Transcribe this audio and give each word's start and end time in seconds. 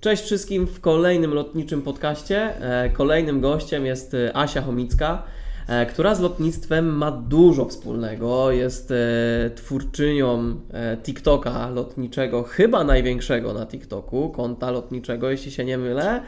Cześć 0.00 0.22
wszystkim 0.22 0.66
w 0.66 0.80
kolejnym 0.80 1.34
lotniczym 1.34 1.82
podcaście. 1.82 2.60
E, 2.84 2.90
kolejnym 2.90 3.40
gościem 3.40 3.86
jest 3.86 4.14
e, 4.14 4.36
Asia 4.36 4.62
Chomicka, 4.62 5.22
e, 5.68 5.86
która 5.86 6.14
z 6.14 6.20
lotnictwem 6.20 6.96
ma 6.96 7.10
dużo 7.10 7.64
wspólnego. 7.64 8.50
Jest 8.50 8.92
twórczynią 9.54 10.54
TikToka 11.02 11.70
lotniczego, 11.70 12.42
chyba 12.42 12.84
największego 12.84 13.52
na 13.52 13.66
TikToku, 13.66 14.30
konta 14.30 14.70
lotniczego, 14.70 15.30
jeśli 15.30 15.50
się 15.52 15.64
nie 15.64 15.78
mylę, 15.78 16.22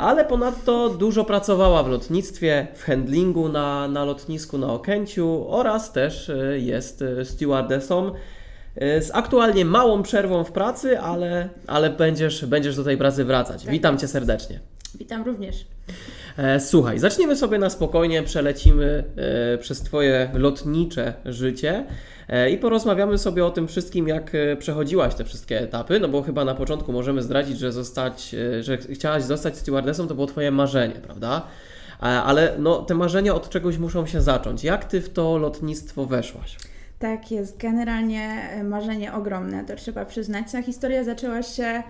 ale 0.00 0.24
ponadto 0.24 0.88
dużo 0.88 1.24
pracowała 1.24 1.82
w 1.82 1.88
lotnictwie, 1.88 2.66
w 2.74 2.84
handlingu 2.84 3.48
na, 3.48 3.88
na 3.88 4.04
lotnisku 4.04 4.58
na 4.58 4.72
Okęciu 4.72 5.46
oraz 5.48 5.92
też 5.92 6.30
jest 6.56 7.04
stewardessą 7.24 8.12
z 8.76 9.10
aktualnie 9.14 9.64
małą 9.64 10.02
przerwą 10.02 10.44
w 10.44 10.52
pracy, 10.52 11.00
ale, 11.00 11.48
ale 11.66 11.90
będziesz, 11.90 12.44
będziesz 12.44 12.76
do 12.76 12.84
tej 12.84 12.96
pracy 12.96 13.24
wracać. 13.24 13.62
Tak 13.62 13.72
Witam 13.72 13.98
Cię 13.98 14.08
serdecznie. 14.08 14.60
Witam 14.98 15.24
również. 15.24 15.66
E, 16.38 16.60
słuchaj, 16.60 16.98
zaczniemy 16.98 17.36
sobie 17.36 17.58
na 17.58 17.70
spokojnie, 17.70 18.22
przelecimy 18.22 19.04
e, 19.54 19.58
przez 19.58 19.80
Twoje 19.80 20.30
lotnicze 20.34 21.14
życie 21.24 21.84
i 22.52 22.58
porozmawiamy 22.58 23.18
sobie 23.18 23.46
o 23.46 23.50
tym 23.50 23.68
wszystkim, 23.68 24.08
jak 24.08 24.32
przechodziłaś 24.58 25.14
te 25.14 25.24
wszystkie 25.24 25.60
etapy, 25.60 26.00
no 26.00 26.08
bo 26.08 26.22
chyba 26.22 26.44
na 26.44 26.54
początku 26.54 26.92
możemy 26.92 27.22
zdradzić, 27.22 27.58
że 27.58 27.72
zostać, 27.72 28.34
że 28.60 28.76
chciałaś 28.76 29.22
zostać 29.22 29.56
stewardessą, 29.56 30.08
to 30.08 30.14
było 30.14 30.26
Twoje 30.26 30.50
marzenie, 30.50 30.94
prawda? 30.94 31.46
Ale 32.00 32.54
no, 32.58 32.82
te 32.82 32.94
marzenia 32.94 33.34
od 33.34 33.48
czegoś 33.48 33.78
muszą 33.78 34.06
się 34.06 34.20
zacząć. 34.20 34.64
Jak 34.64 34.84
Ty 34.84 35.00
w 35.00 35.08
to 35.08 35.38
lotnictwo 35.38 36.06
weszłaś? 36.06 36.56
Tak, 36.98 37.30
jest 37.30 37.56
generalnie 37.56 38.50
e, 38.50 38.64
marzenie 38.64 39.12
ogromne, 39.12 39.64
to 39.64 39.76
trzeba 39.76 40.04
przyznać. 40.04 40.52
Ta 40.52 40.62
historia 40.62 41.04
zaczęła 41.04 41.42
się. 41.42 41.82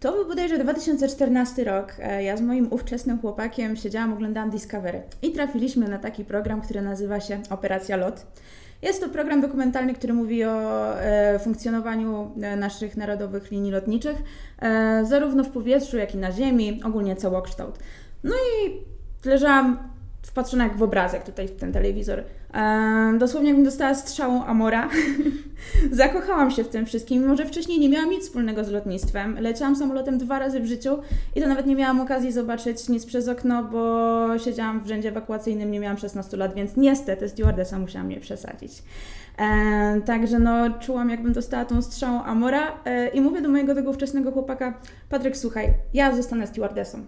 To 0.00 0.12
był 0.12 0.28
bodajże 0.28 0.58
2014 0.58 1.64
rok. 1.64 1.92
E, 1.98 2.22
ja 2.22 2.36
z 2.36 2.40
moim 2.40 2.72
ówczesnym 2.72 3.20
chłopakiem 3.20 3.76
siedziałam, 3.76 4.12
oglądałam 4.12 4.50
Discovery 4.50 5.02
i 5.22 5.32
trafiliśmy 5.32 5.88
na 5.88 5.98
taki 5.98 6.24
program, 6.24 6.60
który 6.60 6.82
nazywa 6.82 7.20
się 7.20 7.40
Operacja 7.50 7.96
Lot. 7.96 8.26
Jest 8.82 9.00
to 9.00 9.08
program 9.08 9.40
dokumentalny, 9.40 9.94
który 9.94 10.14
mówi 10.14 10.44
o 10.44 10.94
e, 11.00 11.38
funkcjonowaniu 11.38 12.30
e, 12.42 12.56
naszych 12.56 12.96
narodowych 12.96 13.50
linii 13.50 13.72
lotniczych, 13.72 14.16
e, 14.58 15.04
zarówno 15.04 15.44
w 15.44 15.50
powietrzu, 15.50 15.96
jak 15.96 16.14
i 16.14 16.18
na 16.18 16.32
ziemi, 16.32 16.80
ogólnie 16.84 17.16
całokształt. 17.16 17.78
No 18.24 18.34
i 18.34 18.70
leżałam 19.28 19.95
wpatrzona 20.26 20.64
jak 20.64 20.76
w 20.76 20.82
obrazek 20.82 21.24
tutaj 21.24 21.48
w 21.48 21.56
ten 21.56 21.72
telewizor. 21.72 22.22
Dosłownie 23.18 23.48
jakbym 23.48 23.64
dostała 23.64 23.94
strzałą 23.94 24.44
Amora. 24.44 24.88
Zakochałam 25.92 26.50
się 26.50 26.64
w 26.64 26.68
tym 26.68 26.86
wszystkim, 26.86 27.22
mimo 27.22 27.36
że 27.36 27.46
wcześniej 27.46 27.80
nie 27.80 27.88
miałam 27.88 28.10
nic 28.10 28.22
wspólnego 28.22 28.64
z 28.64 28.70
lotnictwem. 28.70 29.38
Leciałam 29.40 29.76
samolotem 29.76 30.18
dwa 30.18 30.38
razy 30.38 30.60
w 30.60 30.66
życiu 30.66 30.98
i 31.36 31.40
to 31.40 31.48
nawet 31.48 31.66
nie 31.66 31.76
miałam 31.76 32.00
okazji 32.00 32.32
zobaczyć 32.32 32.88
nic 32.88 33.06
przez 33.06 33.28
okno, 33.28 33.64
bo 33.64 34.38
siedziałam 34.38 34.80
w 34.80 34.86
rzędzie 34.86 35.08
ewakuacyjnym, 35.08 35.70
nie 35.70 35.80
miałam 35.80 35.98
16 35.98 36.36
lat, 36.36 36.54
więc 36.54 36.76
niestety 36.76 37.28
stewardessa 37.28 37.78
musiała 37.78 38.04
mnie 38.04 38.20
przesadzić. 38.20 38.82
Także 40.04 40.38
no, 40.38 40.70
czułam, 40.80 41.10
jakbym 41.10 41.32
dostała 41.32 41.64
tą 41.64 41.82
strzałą 41.82 42.22
Amora 42.22 42.72
ehm, 42.84 43.14
i 43.14 43.20
mówię 43.20 43.42
do 43.42 43.48
mojego 43.48 43.74
tego 43.74 43.90
ówczesnego 43.90 44.32
chłopaka, 44.32 44.80
Patryk, 45.08 45.36
słuchaj, 45.36 45.74
ja 45.94 46.16
zostanę 46.16 46.46
stewardessą. 46.46 47.06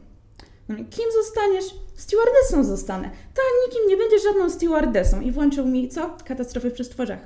Kim 0.77 1.05
zostaniesz? 1.23 1.65
Stewardessą 1.97 2.65
zostanę. 2.65 3.11
Tak, 3.35 3.45
nikim 3.67 3.89
nie 3.89 3.97
będziesz 3.97 4.23
żadną 4.23 4.51
stewardessą. 4.51 5.21
I 5.21 5.33
włączył 5.33 5.67
mi 5.67 5.89
co? 5.89 6.17
Katastrofy 6.25 6.71
w 6.71 6.73
przestworzach. 6.73 7.19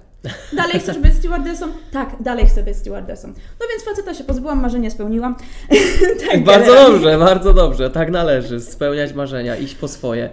Dalej 0.53 0.81
chcesz 0.81 0.99
być 0.99 1.15
stewardessą? 1.15 1.67
Tak, 1.93 2.17
dalej 2.21 2.47
chcę 2.47 2.63
być 2.63 2.77
stewardessą. 2.77 3.29
No 3.29 3.67
więc 3.71 3.85
faceta 3.85 4.15
się 4.15 4.25
pozbyłam, 4.25 4.61
marzenie 4.61 4.91
spełniłam. 4.91 5.37
tak, 6.31 6.45
bardzo 6.45 6.75
dobrze, 6.75 7.19
bardzo 7.19 7.55
dobrze. 7.55 7.91
Tak 7.91 8.11
należy. 8.11 8.61
Spełniać 8.61 9.13
marzenia, 9.13 9.57
iść 9.57 9.75
po 9.75 9.89
swoje. 9.89 10.31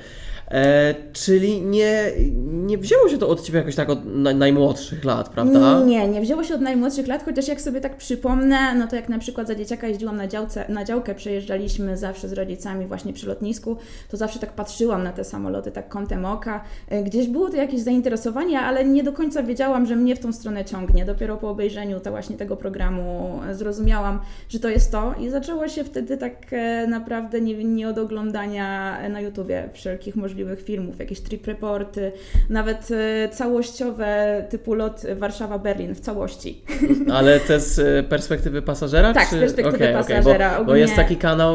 E, 0.52 0.96
czyli 1.14 1.62
nie, 1.62 2.12
nie 2.46 2.78
wzięło 2.78 3.10
się 3.10 3.18
to 3.18 3.30
od 3.30 3.42
Ciebie 3.42 3.60
jakoś 3.60 3.76
tak 3.76 3.90
od 3.90 4.06
na, 4.06 4.34
najmłodszych 4.34 5.04
lat, 5.04 5.30
prawda? 5.30 5.84
Nie, 5.86 6.08
nie 6.08 6.22
wzięło 6.22 6.44
się 6.44 6.56
od 6.56 6.62
najmłodszych 6.62 7.08
lat, 7.08 7.24
chociaż 7.26 7.48
jak 7.48 7.62
sobie 7.62 7.82
tak 7.82 7.98
przypomnę, 7.98 8.76
no 8.76 8.88
to 8.88 8.96
jak 8.96 9.10
na 9.10 9.20
przykład 9.20 9.48
za 9.48 9.56
dzieciaka 9.56 9.88
jeździłam 9.88 10.18
na, 10.18 10.28
działce, 10.28 10.66
na 10.70 10.86
działkę, 10.86 11.16
przejeżdżaliśmy 11.16 11.98
zawsze 11.98 12.28
z 12.28 12.34
rodzicami 12.34 12.86
właśnie 12.86 13.14
przy 13.14 13.28
lotnisku, 13.28 13.78
to 14.10 14.18
zawsze 14.18 14.40
tak 14.40 14.54
patrzyłam 14.54 15.04
na 15.04 15.12
te 15.12 15.24
samoloty 15.24 15.72
tak 15.72 15.90
kątem 15.90 16.26
oka. 16.26 16.64
E, 16.90 17.04
gdzieś 17.04 17.28
było 17.28 17.50
to 17.50 17.56
jakieś 17.56 17.82
zainteresowanie, 17.82 18.60
ale 18.60 18.86
nie 18.86 19.04
do 19.04 19.14
końca 19.14 19.44
wiedziałam, 19.44 19.86
że 19.86 19.96
mnie 19.96 20.16
w 20.16 20.20
tą 20.20 20.34
stronę 20.34 20.66
ciągnie. 20.66 21.06
Dopiero 21.06 21.38
po 21.38 21.50
obejrzeniu 21.50 22.00
to 22.00 22.12
właśnie 22.12 22.38
tego 22.38 22.58
programu 22.58 23.40
zrozumiałam, 23.52 24.20
że 24.50 24.60
to 24.60 24.70
jest 24.70 24.92
to 24.92 25.14
i 25.20 25.30
zaczęło 25.30 25.68
się 25.68 25.84
wtedy 25.84 26.18
tak 26.18 26.34
e, 26.52 26.88
naprawdę 26.88 27.42
nie, 27.42 27.64
nie 27.64 27.90
od 27.90 27.98
oglądania 27.98 28.98
na 29.10 29.22
YouTubie 29.22 29.70
wszelkich 29.74 30.16
możliwości 30.16 30.39
możliwych 30.40 30.66
filmów, 30.66 31.00
jakieś 31.00 31.22
trip 31.22 31.48
reporty, 31.48 32.12
nawet 32.50 32.88
e, 32.92 33.30
całościowe 33.30 34.44
typu 34.50 34.74
lot 34.74 35.02
Warszawa-Berlin 35.02 35.96
w 35.96 36.00
całości. 36.00 36.62
Ale 37.14 37.40
te 37.40 37.60
z 37.60 37.80
e, 37.80 38.04
perspektywy 38.04 38.62
pasażera? 38.62 39.14
Tak, 39.14 39.30
czy? 39.30 39.36
z 39.36 39.40
perspektywy 39.40 39.78
okay, 39.78 39.94
pasażera. 39.94 40.48
Okay, 40.48 40.60
bo, 40.60 40.66
bo, 40.66 40.76
jest 40.76 40.96
taki 40.96 41.18
kanał, 41.18 41.54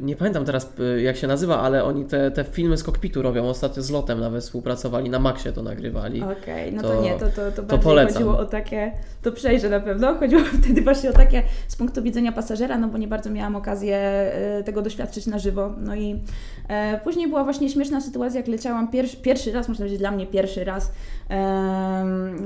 nie 0.00 0.16
pamiętam 0.16 0.44
teraz 0.44 0.72
jak 1.02 1.16
się 1.16 1.26
nazywa, 1.26 1.60
ale 1.60 1.84
oni 1.84 2.04
te, 2.04 2.30
te 2.30 2.44
filmy 2.44 2.76
z 2.76 2.82
kokpitu 2.82 3.22
robią. 3.22 3.48
Ostatnio 3.48 3.82
z 3.82 3.90
lotem 3.90 4.20
nawet 4.20 4.42
współpracowali, 4.42 5.10
na 5.10 5.18
Maxie 5.18 5.52
to 5.52 5.62
nagrywali. 5.62 6.22
Okej, 6.22 6.68
okay, 6.68 6.72
no 6.72 6.82
to, 6.82 6.88
to, 6.88 7.02
nie, 7.02 7.18
to, 7.18 7.26
to, 7.26 7.52
to 7.52 7.62
bardziej 7.62 7.84
polecam. 7.84 8.14
chodziło 8.14 8.38
o 8.38 8.44
takie, 8.44 8.92
to 9.22 9.32
przejrzę 9.32 9.68
na 9.68 9.80
pewno, 9.80 10.14
chodziło 10.14 10.42
wtedy 10.62 10.82
właśnie 10.82 11.10
o 11.10 11.12
takie 11.12 11.42
z 11.68 11.76
punktu 11.76 12.02
widzenia 12.02 12.32
pasażera, 12.32 12.78
no 12.78 12.88
bo 12.88 12.98
nie 12.98 13.08
bardzo 13.08 13.30
miałam 13.30 13.56
okazję 13.56 13.96
e, 13.96 14.62
tego 14.64 14.82
doświadczyć 14.82 15.26
na 15.26 15.38
żywo. 15.38 15.72
No 15.78 15.94
i 15.94 16.20
e, 16.68 17.00
później 17.04 17.28
była 17.28 17.43
właśnie 17.44 17.70
śmieszna 17.70 18.00
sytuacja, 18.00 18.40
jak 18.40 18.48
leciałam 18.48 18.90
pierwszy, 18.90 19.16
pierwszy 19.16 19.52
raz, 19.52 19.68
można 19.68 19.82
powiedzieć 19.82 19.98
dla 19.98 20.10
mnie 20.10 20.26
pierwszy 20.26 20.64
raz, 20.64 20.92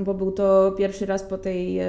bo 0.04 0.14
był 0.14 0.32
to 0.32 0.72
pierwszy 0.78 1.06
raz 1.06 1.22
po 1.22 1.38
tej 1.38 1.80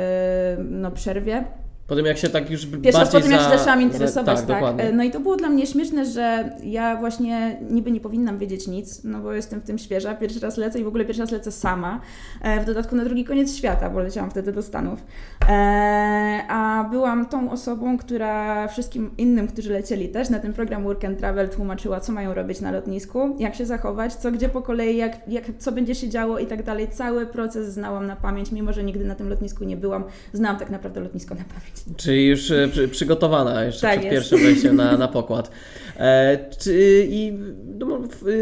no, 0.60 0.92
przerwie 0.92 1.44
po 1.90 1.96
tym 1.96 2.06
jak 2.06 2.18
się 2.18 2.30
tak 2.30 2.52
już 2.52 2.66
Pierwszy 2.66 3.02
raz 3.02 3.12
po 3.12 3.20
tym 3.20 3.32
jak 3.32 3.42
się 3.42 3.58
zaczęłam 3.58 3.82
interesować, 3.82 4.40
za, 4.40 4.46
tak. 4.46 4.62
tak. 4.62 4.86
No 4.94 5.04
i 5.04 5.12
to 5.12 5.20
było 5.20 5.36
dla 5.36 5.50
mnie 5.50 5.68
śmieszne, 5.68 6.06
że 6.06 6.50
ja 6.64 6.96
właśnie 6.96 7.58
niby 7.70 7.92
nie 7.92 8.00
powinnam 8.00 8.38
wiedzieć 8.38 8.68
nic, 8.68 9.04
no 9.04 9.20
bo 9.20 9.34
jestem 9.34 9.62
w 9.62 9.64
tym 9.64 9.78
świeża, 9.78 10.16
pierwszy 10.16 10.40
raz 10.40 10.58
lecę 10.58 10.80
i 10.80 10.84
w 10.84 10.88
ogóle 10.88 11.06
pierwszy 11.06 11.22
raz 11.22 11.32
lecę 11.32 11.52
sama, 11.52 12.02
e, 12.42 12.62
w 12.62 12.66
dodatku 12.66 12.96
na 12.96 13.04
drugi 13.04 13.26
koniec 13.26 13.56
świata, 13.56 13.90
bo 13.90 14.00
leciałam 14.00 14.32
wtedy 14.32 14.52
do 14.52 14.62
Stanów. 14.62 15.04
E, 15.50 16.44
a 16.50 16.88
byłam 16.92 17.26
tą 17.26 17.52
osobą, 17.52 17.98
która 17.98 18.68
wszystkim 18.68 19.12
innym, 19.18 19.48
którzy 19.48 19.74
lecieli 19.74 20.10
też 20.10 20.30
na 20.30 20.40
ten 20.40 20.54
program 20.54 20.84
Work 20.84 21.06
and 21.06 21.20
Travel 21.20 21.50
tłumaczyła, 21.50 22.00
co 22.00 22.12
mają 22.12 22.34
robić 22.34 22.62
na 22.62 22.72
lotnisku, 22.72 23.36
jak 23.40 23.56
się 23.56 23.66
zachować, 23.66 24.14
co 24.14 24.32
gdzie 24.32 24.50
po 24.50 24.62
kolei, 24.62 24.98
jak, 24.98 25.28
jak, 25.28 25.44
co 25.58 25.72
będzie 25.72 25.96
się 25.96 26.10
działo 26.10 26.40
i 26.40 26.46
tak 26.46 26.64
dalej. 26.64 26.88
Cały 26.88 27.26
proces 27.26 27.74
znałam 27.74 28.08
na 28.08 28.16
pamięć, 28.16 28.52
mimo 28.52 28.74
że 28.74 28.84
nigdy 28.84 29.06
na 29.06 29.16
tym 29.16 29.30
lotnisku 29.30 29.64
nie 29.64 29.78
byłam, 29.78 30.04
znałam 30.34 30.60
tak 30.60 30.70
naprawdę 30.70 31.00
lotnisko 31.00 31.36
na 31.36 31.44
pamięć. 31.44 31.79
Czyli 31.98 32.28
już 32.28 32.52
e, 32.52 32.68
przy, 32.68 32.88
przygotowana 32.88 33.64
jeszcze 33.64 33.82
tak 33.82 34.00
przed 34.00 34.04
jest. 34.04 34.30
pierwszym 34.30 34.48
wejściem 34.48 34.76
na, 34.76 34.98
na 34.98 35.08
pokład. 35.18 35.52
E, 35.98 36.40
czy, 36.60 37.08
I 37.10 37.34
no, 37.80 38.00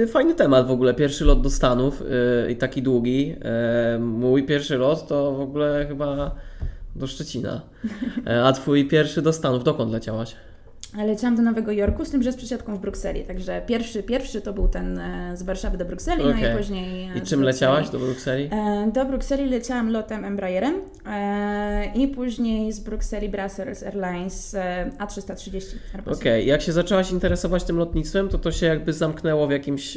fajny 0.08 0.36
temat 0.36 0.68
w 0.68 0.72
ogóle, 0.72 0.94
pierwszy 0.94 1.26
lot 1.26 1.42
do 1.42 1.50
Stanów 1.50 2.04
e, 2.48 2.52
i 2.52 2.56
taki 2.56 2.82
długi. 2.82 3.36
E, 3.42 4.00
mój 4.00 4.44
pierwszy 4.44 4.78
lot 4.78 5.08
to 5.08 5.32
w 5.32 5.42
ogóle 5.42 5.86
chyba 5.88 6.36
do 6.96 7.08
Szczecina. 7.08 7.62
E, 8.28 8.44
a 8.44 8.54
twój 8.54 8.88
pierwszy 8.88 9.22
do 9.22 9.34
Stanów, 9.34 9.64
dokąd 9.64 9.92
leciałaś? 9.92 10.36
Leciałam 10.94 11.36
do 11.36 11.42
Nowego 11.42 11.72
Jorku, 11.72 12.06
z 12.06 12.10
tym, 12.10 12.24
że 12.24 12.32
z 12.32 12.36
przesiadką 12.36 12.76
w 12.76 12.80
Brukseli. 12.80 13.24
Także 13.24 13.62
pierwszy, 13.66 14.04
pierwszy 14.04 14.42
to 14.42 14.54
był 14.54 14.68
ten 14.68 15.00
e, 15.00 15.38
z 15.38 15.44
Warszawy 15.44 15.78
do 15.78 15.86
Brukseli, 15.86 16.24
okay. 16.24 16.42
no 16.42 16.54
i 16.54 16.58
później. 16.58 17.10
I 17.16 17.22
czym 17.22 17.42
leciałaś 17.42 17.90
do 17.90 18.00
Brukseli? 18.00 18.50
E, 18.52 18.92
do 18.94 19.06
Brukseli 19.06 19.50
leciałam 19.50 19.92
lotem 19.92 20.26
Embraerem 20.26 20.76
e, 21.06 21.92
i 21.96 22.08
później 22.08 22.74
z 22.74 22.80
Brukseli 22.80 23.30
Brussels 23.30 23.84
Airlines 23.84 24.56
A330. 25.00 25.62
Okej, 26.00 26.14
okay. 26.14 26.44
jak 26.44 26.62
się 26.62 26.72
zaczęłaś 26.72 27.12
interesować 27.12 27.64
tym 27.64 27.78
lotnictwem, 27.78 28.30
to 28.30 28.38
to 28.38 28.52
się 28.52 28.66
jakby 28.66 28.94
zamknęło 28.94 29.48
w 29.48 29.52
jakimś 29.52 29.94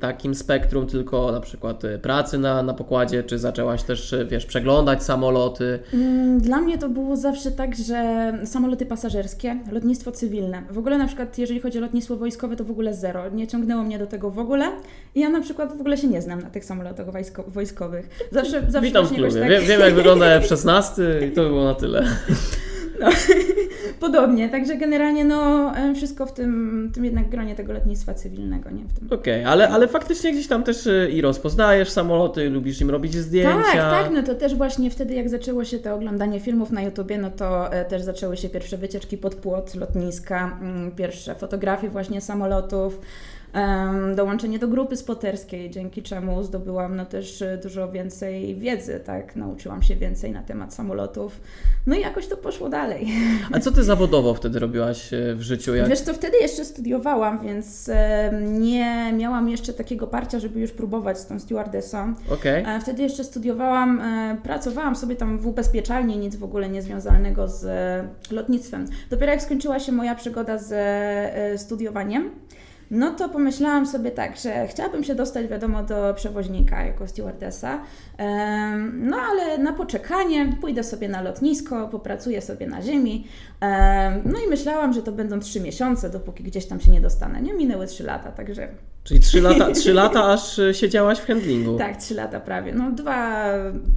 takim 0.00 0.34
spektrum 0.34 0.86
tylko 0.86 1.32
na 1.32 1.40
przykład 1.40 1.82
pracy 2.02 2.38
na, 2.38 2.62
na 2.62 2.74
pokładzie, 2.74 3.22
czy 3.22 3.38
zaczęłaś 3.38 3.82
też, 3.82 4.14
wiesz, 4.28 4.46
przeglądać 4.46 5.02
samoloty? 5.02 5.78
Mm, 5.94 6.40
dla 6.40 6.60
mnie 6.60 6.78
to 6.78 6.88
było 6.88 7.16
zawsze 7.16 7.50
tak, 7.50 7.76
że 7.76 8.32
samoloty 8.44 8.86
pasażerskie, 8.86 9.56
lotnictwo 9.72 10.12
cywilne. 10.14 10.62
W 10.70 10.78
ogóle 10.78 10.98
na 10.98 11.06
przykład 11.06 11.38
jeżeli 11.38 11.60
chodzi 11.60 11.78
o 11.78 11.80
lotnictwo 11.80 12.16
wojskowe, 12.16 12.56
to 12.56 12.64
w 12.64 12.70
ogóle 12.70 12.94
zero. 12.94 13.30
Nie 13.30 13.46
ciągnęło 13.46 13.82
mnie 13.82 13.98
do 13.98 14.06
tego 14.06 14.30
w 14.30 14.38
ogóle. 14.38 14.72
I 15.14 15.20
ja 15.20 15.28
na 15.28 15.40
przykład 15.40 15.76
w 15.76 15.80
ogóle 15.80 15.96
się 15.96 16.08
nie 16.08 16.22
znam 16.22 16.42
na 16.42 16.50
tych 16.50 16.64
samolotach 16.64 17.12
wojsko 17.12 17.44
wojskowych. 17.48 18.26
Zawsze, 18.32 18.62
zawsze 18.68 18.80
Witam 18.80 19.06
w 19.06 19.12
klubie. 19.12 19.40
Tak... 19.40 19.48
Wiem, 19.48 19.64
wiem 19.64 19.80
jak 19.80 19.94
wygląda 19.94 20.26
F-16 20.26 21.02
i 21.28 21.32
to 21.32 21.44
było 21.44 21.64
na 21.64 21.74
tyle. 21.74 22.06
No, 23.00 23.08
podobnie. 24.00 24.48
Także 24.48 24.76
generalnie 24.76 25.24
no, 25.24 25.72
wszystko 25.94 26.26
w 26.26 26.32
tym, 26.32 26.90
tym 26.94 27.04
jednak 27.04 27.28
gronie 27.28 27.54
tego 27.54 27.72
lotnictwa 27.72 28.14
cywilnego, 28.14 28.70
nie? 28.70 28.84
Okej, 29.06 29.40
okay, 29.40 29.46
ale, 29.46 29.68
ale 29.68 29.88
faktycznie 29.88 30.32
gdzieś 30.32 30.48
tam 30.48 30.62
też 30.62 30.86
e, 30.86 31.10
i 31.10 31.20
rozpoznajesz 31.20 31.90
samoloty, 31.90 32.50
lubisz 32.50 32.80
im 32.80 32.90
robić 32.90 33.14
zdjęcia. 33.14 33.62
Tak, 33.62 33.74
tak, 33.74 34.10
no 34.14 34.22
to 34.22 34.34
też 34.34 34.54
właśnie 34.54 34.90
wtedy 34.90 35.14
jak 35.14 35.28
zaczęło 35.28 35.64
się 35.64 35.78
to 35.78 35.94
oglądanie 35.94 36.40
filmów 36.40 36.70
na 36.70 36.82
YouTubie, 36.82 37.18
no 37.18 37.30
to 37.30 37.72
e, 37.72 37.84
też 37.84 38.02
zaczęły 38.02 38.36
się 38.36 38.48
pierwsze 38.48 38.76
wycieczki 38.76 39.18
pod 39.18 39.34
płot 39.34 39.74
lotniska, 39.74 40.58
mm, 40.60 40.90
pierwsze 40.90 41.34
fotografie 41.34 41.88
właśnie 41.88 42.20
samolotów, 42.20 43.00
dołączenie 44.16 44.58
do 44.58 44.68
grupy 44.68 44.96
spoterskiej, 44.96 45.70
dzięki 45.70 46.02
czemu 46.02 46.42
zdobyłam 46.42 46.96
no 46.96 47.06
też 47.06 47.42
e, 47.42 47.58
dużo 47.62 47.92
więcej 47.92 48.56
wiedzy, 48.56 49.00
tak, 49.04 49.36
nauczyłam 49.36 49.82
się 49.82 49.96
więcej 49.96 50.32
na 50.32 50.42
temat 50.42 50.74
samolotów, 50.74 51.40
no 51.86 51.96
i 51.96 52.00
jakoś 52.00 52.26
to 52.26 52.36
poszło 52.36 52.68
dalej. 52.68 53.06
A 53.52 53.60
co 53.60 53.72
Ty 53.72 53.84
zawodowo 53.84 54.34
wtedy 54.34 54.58
robiłaś 54.58 55.12
e, 55.12 55.34
w 55.34 55.42
życiu? 55.42 55.74
Jak... 55.74 55.88
Wiesz 55.88 56.00
co, 56.00 56.14
wtedy 56.14 56.38
jeszcze 56.38 56.64
studiowałam, 56.64 57.42
więc 57.42 57.90
nie 58.42 59.12
miałam 59.12 59.48
jeszcze 59.48 59.72
takiego 59.72 60.06
parcia, 60.06 60.38
żeby 60.38 60.60
już 60.60 60.70
próbować 60.72 61.18
z 61.18 61.26
tą 61.26 61.40
stewardessą. 61.40 62.14
Okay. 62.30 62.66
E, 62.66 62.80
wtedy 62.80 63.02
jeszcze 63.02 63.24
studiowałam, 63.24 64.02
pracowałam 64.42 64.96
sobie 64.96 65.16
tam 65.16 65.38
w 65.38 65.46
ubezpieczalni, 65.46 66.18
nic 66.18 66.36
w 66.36 66.44
ogóle 66.44 66.68
niezwiązanego 66.68 67.48
z 67.48 67.66
lotnictwem. 68.30 68.86
Dopiero 69.10 69.32
jak 69.32 69.42
skończyła 69.42 69.80
się 69.80 69.92
moja 69.92 70.14
przygoda 70.14 70.58
ze 70.58 71.54
studiowaniem, 71.56 72.30
no 72.90 73.10
to 73.10 73.28
pomyślałam 73.28 73.86
sobie 73.86 74.10
tak, 74.10 74.36
że 74.36 74.66
chciałabym 74.66 75.04
się 75.04 75.14
dostać, 75.14 75.46
wiadomo, 75.46 75.82
do 75.82 76.14
przewoźnika 76.16 76.84
jako 76.84 77.08
stewardessa, 77.08 77.80
no 78.92 79.16
ale 79.16 79.58
na 79.58 79.72
poczekanie 79.72 80.52
pójdę 80.60 80.84
sobie 80.84 81.08
na 81.08 81.22
lotnisko, 81.22 81.88
popracuję 81.88 82.42
sobie 82.42 82.66
na 82.66 82.82
ziemi, 82.82 83.26
no 84.24 84.40
i 84.46 84.50
myślałam, 84.50 84.92
że 84.92 85.02
to 85.02 85.12
będą 85.12 85.40
trzy 85.40 85.60
miesiące, 85.60 86.10
dopóki 86.10 86.44
gdzieś 86.44 86.66
tam 86.66 86.80
się 86.80 86.90
nie 86.90 87.00
dostanę. 87.00 87.42
Nie 87.42 87.54
minęły 87.54 87.86
trzy 87.86 88.04
lata, 88.04 88.32
także 88.32 88.68
Czyli 89.04 89.20
trzy 89.20 89.40
lata, 89.40 89.70
trzy 89.70 89.92
lata 89.92 90.24
aż 90.24 90.58
e, 90.58 90.74
siedziałaś 90.74 91.18
w 91.18 91.26
handlingu. 91.26 91.78
Tak, 91.78 91.96
trzy 91.96 92.14
lata 92.14 92.40
prawie. 92.40 92.72
No 92.72 92.90
dwa, 92.92 93.44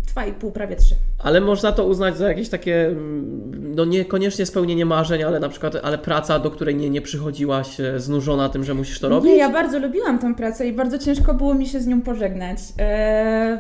dwa 0.07 0.25
i 0.25 0.33
pół, 0.33 0.51
prawie 0.51 0.75
trzy. 0.75 0.95
Ale 1.19 1.42
można 1.42 1.71
to 1.71 1.86
uznać 1.86 2.18
za 2.18 2.27
jakieś 2.27 2.50
takie, 2.50 2.88
mm, 2.88 3.75
no 3.75 3.86
niekoniecznie 3.86 4.45
spełnienie 4.45 4.86
marzeń, 4.86 5.24
ale 5.24 5.39
na 5.39 5.50
przykład, 5.50 5.75
ale 5.83 5.98
praca, 5.98 6.39
do 6.39 6.51
której 6.51 6.75
nie, 6.75 6.89
nie 6.89 7.01
przychodziłaś 7.01 7.80
e, 7.80 8.00
znużona 8.00 8.50
tym, 8.50 8.63
że 8.63 8.74
musisz 8.74 9.00
to 9.00 9.09
robić? 9.09 9.31
Nie, 9.31 9.38
ja 9.38 9.50
bardzo 9.50 9.80
lubiłam 9.80 10.19
tę 10.19 10.36
pracę 10.36 10.68
i 10.68 10.74
bardzo 10.74 10.98
ciężko 10.98 11.33
było 11.33 11.54
mi 11.54 11.68
się 11.68 11.80
z 11.80 11.88
nią 11.88 12.01
pożegnać. 12.01 12.59
Eee, 12.77 13.57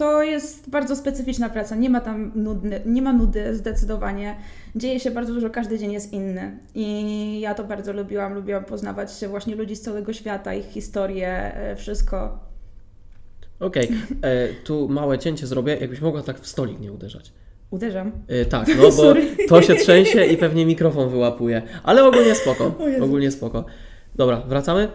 to 0.00 0.22
jest 0.22 0.70
bardzo 0.70 0.96
specyficzna 0.96 1.50
praca, 1.50 1.76
nie 1.76 1.90
ma 1.90 2.00
tam 2.00 2.32
nudny, 2.34 2.80
nie 2.86 3.02
ma 3.02 3.12
nudy 3.12 3.56
zdecydowanie. 3.56 4.36
Dzieje 4.76 5.00
się 5.00 5.10
bardzo 5.10 5.34
dużo, 5.34 5.50
każdy 5.50 5.78
dzień 5.78 5.92
jest 5.92 6.12
inny. 6.12 6.58
I 6.74 7.40
ja 7.40 7.54
to 7.54 7.64
bardzo 7.64 7.92
lubiłam, 7.92 8.34
lubiłam 8.34 8.64
poznawać 8.64 9.10
właśnie 9.28 9.54
ludzi 9.54 9.76
z 9.76 9.80
całego 9.80 10.12
świata, 10.12 10.54
ich 10.54 10.66
historię, 10.66 11.54
e, 11.54 11.76
wszystko. 11.76 12.38
Okej, 13.60 13.84
okay. 13.84 14.30
E, 14.30 14.48
tu 14.64 14.88
małe 14.88 15.18
cięcie 15.18 15.46
zrobię, 15.46 15.76
jakbyś 15.80 16.00
mogła 16.00 16.22
tak 16.22 16.40
w 16.40 16.46
stolik 16.46 16.80
nie 16.80 16.92
uderzać. 16.92 17.32
Uderzam. 17.70 18.12
E, 18.28 18.44
tak, 18.44 18.68
no 18.82 18.90
bo 18.96 19.14
to 19.48 19.62
się 19.62 19.74
trzęsie 19.74 20.24
i 20.24 20.36
pewnie 20.36 20.66
mikrofon 20.66 21.08
wyłapuje. 21.08 21.62
Ale 21.82 22.04
ogólnie 22.04 22.34
spoko. 22.34 22.74
Ogólnie 23.00 23.30
spoko. 23.30 23.64
Dobra, 24.14 24.40
wracamy? 24.40 24.88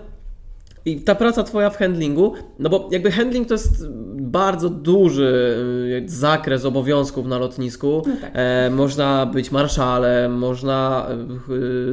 I 0.85 1.01
ta 1.01 1.15
praca 1.15 1.43
Twoja 1.43 1.69
w 1.69 1.77
handlingu, 1.77 2.33
no 2.59 2.69
bo 2.69 2.89
jakby 2.91 3.11
handling 3.11 3.47
to 3.47 3.53
jest 3.53 3.87
bardzo 4.35 4.69
duży 4.69 5.57
y, 6.05 6.09
zakres 6.09 6.65
obowiązków 6.65 7.27
na 7.27 7.37
lotnisku. 7.37 8.03
No 8.07 8.13
tak. 8.21 8.31
e, 8.33 8.69
można 8.69 9.25
być 9.25 9.51
marszalem, 9.51 10.37
można 10.37 11.07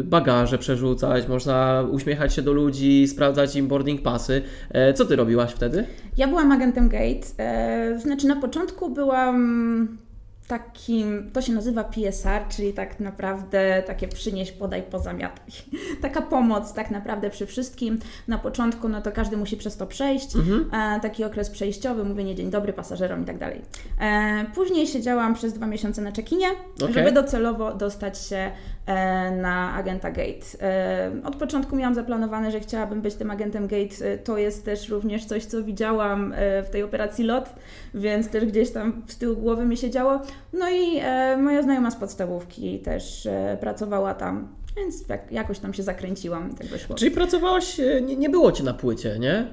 y, 0.00 0.04
bagaże 0.04 0.58
przerzucać, 0.58 1.28
można 1.28 1.86
uśmiechać 1.90 2.34
się 2.34 2.42
do 2.42 2.52
ludzi, 2.52 3.08
sprawdzać 3.08 3.56
im 3.56 3.68
boarding 3.68 4.02
passy. 4.02 4.42
E, 4.70 4.94
co 4.94 5.04
Ty 5.04 5.16
robiłaś 5.16 5.52
wtedy? 5.52 5.84
Ja 6.16 6.28
byłam 6.28 6.52
agentem 6.52 6.88
Gate. 6.88 7.26
E, 7.38 7.98
znaczy 7.98 8.26
na 8.26 8.36
początku 8.36 8.90
byłam 8.90 9.98
takim, 10.52 11.30
to 11.32 11.42
się 11.42 11.52
nazywa 11.52 11.84
PSR, 11.84 12.42
czyli 12.48 12.72
tak 12.72 13.00
naprawdę 13.00 13.82
takie 13.86 14.08
przynieś, 14.08 14.52
podaj, 14.52 14.82
pozamiataj. 14.82 15.46
Taka 16.02 16.22
pomoc 16.22 16.72
tak 16.72 16.90
naprawdę 16.90 17.30
przy 17.30 17.46
wszystkim. 17.46 17.98
Na 18.28 18.38
początku 18.38 18.88
no 18.88 19.02
to 19.02 19.12
każdy 19.12 19.36
musi 19.36 19.56
przez 19.56 19.76
to 19.76 19.86
przejść, 19.86 20.36
mhm. 20.36 20.70
e, 20.72 21.00
taki 21.00 21.24
okres 21.24 21.50
przejściowy, 21.50 22.04
mówienie 22.04 22.34
dzień 22.34 22.50
dobry 22.50 22.72
pasażerom 22.72 23.22
i 23.22 23.24
tak 23.24 23.38
dalej. 23.38 23.62
E, 24.00 24.44
później 24.54 24.86
siedziałam 24.86 25.34
przez 25.34 25.52
dwa 25.52 25.66
miesiące 25.66 26.02
na 26.02 26.12
czekinie, 26.12 26.46
okay. 26.76 26.92
żeby 26.92 27.12
docelowo 27.12 27.74
dostać 27.74 28.26
się 28.26 28.50
na 29.42 29.74
agenta 29.74 30.10
Gate. 30.10 30.46
E, 30.60 31.12
od 31.24 31.36
początku 31.36 31.76
miałam 31.76 31.94
zaplanowane, 31.94 32.50
że 32.50 32.60
chciałabym 32.60 33.00
być 33.02 33.14
tym 33.14 33.30
agentem 33.30 33.66
Gate. 33.66 34.04
E, 34.04 34.18
to 34.18 34.38
jest 34.38 34.64
też 34.64 34.88
również 34.88 35.24
coś, 35.24 35.44
co 35.44 35.62
widziałam 35.62 36.32
e, 36.36 36.62
w 36.62 36.70
tej 36.70 36.82
operacji 36.82 37.24
LOT, 37.24 37.54
więc 37.94 38.28
też 38.28 38.44
gdzieś 38.44 38.70
tam 38.70 39.02
z 39.06 39.18
tyłu 39.18 39.36
głowy 39.36 39.64
mi 39.64 39.76
się 39.76 39.90
działo. 39.90 40.20
No 40.52 40.70
i 40.70 40.98
e, 41.02 41.36
moja 41.36 41.62
znajoma 41.62 41.90
z 41.90 41.96
podstawówki 41.96 42.78
też 42.78 43.26
e, 43.26 43.58
pracowała 43.60 44.14
tam, 44.14 44.48
więc 44.76 45.08
jak, 45.08 45.32
jakoś 45.32 45.58
tam 45.58 45.74
się 45.74 45.82
zakręciłam, 45.82 46.54
tak. 46.54 46.96
Czyli 46.96 47.10
pracowałaś, 47.10 47.80
e, 47.80 48.02
nie, 48.02 48.16
nie 48.16 48.30
było 48.30 48.52
Cię 48.52 48.64
na 48.64 48.74
płycie, 48.74 49.18
nie? 49.18 49.46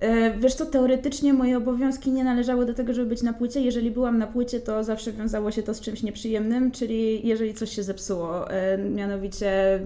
E, 0.00 0.38
wiesz 0.38 0.54
co, 0.54 0.66
teoretycznie 0.66 1.32
moje 1.32 1.56
obowiązki 1.56 2.10
nie 2.10 2.24
należały 2.24 2.66
do 2.66 2.74
tego, 2.74 2.94
żeby 2.94 3.08
być 3.08 3.22
na 3.22 3.32
płycie. 3.32 3.60
Jeżeli 3.60 3.90
byłam 3.90 4.18
na 4.18 4.26
płycie, 4.26 4.60
to 4.60 4.84
zawsze 4.84 5.12
wiązało 5.12 5.50
się 5.50 5.62
to 5.62 5.74
z 5.74 5.80
czymś 5.80 6.02
nieprzyjemnym, 6.02 6.70
czyli 6.70 7.28
jeżeli 7.28 7.54
coś 7.54 7.70
się 7.70 7.82
zepsuło, 7.82 8.50
e, 8.50 8.78
mianowicie 8.78 9.80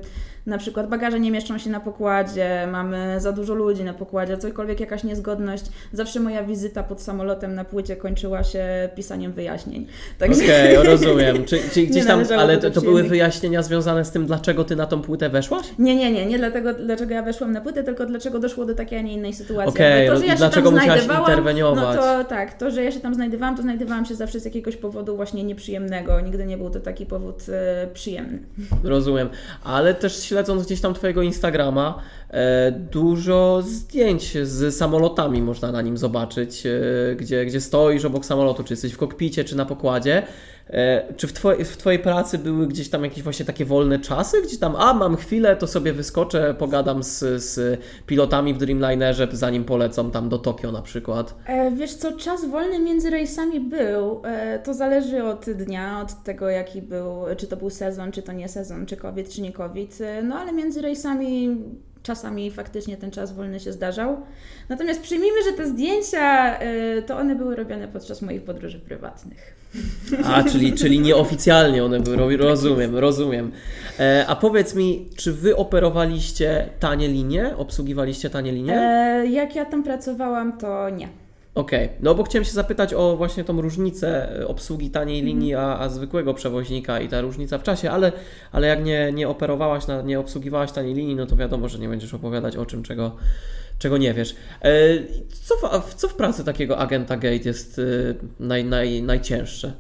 na 0.47 0.59
przykład 0.59 0.89
bagaże 0.89 1.21
nie 1.21 1.31
mieszczą 1.31 1.59
się 1.59 1.71
na 1.71 1.81
pokładzie, 1.81 2.69
mamy 2.73 3.21
za 3.21 3.33
dużo 3.33 3.55
ludzi 3.55 3.85
na 3.85 3.95
pokładzie, 3.95 4.39
cokolwiek 4.39 4.81
jakaś 4.81 5.05
niezgodność. 5.05 5.65
Zawsze 5.93 6.21
moja 6.21 6.45
wizyta 6.45 6.83
pod 6.83 7.03
samolotem 7.03 7.55
na 7.55 7.65
płycie 7.65 7.97
kończyła 7.97 8.45
się 8.45 8.65
pisaniem 8.95 9.33
wyjaśnień. 9.33 9.87
Okej, 10.17 10.77
okay, 10.77 10.85
rozumiem. 10.91 11.45
Gdzieś 11.89 12.07
tam, 12.07 12.23
ale 12.39 12.59
to, 12.59 12.71
to 12.71 12.81
były 12.81 13.03
wyjaśnienia 13.03 13.63
związane 13.63 14.05
z 14.05 14.11
tym, 14.11 14.27
dlaczego 14.27 14.65
ty 14.65 14.77
na 14.77 14.87
tą 14.87 15.03
płytę 15.03 15.29
weszłaś? 15.29 15.67
Nie, 15.79 15.97
nie, 15.97 16.13
nie, 16.13 16.27
nie 16.27 16.39
dlatego, 16.39 16.75
dlaczego 16.75 17.15
ja 17.15 17.23
weszłam 17.23 17.53
na 17.53 17.61
płytę, 17.61 17.85
tylko 17.85 18.07
dlaczego 18.07 18.39
doszło 18.39 18.65
do 18.65 18.75
takiej, 18.75 18.99
a 18.99 19.03
nie 19.03 19.13
innej 19.13 19.33
sytuacji. 19.33 19.75
Okay, 19.75 20.05
ja 20.27 20.37
dlaczego 20.37 20.71
musiałaś 20.71 21.03
interweniować? 21.19 21.97
No 21.97 22.03
to 22.03 22.25
tak, 22.25 22.55
to, 22.55 22.71
że 22.71 22.85
ja 22.85 22.93
się 22.93 23.01
tam 23.01 23.15
znajdowałam, 23.15 23.57
to 23.57 23.63
znajdowałam 23.63 24.05
się 24.05 24.15
zawsze 24.15 24.41
z 24.41 24.45
jakiegoś 24.45 24.77
powodu 24.77 25.17
właśnie 25.17 25.45
nieprzyjemnego. 25.45 26.21
Nigdy 26.21 26.47
nie 26.47 26.59
był 26.59 26.71
to 26.71 26.81
taki 26.81 27.07
powód 27.07 27.43
e, 27.49 27.87
przyjemny. 27.95 28.39
Rozumiem, 28.85 29.29
ale 29.65 29.95
też 29.95 30.34
śledząc 30.35 30.67
gdzieś 30.67 30.81
tam 30.81 30.95
Twojego 30.95 31.23
Instagrama, 31.23 32.03
dużo 32.91 33.63
zdjęć 33.63 34.39
z 34.43 34.77
samolotami 34.77 35.43
można 35.43 35.73
na 35.73 35.83
nim 35.83 35.97
zobaczyć, 35.97 36.67
e, 36.67 36.71
gdzie, 37.17 37.47
gdzie 37.47 37.61
stoisz 37.61 38.05
obok 38.05 38.27
samolotu, 38.27 38.65
czy 38.65 38.73
jesteś 38.73 38.93
w 38.93 38.99
kokpicie, 38.99 39.45
czy 39.45 39.57
na 39.57 39.67
pokładzie. 39.67 40.23
E, 40.71 41.15
czy 41.17 41.27
w, 41.27 41.33
twoj, 41.33 41.65
w 41.65 41.77
Twojej 41.77 41.99
pracy 41.99 42.39
były 42.39 42.67
gdzieś 42.67 42.91
tam 42.91 43.05
jakieś 43.05 43.23
właśnie 43.23 43.47
takie 43.47 43.65
wolne 43.65 43.99
czasy? 43.99 44.43
Gdzie 44.43 44.59
tam, 44.59 44.77
a 44.77 44.95
mam 44.95 45.17
chwilę, 45.17 45.57
to 45.57 45.67
sobie 45.67 45.93
wyskoczę, 45.93 46.55
pogadam 46.59 47.03
z, 47.03 47.19
z 47.43 47.81
pilotami 48.07 48.55
w 48.55 48.59
Dreamlinerze, 48.59 49.29
zanim 49.33 49.65
polecą 49.65 50.11
tam 50.11 50.29
do 50.29 50.39
Tokio 50.39 50.73
na 50.73 50.83
przykład? 50.83 51.35
E, 51.47 51.71
wiesz 51.71 51.95
co, 51.95 52.13
czas 52.13 52.45
wolny 52.45 52.79
między 52.79 53.11
rejsami 53.11 53.61
był. 53.61 54.23
E, 54.25 54.59
to 54.59 54.75
zależy 54.75 55.25
od 55.25 55.51
dnia, 55.51 56.01
od 56.03 56.23
tego 56.23 56.49
jaki 56.49 56.83
był, 56.83 57.17
czy 57.37 57.47
to 57.47 57.57
był 57.57 57.71
sezon, 57.71 58.13
czy 58.13 58.23
to 58.23 58.33
nie 58.33 58.49
sezon, 58.49 58.87
czy 58.87 58.97
COVID, 58.97 59.31
czy 59.31 59.43
nie 59.43 59.53
COVID. 59.53 60.01
E, 60.01 60.23
no 60.23 60.37
ale 60.37 60.53
między 60.53 60.83
rejsami 60.83 61.57
czasami 62.05 62.51
faktycznie 62.51 62.97
ten 62.97 63.11
czas 63.11 63.33
wolny 63.33 63.61
się 63.61 63.73
zdarzał. 63.73 64.17
Natomiast 64.69 65.03
przyjmijmy, 65.03 65.45
że 65.45 65.53
te 65.53 65.67
zdjęcia, 65.67 66.59
e, 66.59 67.03
to 67.03 67.19
one 67.19 67.35
były 67.35 67.57
robione 67.57 67.89
podczas 67.89 68.23
moich 68.23 68.43
podróży 68.43 68.79
prywatnych. 68.79 69.57
A, 70.25 70.43
czyli, 70.43 70.73
czyli 70.73 71.01
nieoficjalnie 71.01 71.85
one 71.85 72.01
były, 72.01 72.37
rozumiem, 72.37 72.97
rozumiem. 72.97 73.53
E, 74.01 74.25
a 74.29 74.37
powiedz 74.37 74.75
mi, 74.75 75.11
czy 75.17 75.33
wy 75.33 75.57
operowaliście 75.57 76.69
tanie 76.81 77.09
linie? 77.09 77.57
Obsługiwaliście 77.57 78.31
tanie 78.31 78.53
linie? 78.53 78.75
E, 78.77 79.27
jak 79.27 79.57
ja 79.57 79.65
tam 79.65 79.83
pracowałam, 79.83 80.59
to 80.59 80.91
nie. 80.91 81.24
Okej, 81.55 81.87
okay. 81.87 81.97
no 82.01 82.15
bo 82.15 82.23
chciałem 82.23 82.45
się 82.45 82.53
zapytać 82.53 82.95
o 82.95 83.17
właśnie 83.17 83.45
tą 83.45 83.61
różnicę 83.61 84.39
e, 84.41 84.49
obsługi 84.49 84.91
taniej 84.91 85.19
mhm. 85.19 85.27
linii, 85.37 85.55
a, 85.55 85.79
a, 85.79 85.89
zwykłego 85.89 86.35
przewoźnika 86.35 87.01
i 87.01 87.09
ta 87.09 87.21
różnica 87.21 87.59
w 87.59 87.63
czasie, 87.63 87.91
ale, 87.91 88.13
ale 88.53 88.67
jak 88.67 88.85
nie, 88.85 89.13
nie 89.13 89.29
operowałaś, 89.29 89.87
na, 89.87 90.03
nie 90.03 90.21
obsługiwałaś 90.21 90.73
taniej 90.73 90.95
linii, 90.95 91.17
no 91.17 91.27
to 91.27 91.37
wiadomo, 91.37 91.69
że 91.69 91.79
nie 91.79 91.89
będziesz 91.89 92.15
opowiadać 92.15 92.57
o 92.57 92.67
czym, 92.67 92.83
czego, 92.83 93.17
czego 93.79 93.99
nie 93.99 94.15
wiesz. 94.15 94.37
E, 94.63 94.71
co 95.29 95.81
w, 95.81 95.95
co 95.95 96.09
w 96.09 96.15
pracy 96.15 96.45
takiego 96.45 96.79
agenta 96.79 97.17
Gate 97.17 97.37
jest 97.45 97.79
e, 97.79 97.83
naj, 98.41 98.65
naj, 98.65 99.03
najcięższe? 99.03 99.73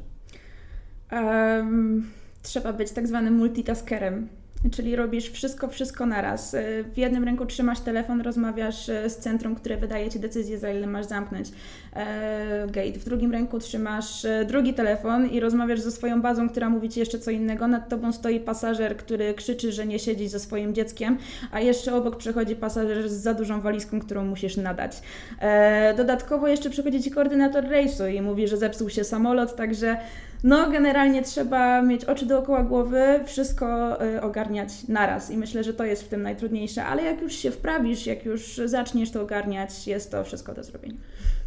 Um, 1.12 2.10
trzeba 2.42 2.72
być 2.72 2.90
tak 2.90 3.06
zwanym 3.06 3.34
multitaskerem. 3.34 4.28
Czyli 4.70 4.96
robisz 4.96 5.30
wszystko, 5.30 5.68
wszystko 5.68 6.06
naraz. 6.06 6.54
Y, 6.54 6.84
w 6.94 6.98
jednym 6.98 7.24
ręku 7.24 7.46
trzymasz 7.46 7.80
telefon, 7.80 8.20
rozmawiasz 8.20 8.88
y, 8.88 9.10
z 9.10 9.16
centrum, 9.16 9.54
które 9.54 9.76
wydaje 9.76 10.10
Ci 10.10 10.20
decyzję, 10.20 10.58
za 10.58 10.70
ile 10.70 10.86
masz 10.86 11.06
zamknąć 11.06 11.48
e, 11.92 12.66
gate. 12.66 12.98
W 12.98 13.04
drugim 13.04 13.32
ręku 13.32 13.58
trzymasz 13.58 14.26
drugi 14.46 14.74
telefon 14.74 15.26
i 15.26 15.40
rozmawiasz 15.40 15.80
ze 15.80 15.92
swoją 15.92 16.22
bazą, 16.22 16.48
która 16.48 16.70
mówi 16.70 16.88
Ci 16.88 17.00
jeszcze 17.00 17.18
co 17.18 17.30
innego. 17.30 17.68
Nad 17.68 17.88
Tobą 17.88 18.12
stoi 18.12 18.40
pasażer, 18.40 18.96
który 18.96 19.34
krzyczy, 19.34 19.72
że 19.72 19.86
nie 19.86 19.98
siedzi 19.98 20.28
ze 20.28 20.40
swoim 20.40 20.74
dzieckiem, 20.74 21.18
a 21.52 21.60
jeszcze 21.60 21.94
obok 21.94 22.16
przechodzi 22.16 22.56
pasażer 22.56 23.08
z 23.08 23.12
za 23.12 23.34
dużą 23.34 23.60
walizką, 23.60 24.00
którą 24.00 24.24
musisz 24.24 24.56
nadać. 24.56 25.02
E, 25.40 25.94
dodatkowo 25.96 26.48
jeszcze 26.48 26.70
przychodzi 26.70 27.02
Ci 27.02 27.10
koordynator 27.10 27.68
rejsu 27.68 28.06
i 28.06 28.20
mówi, 28.20 28.48
że 28.48 28.56
zepsuł 28.56 28.90
się 28.90 29.04
samolot, 29.04 29.56
także 29.56 29.96
no, 30.44 30.70
generalnie 30.70 31.22
trzeba 31.22 31.82
mieć 31.82 32.04
oczy 32.04 32.26
dookoła 32.26 32.62
głowy, 32.62 33.20
wszystko 33.26 33.98
y, 34.04 34.22
ogarniać 34.22 34.70
naraz 34.88 35.30
i 35.30 35.36
myślę, 35.36 35.64
że 35.64 35.74
to 35.74 35.84
jest 35.84 36.02
w 36.02 36.08
tym 36.08 36.22
najtrudniejsze, 36.22 36.84
ale 36.84 37.02
jak 37.02 37.22
już 37.22 37.32
się 37.32 37.50
wprawisz, 37.50 38.06
jak 38.06 38.24
już 38.24 38.60
zaczniesz 38.64 39.10
to 39.10 39.22
ogarniać, 39.22 39.86
jest 39.86 40.10
to 40.10 40.24
wszystko 40.24 40.54
do 40.54 40.64
zrobienia. 40.64 40.96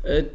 Y, 0.06 0.26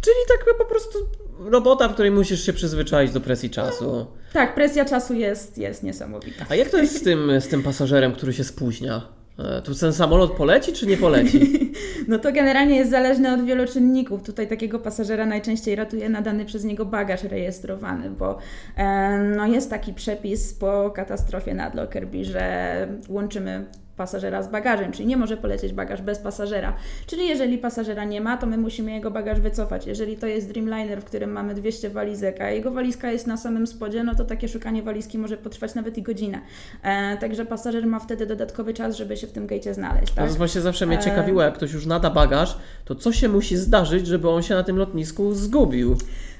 czyli 0.00 0.16
tak 0.28 0.56
po 0.58 0.64
prostu 0.64 0.98
robota, 1.38 1.88
w 1.88 1.92
której 1.92 2.10
musisz 2.10 2.46
się 2.46 2.52
przyzwyczaić 2.52 3.12
do 3.12 3.20
presji 3.20 3.50
czasu. 3.50 3.84
No, 3.86 4.06
tak, 4.32 4.54
presja 4.54 4.84
czasu 4.84 5.14
jest, 5.14 5.58
jest 5.58 5.82
niesamowita. 5.82 6.46
A 6.48 6.54
jak 6.54 6.70
to 6.70 6.78
jest 6.78 7.00
z 7.00 7.02
tym, 7.02 7.40
z 7.40 7.48
tym 7.48 7.62
pasażerem, 7.62 8.12
który 8.12 8.32
się 8.32 8.44
spóźnia? 8.44 9.21
E, 9.38 9.62
tu 9.62 9.74
ten 9.74 9.92
samolot 9.92 10.32
poleci 10.32 10.72
czy 10.72 10.86
nie 10.86 10.96
poleci? 10.96 11.40
No 12.08 12.18
to 12.18 12.32
generalnie 12.32 12.76
jest 12.76 12.90
zależne 12.90 13.34
od 13.34 13.44
wielu 13.44 13.66
czynników. 13.66 14.22
Tutaj 14.22 14.48
takiego 14.48 14.78
pasażera 14.78 15.26
najczęściej 15.26 15.76
ratuje 15.76 16.08
nadany 16.08 16.44
przez 16.44 16.64
niego 16.64 16.84
bagaż 16.84 17.22
rejestrowany, 17.22 18.10
bo 18.10 18.38
e, 18.76 19.18
no 19.36 19.46
jest 19.46 19.70
taki 19.70 19.94
przepis 19.94 20.54
po 20.54 20.90
katastrofie 20.90 21.54
nad 21.54 21.74
Lockerbie, 21.74 22.24
że 22.24 22.88
łączymy 23.08 23.66
pasażera 23.96 24.42
z 24.42 24.48
bagażem, 24.48 24.92
czyli 24.92 25.06
nie 25.06 25.16
może 25.16 25.36
polecieć 25.36 25.72
bagaż 25.72 26.02
bez 26.02 26.18
pasażera. 26.18 26.76
Czyli 27.06 27.28
jeżeli 27.28 27.58
pasażera 27.58 28.04
nie 28.04 28.20
ma, 28.20 28.36
to 28.36 28.46
my 28.46 28.58
musimy 28.58 28.92
jego 28.92 29.10
bagaż 29.10 29.40
wycofać. 29.40 29.86
Jeżeli 29.86 30.16
to 30.16 30.26
jest 30.26 30.48
Dreamliner, 30.48 31.00
w 31.00 31.04
którym 31.04 31.32
mamy 31.32 31.54
200 31.54 31.90
walizek, 31.90 32.40
a 32.40 32.50
jego 32.50 32.70
walizka 32.70 33.10
jest 33.10 33.26
na 33.26 33.36
samym 33.36 33.66
spodzie, 33.66 34.04
no 34.04 34.14
to 34.14 34.24
takie 34.24 34.48
szukanie 34.48 34.82
walizki 34.82 35.18
może 35.18 35.36
potrwać 35.36 35.74
nawet 35.74 35.98
i 35.98 36.02
godzinę. 36.02 36.40
E, 36.82 37.16
także 37.16 37.44
pasażer 37.44 37.86
ma 37.86 37.98
wtedy 37.98 38.26
dodatkowy 38.26 38.74
czas, 38.74 38.96
żeby 38.96 39.16
się 39.16 39.26
w 39.26 39.32
tym 39.32 39.46
gejcie 39.46 39.74
znaleźć. 39.74 40.12
Tak? 40.12 40.28
To 40.28 40.34
właśnie 40.34 40.60
zawsze 40.60 40.86
mnie 40.86 40.98
e, 40.98 41.02
ciekawiło, 41.02 41.42
jak 41.42 41.54
ktoś 41.54 41.72
już 41.72 41.86
nada 41.86 42.10
bagaż, 42.10 42.58
to 42.84 42.94
co 42.94 43.12
się 43.12 43.28
musi 43.28 43.56
zdarzyć, 43.56 44.06
żeby 44.06 44.28
on 44.30 44.42
się 44.42 44.54
na 44.54 44.62
tym 44.62 44.76
lotnisku 44.76 45.34
zgubił? 45.34 45.96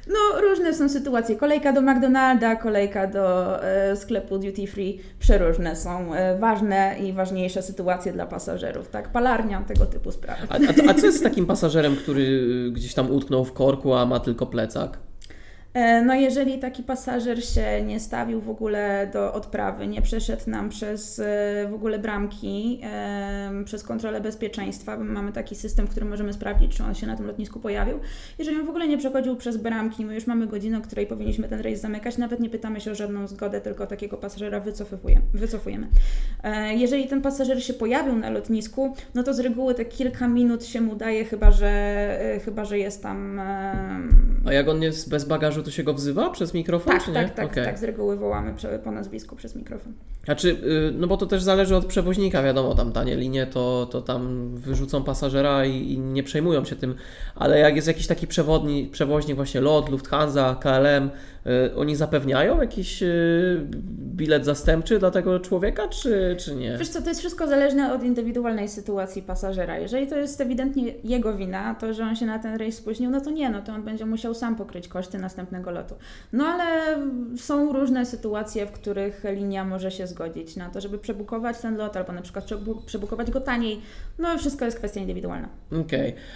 No, 0.06 0.40
różne 0.40 0.75
są 0.75 0.88
sytuacje. 0.88 1.37
Kolejka 1.37 1.73
do 1.73 1.80
McDonalda, 1.80 2.56
kolejka 2.56 3.06
do 3.06 3.56
e, 3.64 3.97
sklepu 3.97 4.38
duty 4.38 4.66
free, 4.66 5.00
przeróżne 5.18 5.76
są 5.76 6.14
e, 6.14 6.38
ważne 6.38 6.97
i 7.00 7.12
ważniejsze 7.12 7.62
sytuacje 7.62 8.12
dla 8.12 8.26
pasażerów, 8.26 8.88
tak? 8.88 9.09
Palarnia, 9.09 9.62
tego 9.68 9.87
typu 9.87 10.12
sprawy. 10.12 10.47
A, 10.50 10.54
a, 10.54 10.90
a 10.90 10.94
co 10.94 11.06
jest 11.06 11.18
z 11.18 11.23
takim 11.23 11.47
pasażerem, 11.47 11.97
który 11.97 12.42
gdzieś 12.73 12.94
tam 12.94 13.11
utknął 13.11 13.44
w 13.44 13.52
korku, 13.52 13.94
a 13.94 14.06
ma 14.06 14.21
tylko 14.21 14.47
plecak? 14.47 14.99
E, 15.75 16.02
no 16.02 16.14
jeżeli 16.14 16.59
taki 16.59 16.83
pasażer 16.83 17.45
się 17.45 17.83
nie 17.83 18.00
stawił 18.00 18.41
w 18.41 18.50
ogóle 18.50 19.11
do 19.12 19.33
odprawy, 19.33 19.87
nie 19.87 20.02
przeszedł 20.02 20.50
nam 20.50 20.69
przez 20.69 21.19
e, 21.19 21.23
w 21.71 21.75
ogóle 21.75 21.99
bramki, 21.99 22.81
przez 23.64 23.83
kontrolę 23.83 24.21
bezpieczeństwa, 24.21 24.97
bo 24.97 25.05
mamy 25.05 25.33
taki 25.33 25.55
system, 25.55 25.87
w 25.87 25.91
którym 25.91 26.09
możemy 26.09 26.33
sprawdzić, 26.33 26.76
czy 26.76 26.85
on 26.85 26.95
się 26.95 27.07
na 27.07 27.17
tym 27.17 27.26
lotnisku 27.26 27.61
pojawił. 27.61 27.99
Jeżeli 28.38 28.57
on 28.57 28.67
w 28.67 28.69
ogóle 28.69 28.88
nie 28.88 28.99
przechodził 28.99 29.37
przez 29.37 29.57
bramki, 29.57 30.05
my 30.05 30.14
już 30.14 30.26
mamy 30.26 30.47
godzinę, 30.47 30.79
o 30.79 30.81
której 30.81 31.07
powinniśmy 31.07 31.49
ten 31.49 31.61
rejs 31.61 31.81
zamykać, 31.81 32.19
nawet 32.19 32.41
nie 32.41 32.50
pytamy 32.50 32.81
się 32.81 32.91
o 32.91 32.95
żadną 32.95 33.26
zgodę, 33.26 33.61
tylko 33.61 33.87
takiego 33.87 34.17
pasażera 34.17 34.61
wycofujemy. 34.61 35.23
wycofujemy. 35.35 35.87
E, 36.43 36.75
jeżeli 36.75 37.09
ten 37.09 37.23
pasażer 37.23 37.64
się 37.64 37.75
pojawił 37.75 38.17
na 38.17 38.31
lotnisku, 38.31 38.95
no 39.14 39.23
to 39.23 39.35
z 39.35 39.41
reguły 39.41 39.75
te 39.75 39.85
kilka 39.85 40.29
minut 40.29 40.64
się 40.64 40.81
mu 40.81 40.97
daje, 40.97 41.25
chyba 41.25 41.50
że, 41.50 42.41
chyba, 42.45 42.64
że 42.64 42.79
jest 42.79 43.02
tam... 43.02 43.41
A 44.45 44.52
jak 44.52 44.69
on 44.69 44.83
jest 44.83 45.11
bez 45.11 45.25
bagażu, 45.25 45.62
to 45.62 45.71
się 45.71 45.83
go 45.83 45.95
wzywa 45.95 46.31
przez 46.31 46.54
mikrofon, 46.54 46.92
tak, 46.92 47.04
czy 47.04 47.11
nie? 47.11 47.14
Tak, 47.14 47.35
tak, 47.35 47.52
okay. 47.52 47.64
tak, 47.64 47.78
z 47.78 47.83
reguły 47.83 48.16
wołamy 48.16 48.54
po 48.85 48.90
nazwisku 48.90 49.37
przez 49.37 49.57
mikrofon. 49.57 49.92
A 50.26 50.35
czy, 50.35 50.49
y, 50.49 50.92
no 50.95 51.07
bo 51.07 51.16
to 51.16 51.26
też 51.26 51.42
zależy 51.42 51.76
od 51.76 51.87
przewoźnika, 51.87 52.42
wiadomo, 52.42 52.75
tam 52.75 52.92
tanie 52.92 53.16
linie 53.16 53.47
to, 53.47 53.88
to 53.90 54.02
tam 54.02 54.50
wyrzucą 54.54 55.04
pasażera 55.04 55.64
i, 55.64 55.92
i 55.92 55.99
nie 55.99 56.23
przejmują 56.23 56.64
się 56.64 56.76
tym, 56.76 56.95
ale 57.35 57.59
jak 57.59 57.76
jest 57.76 57.88
jakiś 57.88 58.07
taki 58.07 58.26
przewodni, 58.26 58.88
przewoźnik, 58.92 59.37
właśnie 59.37 59.61
LOT, 59.61 59.88
Lufthansa, 59.88 60.54
KLM, 60.61 61.11
oni 61.77 61.97
zapewniają 61.97 62.61
jakiś 62.61 63.03
y, 63.03 63.67
bilet 63.99 64.45
zastępczy 64.45 64.99
dla 64.99 65.11
tego 65.11 65.41
człowieka, 65.41 65.89
czy, 65.89 66.37
czy 66.39 66.55
nie? 66.55 66.77
Wiesz 66.79 66.89
co, 66.89 67.03
to 67.03 67.09
jest 67.09 67.21
wszystko 67.21 67.47
zależne 67.47 67.95
od 67.95 68.03
indywidualnej 68.03 68.69
sytuacji 68.69 69.23
pasażera. 69.23 69.79
Jeżeli 69.79 70.07
to 70.07 70.17
jest 70.17 70.41
ewidentnie 70.41 70.95
jego 71.05 71.37
wina, 71.37 71.75
to 71.75 71.95
że 71.95 72.05
on 72.05 72.17
się 72.17 72.27
na 72.27 72.39
ten 72.39 72.57
rejs 72.57 72.77
spóźnił, 72.77 73.11
no 73.11 73.21
to 73.21 73.31
nie, 73.31 73.51
no 73.51 73.63
to 73.63 73.73
on 73.73 73.83
będzie 73.83 74.07
musiał 74.07 74.35
sam 74.35 74.57
pokryć 74.57 74.89
koszty 74.89 75.19
następnego 75.19 75.71
lotu. 75.71 75.95
No 76.33 76.45
ale 76.45 76.99
są 77.37 77.73
różne 77.73 78.07
sytuacje, 78.07 78.67
w 78.67 78.73
których 78.73 79.25
linia 79.35 79.65
może 79.65 79.91
się 79.91 80.07
zgodzić 80.07 80.57
na 80.57 80.71
to, 80.71 80.81
żeby 80.81 80.99
przebukować 80.99 81.59
ten 81.59 81.77
lot, 81.77 81.97
albo 81.97 82.13
na 82.13 82.23
przykład 82.23 82.45
przebukować 82.87 83.31
go 83.31 83.41
taniej. 83.41 83.81
No 84.19 84.39
wszystko 84.39 84.65
jest 84.65 84.79
kwestia 84.79 85.01
indywidualna. 85.01 85.49
Okej. 85.73 85.83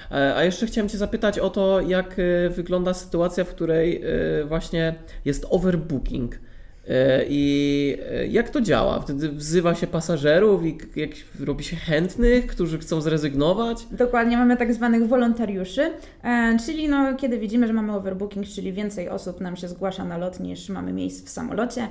Okay. 0.06 0.18
E, 0.18 0.36
a 0.36 0.44
jeszcze 0.44 0.66
chciałem 0.66 0.88
Cię 0.88 0.98
zapytać 0.98 1.38
o 1.38 1.50
to, 1.50 1.80
jak 1.80 2.16
e, 2.18 2.48
wygląda 2.50 2.94
sytuacja, 2.94 3.44
w 3.44 3.48
której 3.48 4.02
e, 4.02 4.44
właśnie 4.44 4.95
jest 5.24 5.46
overbooking. 5.50 6.40
E, 6.88 7.24
I 7.28 7.98
e, 8.10 8.26
jak 8.26 8.50
to 8.50 8.60
działa? 8.60 9.00
Wtedy 9.00 9.28
wzywa 9.28 9.74
się 9.74 9.86
pasażerów 9.86 10.66
i 10.66 10.78
jak 10.96 11.10
robi 11.40 11.64
się 11.64 11.76
chętnych, 11.76 12.46
którzy 12.46 12.78
chcą 12.78 13.00
zrezygnować? 13.00 13.86
Dokładnie, 13.90 14.36
mamy 14.36 14.56
tak 14.56 14.74
zwanych 14.74 15.08
wolontariuszy, 15.08 15.92
e, 16.24 16.56
czyli 16.66 16.88
no, 16.88 17.14
kiedy 17.14 17.38
widzimy, 17.38 17.66
że 17.66 17.72
mamy 17.72 17.92
overbooking, 17.92 18.46
czyli 18.46 18.72
więcej 18.72 19.08
osób 19.08 19.40
nam 19.40 19.56
się 19.56 19.68
zgłasza 19.68 20.04
na 20.04 20.18
lot 20.18 20.40
niż 20.40 20.68
mamy 20.68 20.92
miejsc 20.92 21.26
w 21.26 21.28
samolocie, 21.28 21.88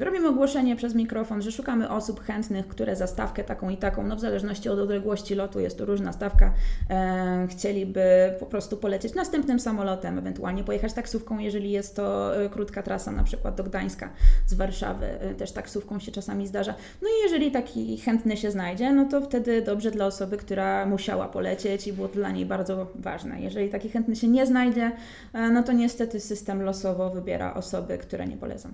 robimy 0.00 0.28
ogłoszenie 0.28 0.76
przez 0.76 0.94
mikrofon, 0.94 1.42
że 1.42 1.52
szukamy 1.52 1.90
osób 1.90 2.20
chętnych, 2.20 2.68
które 2.68 2.96
za 2.96 3.06
stawkę 3.06 3.44
taką 3.44 3.70
i 3.70 3.76
taką, 3.76 4.06
no 4.06 4.16
w 4.16 4.20
zależności 4.20 4.68
od 4.68 4.78
odległości 4.78 5.34
lotu, 5.34 5.60
jest 5.60 5.78
to 5.78 5.84
różna 5.84 6.12
stawka, 6.12 6.52
chcieliby 7.48 8.02
po 8.40 8.46
prostu 8.46 8.76
polecieć 8.76 9.14
następnym 9.14 9.60
samolotem, 9.60 10.18
ewentualnie 10.18 10.64
pojechać 10.64 10.92
taksówką, 10.92 11.38
jeżeli 11.38 11.70
jest 11.70 11.96
to 11.96 12.30
krótka 12.50 12.82
trasa, 12.82 13.12
na 13.12 13.24
przykład 13.24 13.54
do 13.56 13.67
Gdańska 13.68 14.10
z 14.46 14.54
Warszawy, 14.54 15.06
y, 15.30 15.34
też 15.34 15.52
taksówką 15.52 15.98
się 15.98 16.12
czasami 16.12 16.46
zdarza. 16.46 16.74
No 17.02 17.08
i 17.08 17.22
jeżeli 17.22 17.50
taki 17.50 17.98
chętny 17.98 18.36
się 18.36 18.50
znajdzie, 18.50 18.92
no 18.92 19.04
to 19.04 19.20
wtedy 19.20 19.62
dobrze 19.62 19.90
dla 19.90 20.06
osoby, 20.06 20.36
która 20.36 20.86
musiała 20.86 21.28
polecieć 21.28 21.86
i 21.86 21.92
było 21.92 22.08
to 22.08 22.14
dla 22.14 22.30
niej 22.30 22.46
bardzo 22.46 22.86
ważne. 22.94 23.40
Jeżeli 23.40 23.68
taki 23.68 23.88
chętny 23.88 24.16
się 24.16 24.28
nie 24.28 24.46
znajdzie, 24.46 24.92
y, 25.34 25.50
no 25.50 25.62
to 25.62 25.72
niestety 25.72 26.20
system 26.20 26.62
losowo 26.62 27.10
wybiera 27.10 27.54
osoby, 27.54 27.98
które 27.98 28.26
nie 28.26 28.36
polecą. 28.36 28.68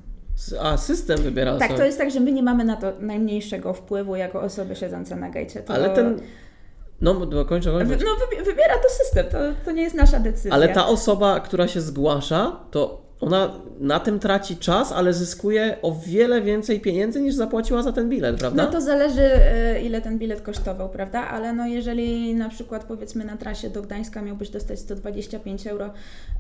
A, 0.61 0.77
system 0.77 1.23
wybiera 1.23 1.53
tak, 1.53 1.61
osoby. 1.61 1.69
Tak, 1.69 1.79
to 1.79 1.87
jest 1.87 1.99
tak, 1.99 2.11
że 2.11 2.21
my 2.21 2.33
nie 2.33 2.43
mamy 2.43 2.65
na 2.65 2.77
to 2.77 2.93
najmniejszego 3.01 3.75
wpływu 3.75 4.17
jako 4.17 4.41
osoby 4.41 4.77
siedzące 4.77 5.17
na 5.17 5.31
gejcie. 5.31 5.61
To... 5.61 5.75
Ale 5.75 5.91
ten... 5.91 6.21
No, 7.01 7.15
kończę, 7.45 7.71
kończę. 7.71 7.97
No, 8.05 8.45
wybiera 8.45 8.75
to 8.83 8.89
system, 8.89 9.27
to, 9.27 9.39
to 9.65 9.71
nie 9.71 9.83
jest 9.83 9.97
nasza 9.97 10.19
decyzja. 10.21 10.53
Ale 10.53 10.69
ta 10.69 10.87
osoba, 10.87 11.41
która 11.41 11.69
się 11.69 11.81
zgłasza, 11.81 12.61
to 12.71 13.04
ona 13.25 13.51
na 13.81 14.01
tym 14.01 14.19
traci 14.19 14.57
czas, 14.57 14.93
ale 14.93 15.13
zyskuje 15.13 15.77
o 15.83 15.95
wiele 16.07 16.43
więcej 16.43 16.81
pieniędzy 16.81 17.21
niż 17.21 17.35
zapłaciła 17.35 17.83
za 17.83 17.93
ten 17.93 18.09
bilet, 18.09 18.37
prawda? 18.39 18.65
No 18.65 18.73
to 18.73 18.81
zależy, 18.81 19.23
e, 19.23 19.83
ile 19.83 20.01
ten 20.01 20.19
bilet 20.19 20.41
kosztował, 20.41 20.89
prawda? 20.89 21.21
Ale 21.21 21.53
no 21.53 21.67
jeżeli 21.67 22.35
na 22.35 22.49
przykład 22.49 22.85
powiedzmy 22.85 23.25
na 23.25 23.37
trasie 23.37 23.71
do 23.71 23.83
Gdańska 23.83 24.23
miałbyś 24.23 24.51
dostać 24.51 24.79
125 24.79 25.67
euro, 25.67 25.91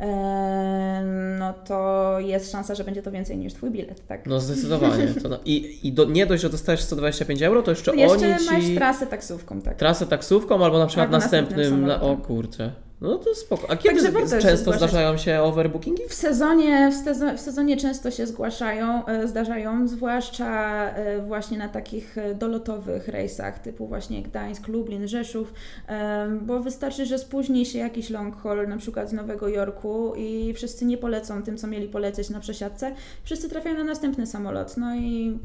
e, 0.01 1.03
no 1.39 1.53
to 1.53 2.17
jest 2.21 2.53
szansa, 2.53 2.75
że 2.75 2.85
będzie 2.85 3.03
to 3.03 3.11
więcej 3.11 3.37
niż 3.37 3.55
Twój 3.55 3.71
bilet, 3.71 4.07
tak? 4.07 4.27
No 4.27 4.41
zdecydowanie. 4.41 5.07
No, 5.31 5.39
I 5.45 5.79
i 5.89 5.93
do, 5.93 6.05
nie 6.05 6.27
dość, 6.27 6.43
że 6.43 6.51
dostajesz 6.51 6.81
125 6.81 7.43
euro, 7.43 7.63
to 7.63 7.71
jeszcze, 7.71 7.97
jeszcze 7.97 8.27
oni 8.29 8.39
ci... 8.39 8.53
masz 8.53 8.75
trasę 8.75 9.07
taksówką, 9.07 9.61
tak. 9.61 9.77
Trasę 9.77 10.07
taksówką 10.07 10.65
albo 10.65 10.79
na 10.79 10.87
przykład 10.87 11.07
albo 11.07 11.17
następnym, 11.17 11.59
następnym 11.59 11.87
na... 11.87 12.01
o 12.01 12.17
kurczę. 12.17 12.73
No 13.01 13.19
to 13.19 13.35
spoko. 13.35 13.71
A 13.71 13.77
kiedy 13.77 14.29
często 14.41 14.73
zdarzają 14.73 15.17
się 15.17 15.43
overbookingi? 15.43 16.03
W 16.09 16.15
sezonie, 16.15 16.91
w, 16.91 17.05
sezonie, 17.05 17.37
w 17.37 17.41
sezonie 17.41 17.77
często 17.77 18.11
się 18.11 18.27
zgłaszają, 18.27 19.07
e, 19.07 19.29
zdarzają, 19.29 19.89
zwłaszcza 19.89 20.91
e, 20.91 21.23
właśnie 21.23 21.59
na 21.59 21.69
takich 21.69 22.19
e, 22.19 22.35
dolotowych 22.35 23.09
rejsach 23.09 23.59
typu 23.59 23.87
właśnie 23.87 24.23
Gdańsk, 24.23 24.69
Lublin, 24.69 25.09
Rzeszów, 25.09 25.55
bo 26.43 26.61
wystarczy, 26.61 27.07
że 27.07 27.19
spóźni 27.19 27.67
się 27.67 27.79
jakiś 27.79 28.11
long 28.11 28.43
haul, 28.43 28.69
na 28.69 28.77
przykład 28.77 29.11
z 29.11 29.13
Nowego 29.13 29.49
Jorku 29.49 30.13
i 30.17 30.55
wszyscy 30.55 30.85
nie 30.85 30.99
polecą 30.99 31.43
tym, 31.43 31.57
co 31.57 31.67
mieli 31.67 31.89
polecieć 31.89 32.31
na 32.31 32.41
przesiadce, 32.41 32.95
wszyscy 33.25 33.49
trafiają 33.49 33.77
na 33.77 33.85
następny 33.85 34.27
samolot, 34.27 34.77
no 34.77 34.97
i 34.97 35.39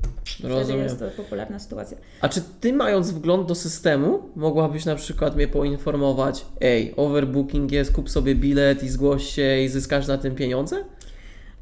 Rozumiem. 0.43 0.63
wtedy 0.63 0.83
jest 0.83 0.99
to 0.99 1.23
popularna 1.23 1.59
sytuacja. 1.59 1.97
A 2.21 2.29
czy 2.29 2.41
Ty 2.61 2.73
mając 2.73 3.11
wgląd 3.11 3.47
do 3.47 3.55
systemu, 3.55 4.19
mogłabyś 4.35 4.85
na 4.85 4.95
przykład 4.95 5.35
mnie 5.35 5.47
poinformować, 5.47 6.45
ej, 6.61 6.93
overbooking 6.97 7.38
booking 7.43 7.72
jest, 7.72 7.91
kup 7.91 8.10
sobie 8.10 8.36
bilet 8.36 8.84
i 8.84 8.89
zgłoś 8.89 9.24
się 9.24 9.62
i 9.62 9.69
zyskasz 9.69 10.08
na 10.08 10.17
tym 10.17 10.36
pieniądze? 10.36 10.84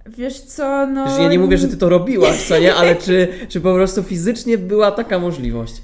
Wiesz 0.06 0.40
co, 0.40 0.88
no... 0.88 1.06
Wiesz, 1.06 1.20
ja 1.20 1.30
nie 1.30 1.40
mówię, 1.40 1.58
że 1.58 1.68
ty 1.68 1.78
to 1.78 1.90
robiłaś, 1.90 2.48
co 2.48 2.60
nie, 2.60 2.76
ale 2.76 2.96
czy, 2.96 3.28
czy 3.50 3.62
po 3.62 3.74
prostu 3.74 4.04
fizycznie 4.04 4.58
była 4.58 4.92
taka 4.92 5.20
możliwość? 5.20 5.82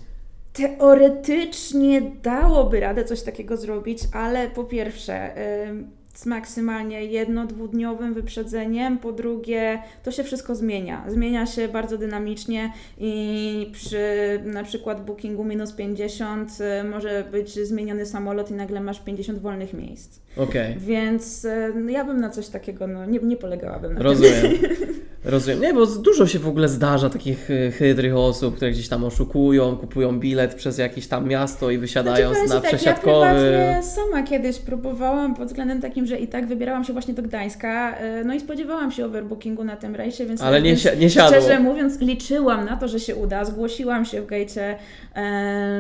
Teoretycznie 0.54 2.02
dałoby 2.24 2.80
radę 2.80 3.04
coś 3.06 3.22
takiego 3.22 3.58
zrobić, 3.58 4.00
ale 4.14 4.50
po 4.50 4.64
pierwsze... 4.64 5.34
Yy 5.68 6.02
z 6.13 6.25
maksymalnie 6.25 7.05
jedno-dwudniowym 7.05 8.13
wyprzedzeniem. 8.13 8.98
Po 8.98 9.12
drugie, 9.12 9.79
to 10.03 10.12
się 10.12 10.24
wszystko 10.24 10.55
zmienia. 10.55 11.05
Zmienia 11.08 11.46
się 11.46 11.67
bardzo 11.67 11.98
dynamicznie 11.98 12.74
i 12.98 13.70
przy 13.74 14.00
na 14.46 14.63
przykład 14.63 15.05
bookingu 15.05 15.43
minus 15.43 15.74
50 15.74 16.58
y, 16.82 16.84
może 16.84 17.24
być 17.32 17.53
zmieniony 17.53 18.05
samolot 18.05 18.51
i 18.51 18.53
nagle 18.53 18.82
masz 18.82 19.00
50 19.00 19.39
wolnych 19.39 19.74
miejsc. 19.74 20.20
Okej. 20.38 20.72
Okay. 20.72 20.86
Więc 20.86 21.46
y, 21.46 21.74
no, 21.75 21.89
ja 21.89 22.05
bym 22.05 22.22
na 22.22 22.29
coś 22.29 22.48
takiego, 22.48 22.88
no, 22.88 23.05
nie, 23.05 23.20
nie 23.20 23.38
polegałabym 23.38 23.93
na 23.93 24.03
Rozumiem. 24.03 24.41
tym. 24.41 25.03
Rozumiem. 25.25 25.62
Nie, 25.62 25.74
bo 25.74 25.86
dużo 25.86 26.27
się 26.27 26.39
w 26.39 26.48
ogóle 26.48 26.70
zdarza 26.70 27.10
takich 27.10 27.50
y, 27.50 27.72
chytrych 27.72 28.15
osób, 28.15 28.56
które 28.56 28.72
gdzieś 28.72 28.88
tam 28.88 29.03
oszukują, 29.03 29.77
kupują 29.77 30.20
bilet 30.20 30.56
przez 30.56 30.77
jakieś 30.77 31.08
tam 31.08 31.27
miasto 31.27 31.72
i 31.72 31.77
wysiadają 31.77 32.30
znaczy, 32.30 32.50
na 32.50 32.62
tak, 32.62 32.70
przesiadkowy. 32.70 33.51
Ja 33.51 33.82
sama 33.82 34.24
kiedyś 34.24 34.60
próbowałam 34.60 35.36
pod 35.36 35.48
względem 35.48 35.82
takim, 35.82 36.06
że 36.06 36.18
i 36.18 36.27
tak 36.27 36.48
wybierałam 36.48 36.84
się 36.84 36.94
właśnie 36.94 37.13
do 37.13 37.22
Gdańska, 37.22 37.96
y, 38.22 38.25
no 38.25 38.34
i 38.34 38.39
spodziewałam 38.39 38.92
się 38.92 39.06
overbookingu 39.06 39.63
na 39.63 39.75
tym 39.75 39.96
rejsie, 39.96 40.25
więc 40.25 40.42
Ale 40.42 40.62
nie, 40.62 40.75
nie 41.00 41.10
siadło. 41.10 41.39
szczerze 41.39 41.60
mówiąc 41.60 42.00
liczyłam 42.00 42.65
na 42.65 42.77
to, 42.77 42.88
że 42.88 43.00
się 43.00 43.15
uda. 43.15 43.46
Zgłosiłam 43.46 44.06
się 44.06 44.22
w 44.22 44.25
gejcie, 44.25 44.77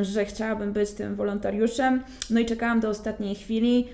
że 0.01 0.25
chciałabym 0.25 0.73
być 0.73 0.91
tym 0.91 1.15
wolontariuszem, 1.15 2.03
no 2.29 2.39
i 2.39 2.45
czekałam 2.45 2.79
do 2.79 2.89
ostatniej 2.89 3.35
chwili. 3.35 3.87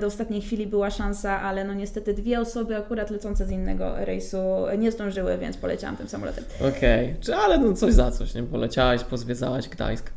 Do 0.00 0.06
ostatniej 0.06 0.40
chwili 0.40 0.66
była 0.66 0.90
szansa, 0.90 1.40
ale 1.40 1.64
no 1.64 1.74
niestety 1.74 2.14
dwie 2.14 2.40
osoby 2.40 2.76
akurat 2.76 3.10
lecące 3.10 3.46
z 3.46 3.50
innego 3.50 3.94
rejsu 3.96 4.38
nie 4.78 4.87
nie 4.88 4.92
zdążyły, 4.92 5.38
więc 5.38 5.56
poleciałam 5.56 5.96
tym 5.96 6.08
samolotem. 6.08 6.44
Okej, 6.60 7.14
okay. 7.22 7.36
ale 7.36 7.58
no 7.58 7.72
coś 7.72 7.94
za 7.94 8.10
coś, 8.10 8.34
nie? 8.34 8.42
Poleciałaś, 8.42 9.04
pozwiedzałaś 9.04 9.68
Gdańsk. 9.68 10.10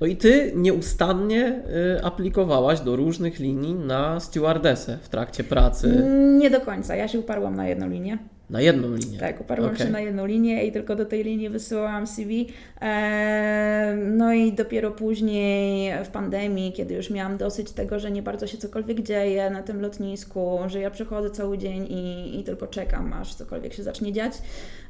No 0.00 0.06
i 0.06 0.16
ty 0.16 0.52
nieustannie 0.54 1.62
y, 1.98 2.04
aplikowałaś 2.04 2.80
do 2.80 2.96
różnych 2.96 3.38
linii 3.38 3.74
na 3.74 4.20
stewardessę 4.20 4.98
w 5.02 5.08
trakcie 5.08 5.44
pracy. 5.44 6.04
Nie 6.38 6.50
do 6.50 6.60
końca. 6.60 6.96
Ja 6.96 7.08
się 7.08 7.18
uparłam 7.18 7.56
na 7.56 7.68
jedną 7.68 7.88
linię. 7.88 8.18
Na 8.52 8.60
jedną 8.60 8.94
linię. 8.94 9.18
Tak, 9.18 9.40
uparłam 9.40 9.70
okay. 9.74 9.86
się 9.86 9.92
na 9.92 10.00
jedną 10.00 10.26
linię 10.26 10.64
i 10.66 10.72
tylko 10.72 10.96
do 10.96 11.04
tej 11.04 11.24
linii 11.24 11.48
wysyłałam 11.48 12.06
CV. 12.06 12.48
E, 12.80 13.96
no 14.06 14.32
i 14.32 14.52
dopiero 14.52 14.90
później 14.90 15.92
w 16.04 16.08
pandemii, 16.08 16.72
kiedy 16.72 16.94
już 16.94 17.10
miałam 17.10 17.36
dosyć 17.36 17.70
tego, 17.70 17.98
że 17.98 18.10
nie 18.10 18.22
bardzo 18.22 18.46
się 18.46 18.58
cokolwiek 18.58 19.02
dzieje 19.02 19.50
na 19.50 19.62
tym 19.62 19.80
lotnisku, 19.80 20.58
że 20.66 20.80
ja 20.80 20.90
przychodzę 20.90 21.30
cały 21.30 21.58
dzień 21.58 21.86
i, 21.90 22.40
i 22.40 22.44
tylko 22.44 22.66
czekam, 22.66 23.12
aż 23.12 23.34
cokolwiek 23.34 23.74
się 23.74 23.82
zacznie 23.82 24.12
dziać. 24.12 24.32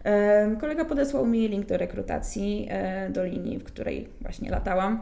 E, 0.05 0.57
kolega 0.61 0.85
podesłał 0.85 1.27
mi 1.27 1.49
link 1.49 1.67
do 1.67 1.77
rekrutacji 1.77 2.67
e, 2.71 3.11
do 3.11 3.25
linii, 3.25 3.59
w 3.59 3.65
której 3.65 4.09
właśnie 4.21 4.51
latałam. 4.51 5.01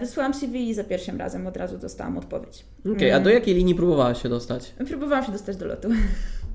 Wysłałam 0.00 0.34
CV 0.34 0.68
i 0.68 0.74
za 0.74 0.84
pierwszym 0.84 1.18
razem 1.18 1.46
od 1.46 1.56
razu 1.56 1.78
dostałam 1.78 2.18
odpowiedź. 2.18 2.64
Okej, 2.80 2.92
okay, 2.92 3.14
a 3.14 3.20
do 3.20 3.30
jakiej 3.30 3.54
linii 3.54 3.74
próbowałaś 3.74 4.22
się 4.22 4.28
dostać? 4.28 4.74
Próbowałam 4.88 5.24
się 5.24 5.32
dostać 5.32 5.56
do 5.56 5.66
lotu. 5.66 5.88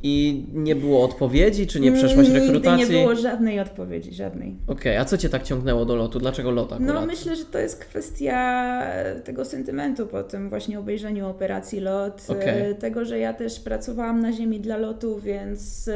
I 0.06 0.46
nie 0.54 0.76
było 0.76 1.04
odpowiedzi, 1.04 1.68
czy 1.68 1.80
nie 1.80 1.92
przeszłaś 1.92 2.30
rekrutacji? 2.30 2.80
Nigdy 2.80 2.96
nie 2.96 3.02
było 3.02 3.16
żadnej 3.16 3.60
odpowiedzi, 3.60 4.14
żadnej. 4.14 4.56
Okej, 4.68 4.78
okay, 4.78 5.00
a 5.00 5.06
co 5.06 5.18
Cię 5.18 5.30
tak 5.30 5.44
ciągnęło 5.44 5.86
do 5.86 5.96
lotu? 5.96 6.20
Dlaczego 6.20 6.52
lot 6.52 6.70
no, 6.70 6.76
akurat? 6.76 6.96
No 6.96 7.06
myślę, 7.06 7.36
że 7.36 7.46
to 7.46 7.60
jest 7.60 7.80
kwestia 7.80 8.82
tego 9.24 9.46
sentymentu 9.46 10.08
po 10.08 10.24
tym 10.24 10.50
właśnie 10.50 10.80
obejrzeniu 10.80 11.28
operacji 11.28 11.80
LOT. 11.80 12.26
Okay. 12.28 12.76
Tego, 12.76 13.06
że 13.06 13.20
ja 13.20 13.34
też 13.34 13.60
pracowałam 13.60 14.20
na 14.20 14.32
ziemi 14.32 14.60
dla 14.60 14.78
lotu, 14.78 15.20
więc 15.20 15.90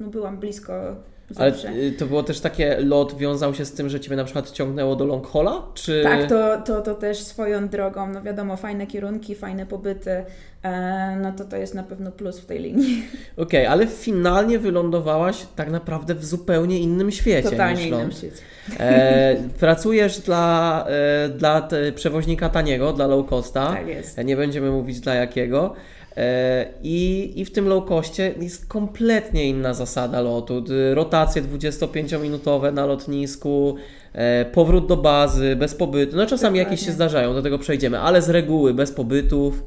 no, 0.00 0.06
byłam 0.06 0.38
blisko 0.38 0.96
Zawsze. 1.30 1.68
Ale 1.68 1.78
y, 1.78 1.92
to 1.92 2.06
było 2.06 2.22
też 2.22 2.40
takie, 2.40 2.76
lot 2.80 3.18
wiązał 3.18 3.54
się 3.54 3.64
z 3.64 3.72
tym, 3.72 3.88
że 3.88 4.00
Ciebie 4.00 4.16
na 4.16 4.24
przykład 4.24 4.50
ciągnęło 4.50 4.96
do 4.96 5.04
long 5.04 5.26
hola? 5.26 5.62
Czy... 5.74 6.00
Tak, 6.02 6.28
to, 6.28 6.60
to, 6.60 6.80
to 6.80 6.94
też 6.94 7.18
swoją 7.18 7.68
drogą, 7.68 8.12
no 8.12 8.22
wiadomo, 8.22 8.56
fajne 8.56 8.86
kierunki, 8.86 9.34
fajne 9.34 9.66
pobyty, 9.66 10.24
e, 10.62 11.16
no 11.22 11.32
to 11.32 11.44
to 11.44 11.56
jest 11.56 11.74
na 11.74 11.82
pewno 11.82 12.10
plus 12.10 12.40
w 12.40 12.46
tej 12.46 12.58
linii. 12.58 13.02
Okej, 13.36 13.60
okay, 13.60 13.70
ale 13.70 13.86
finalnie 13.86 14.58
wylądowałaś 14.58 15.46
tak 15.56 15.70
naprawdę 15.70 16.14
w 16.14 16.24
zupełnie 16.24 16.78
innym 16.78 17.10
świecie 17.10 17.50
Totalnie 17.50 17.84
niż 17.84 17.92
innym 17.92 18.12
świecie. 18.12 18.36
E, 18.80 19.36
pracujesz 19.60 20.18
dla, 20.18 20.86
e, 20.88 21.28
dla 21.28 21.68
przewoźnika 21.94 22.48
taniego, 22.48 22.92
dla 22.92 23.06
low 23.06 23.28
costa. 23.28 23.72
Tak 23.72 23.86
jest. 23.86 24.24
Nie 24.24 24.36
będziemy 24.36 24.70
mówić 24.70 25.00
dla 25.00 25.14
jakiego. 25.14 25.74
E, 26.20 26.66
I, 26.82 27.32
I 27.36 27.44
w 27.44 27.50
tym 27.52 27.68
low 27.68 27.84
costie 27.84 28.34
jest 28.40 28.66
kompletnie 28.66 29.48
inna 29.48 29.74
zasada 29.74 30.20
lotu. 30.20 30.64
Rotacje 30.94 31.42
25-minutowe 31.42 32.72
na 32.72 32.86
lotnisku, 32.86 33.76
e, 34.12 34.44
powrót 34.44 34.86
do 34.86 34.96
bazy, 34.96 35.56
bez 35.56 35.74
pobytu. 35.74 36.16
No 36.16 36.26
czasami 36.26 36.38
Dokładnie. 36.38 36.58
jakieś 36.58 36.86
się 36.86 36.92
zdarzają, 36.92 37.34
do 37.34 37.42
tego 37.42 37.58
przejdziemy, 37.58 37.98
ale 38.00 38.22
z 38.22 38.30
reguły 38.30 38.74
bez 38.74 38.92
pobytów. 38.92 39.64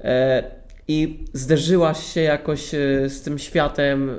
E, 0.00 0.44
I 0.88 1.24
zderzyłaś 1.32 2.12
się 2.14 2.20
jakoś 2.20 2.68
z 3.08 3.22
tym 3.22 3.38
światem, 3.38 4.10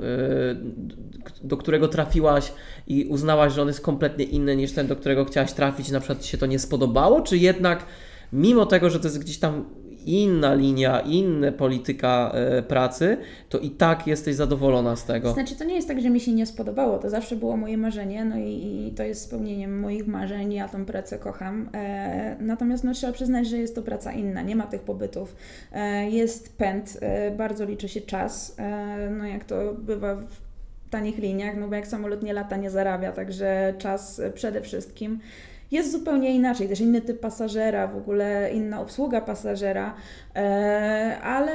do 1.42 1.56
którego 1.56 1.88
trafiłaś 1.88 2.52
i 2.86 3.04
uznałaś, 3.04 3.52
że 3.52 3.62
on 3.62 3.68
jest 3.68 3.80
kompletnie 3.80 4.24
inny 4.24 4.56
niż 4.56 4.72
ten, 4.72 4.86
do 4.86 4.96
którego 4.96 5.24
chciałaś 5.24 5.52
trafić, 5.52 5.90
na 5.90 6.00
przykład 6.00 6.22
Ci 6.22 6.30
się 6.30 6.38
to 6.38 6.46
nie 6.46 6.58
spodobało, 6.58 7.20
czy 7.20 7.38
jednak 7.38 7.86
mimo 8.32 8.66
tego, 8.66 8.90
że 8.90 9.00
to 9.00 9.06
jest 9.06 9.18
gdzieś 9.18 9.38
tam 9.38 9.64
inna 10.06 10.54
linia, 10.54 11.00
inna 11.00 11.52
polityka 11.52 12.32
e, 12.34 12.62
pracy, 12.62 13.16
to 13.48 13.58
i 13.58 13.70
tak 13.70 14.06
jesteś 14.06 14.34
zadowolona 14.34 14.96
z 14.96 15.04
tego. 15.04 15.32
Znaczy, 15.32 15.56
to 15.56 15.64
nie 15.64 15.74
jest 15.74 15.88
tak, 15.88 16.00
że 16.00 16.10
mi 16.10 16.20
się 16.20 16.32
nie 16.32 16.46
spodobało, 16.46 16.98
to 16.98 17.10
zawsze 17.10 17.36
było 17.36 17.56
moje 17.56 17.78
marzenie, 17.78 18.24
no 18.24 18.38
i, 18.38 18.86
i 18.88 18.92
to 18.96 19.02
jest 19.02 19.22
spełnieniem 19.22 19.80
moich 19.80 20.06
marzeń, 20.06 20.52
ja 20.52 20.68
tą 20.68 20.84
pracę 20.84 21.18
kocham. 21.18 21.68
E, 21.74 22.36
natomiast 22.40 22.84
no, 22.84 22.94
trzeba 22.94 23.12
przyznać, 23.12 23.48
że 23.48 23.58
jest 23.58 23.74
to 23.74 23.82
praca 23.82 24.12
inna, 24.12 24.42
nie 24.42 24.56
ma 24.56 24.66
tych 24.66 24.80
pobytów. 24.80 25.36
E, 25.72 26.10
jest 26.10 26.56
pęd, 26.56 26.98
e, 27.00 27.30
bardzo 27.30 27.64
liczy 27.64 27.88
się 27.88 28.00
czas, 28.00 28.54
e, 28.58 29.10
no 29.10 29.26
jak 29.26 29.44
to 29.44 29.74
bywa 29.74 30.14
w 30.14 30.44
tanich 30.90 31.18
liniach, 31.18 31.56
no 31.56 31.68
bo 31.68 31.74
jak 31.74 31.86
samolot 31.86 32.22
nie 32.22 32.32
lata, 32.32 32.56
nie 32.56 32.70
zarabia, 32.70 33.12
także 33.12 33.74
czas 33.78 34.20
przede 34.34 34.60
wszystkim 34.60 35.20
jest 35.70 35.92
zupełnie 35.92 36.34
inaczej, 36.34 36.68
też 36.68 36.80
inny 36.80 37.00
typ 37.00 37.20
pasażera, 37.20 37.86
w 37.86 37.96
ogóle 37.96 38.50
inna 38.54 38.80
obsługa 38.80 39.20
pasażera, 39.20 39.94
e, 40.36 41.18
ale 41.22 41.52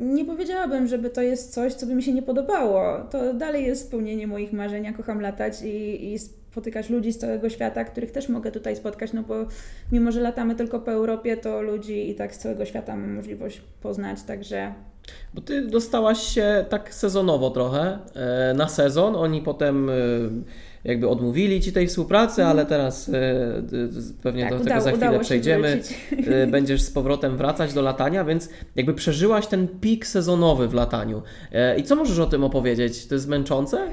nie 0.00 0.24
powiedziałabym, 0.24 0.86
żeby 0.86 1.10
to 1.10 1.22
jest 1.22 1.54
coś, 1.54 1.74
co 1.74 1.86
by 1.86 1.94
mi 1.94 2.02
się 2.02 2.12
nie 2.12 2.22
podobało. 2.22 2.98
To 3.10 3.34
dalej 3.34 3.66
jest 3.66 3.86
spełnienie 3.86 4.26
moich 4.26 4.52
marzeń. 4.52 4.84
Ja 4.84 4.92
kocham 4.92 5.20
latać 5.20 5.62
i, 5.62 6.12
i 6.12 6.18
spotykać 6.18 6.90
ludzi 6.90 7.12
z 7.12 7.18
całego 7.18 7.50
świata, 7.50 7.84
których 7.84 8.10
też 8.10 8.28
mogę 8.28 8.52
tutaj 8.52 8.76
spotkać, 8.76 9.12
no 9.12 9.22
bo 9.22 9.34
mimo, 9.92 10.12
że 10.12 10.20
latamy 10.20 10.54
tylko 10.54 10.80
po 10.80 10.90
Europie, 10.90 11.36
to 11.36 11.62
ludzi 11.62 12.10
i 12.10 12.14
tak 12.14 12.34
z 12.34 12.38
całego 12.38 12.64
świata 12.64 12.96
mam 12.96 13.14
możliwość 13.14 13.62
poznać, 13.80 14.22
także 14.22 14.72
bo 15.34 15.40
ty 15.40 15.66
dostałaś 15.66 16.22
się 16.22 16.64
tak 16.68 16.94
sezonowo 16.94 17.50
trochę 17.50 17.98
e, 18.14 18.54
na 18.54 18.68
sezon. 18.68 19.16
Oni 19.16 19.42
potem 19.42 19.90
e, 19.90 19.92
jakby 20.84 21.08
odmówili 21.08 21.60
ci 21.60 21.72
tej 21.72 21.86
współpracy, 21.86 22.44
ale 22.44 22.66
teraz 22.66 23.08
e, 23.08 23.12
pewnie 24.22 24.42
tak, 24.42 24.58
do 24.58 24.64
tego 24.64 24.80
za 24.80 24.92
chwilę 24.92 25.20
przejdziemy. 25.20 25.82
Będziesz 26.50 26.82
z 26.82 26.90
powrotem 26.90 27.36
wracać 27.36 27.72
do 27.72 27.82
latania, 27.82 28.24
więc 28.24 28.48
jakby 28.76 28.94
przeżyłaś 28.94 29.46
ten 29.46 29.68
pik 29.68 30.06
sezonowy 30.06 30.68
w 30.68 30.74
lataniu. 30.74 31.22
I 31.76 31.82
co 31.82 31.96
możesz 31.96 32.18
o 32.18 32.26
tym 32.26 32.44
opowiedzieć? 32.44 33.06
To 33.06 33.14
jest 33.14 33.28
męczące? 33.28 33.88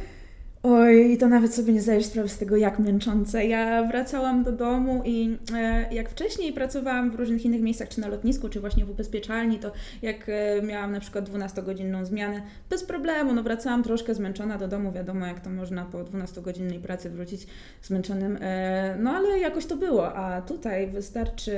Oj, 0.67 1.17
to 1.19 1.28
nawet 1.28 1.56
sobie 1.56 1.73
nie 1.73 1.82
zdajesz 1.82 2.06
sprawy 2.06 2.30
z 2.30 2.38
tego, 2.38 2.58
jak 2.58 2.80
męczące. 2.80 3.45
Ja 3.45 3.84
wracałam 3.84 4.43
do 4.43 4.51
domu 4.51 5.01
i 5.06 5.38
e, 5.54 5.93
jak 5.93 6.10
wcześniej 6.10 6.54
pracowałam 6.54 7.12
w 7.12 7.15
różnych 7.15 7.45
innych 7.45 7.62
miejscach, 7.62 7.89
czy 7.89 8.01
na 8.01 8.08
lotnisku, 8.08 8.49
czy 8.49 8.60
właśnie 8.60 8.86
w 8.86 8.89
ubezpieczalni, 8.89 9.60
to 9.60 9.71
jak 10.01 10.30
e, 10.30 10.62
miałam 10.62 10.91
na 10.91 10.99
przykład 10.99 11.30
12-godzinną 11.30 12.06
zmianę, 12.06 12.41
bez 12.69 12.84
problemu, 12.84 13.34
no 13.34 13.43
wracałam 13.43 13.84
troszkę 13.84 14.15
zmęczona 14.15 14.58
do 14.58 14.67
domu, 14.67 14.91
wiadomo 14.91 15.25
jak 15.25 15.39
to 15.39 15.49
można 15.49 15.86
po 15.86 15.97
12-godzinnej 15.97 16.80
pracy 16.80 17.10
wrócić 17.10 17.47
zmęczonym, 17.82 18.38
e, 18.41 18.95
no 18.99 19.12
ale 19.12 19.39
jakoś 19.39 19.65
to 19.65 19.75
było, 19.75 20.15
a 20.15 20.41
tutaj 20.41 20.88
wystarczy 20.88 21.58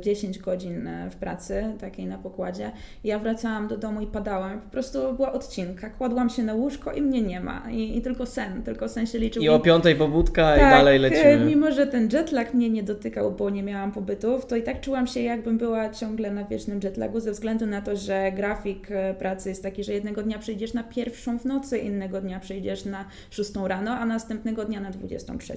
10 0.00 0.36
e, 0.36 0.40
godzin 0.40 0.86
e, 0.86 1.10
w 1.10 1.16
pracy, 1.16 1.64
takiej 1.80 2.06
na 2.06 2.18
pokładzie. 2.18 2.70
Ja 3.04 3.18
wracałam 3.18 3.68
do 3.68 3.76
domu 3.76 4.00
i 4.00 4.06
padałam, 4.06 4.60
po 4.60 4.70
prostu 4.70 5.12
była 5.12 5.32
odcinka, 5.32 5.90
kładłam 5.90 6.30
się 6.30 6.42
na 6.42 6.54
łóżko 6.54 6.92
i 6.92 7.02
mnie 7.02 7.22
nie 7.22 7.40
ma. 7.40 7.70
I, 7.70 7.98
i 7.98 8.02
tylko 8.02 8.26
sen, 8.38 8.62
tylko 8.62 8.88
sen 8.88 9.06
się 9.06 9.18
liczył. 9.18 9.42
I 9.42 9.48
o 9.48 9.60
piątej 9.60 9.94
pobudka 9.94 10.56
tak, 10.56 10.58
i 10.58 10.60
dalej 10.60 10.98
lecimy. 10.98 11.44
mimo 11.46 11.72
że 11.72 11.86
ten 11.86 12.08
jetlag 12.12 12.54
mnie 12.54 12.70
nie 12.70 12.82
dotykał, 12.82 13.32
bo 13.32 13.50
nie 13.50 13.62
miałam 13.62 13.92
pobytów, 13.92 14.46
to 14.46 14.56
i 14.56 14.62
tak 14.62 14.80
czułam 14.80 15.06
się 15.06 15.20
jakbym 15.20 15.58
była 15.58 15.90
ciągle 15.90 16.30
na 16.30 16.44
wiecznym 16.44 16.80
jetlagu 16.84 17.20
ze 17.20 17.32
względu 17.32 17.66
na 17.66 17.82
to, 17.82 17.96
że 17.96 18.32
grafik 18.32 18.90
e, 18.90 19.14
pracy 19.14 19.48
jest 19.48 19.62
taki, 19.62 19.84
że 19.84 19.92
jednego 19.92 20.22
dnia 20.22 20.38
przyjdziesz 20.38 20.74
na 20.74 20.82
pierwszą 20.82 21.38
w 21.38 21.44
nocy, 21.44 21.78
innego 21.78 22.20
dnia 22.20 22.40
przyjdziesz 22.40 22.84
na 22.84 23.04
szóstą 23.30 23.68
rano, 23.68 23.90
a 23.90 24.06
następnego 24.06 24.64
dnia 24.64 24.80
na 24.80 24.90
23. 24.90 25.54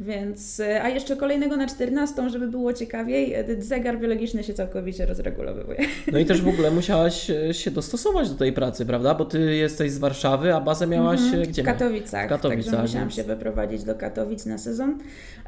Więc, 0.00 0.60
e, 0.60 0.82
a 0.82 0.88
jeszcze 0.88 1.16
kolejnego 1.16 1.56
na 1.56 1.66
14, 1.66 2.30
żeby 2.30 2.48
było 2.48 2.72
ciekawiej, 2.72 3.34
e, 3.34 3.44
zegar 3.58 3.98
biologiczny 3.98 4.44
się 4.44 4.54
całkowicie 4.54 5.06
rozregulowuje. 5.06 5.78
No 6.12 6.18
i 6.18 6.24
też 6.24 6.42
w 6.42 6.48
ogóle 6.54 6.70
musiałaś 6.70 7.30
e, 7.30 7.54
się 7.54 7.70
dostosować 7.70 8.30
do 8.30 8.36
tej 8.36 8.52
pracy, 8.52 8.86
prawda? 8.86 9.14
Bo 9.14 9.24
ty 9.24 9.56
jesteś 9.56 9.90
z 9.90 9.98
Warszawy, 9.98 10.54
a 10.54 10.60
bazę 10.60 10.86
miałaś 10.86 11.20
Mhm, 11.20 11.42
gdzie? 11.42 11.62
W 11.62 11.66
Katowicach. 11.66 12.21
W 12.26 12.28
Katowicach, 12.28 12.64
Także 12.64 12.82
musiałam 12.82 13.10
się 13.10 13.24
wyprowadzić 13.24 13.84
do 13.84 13.94
Katowic 13.94 14.46
na 14.46 14.58
sezon. 14.58 14.98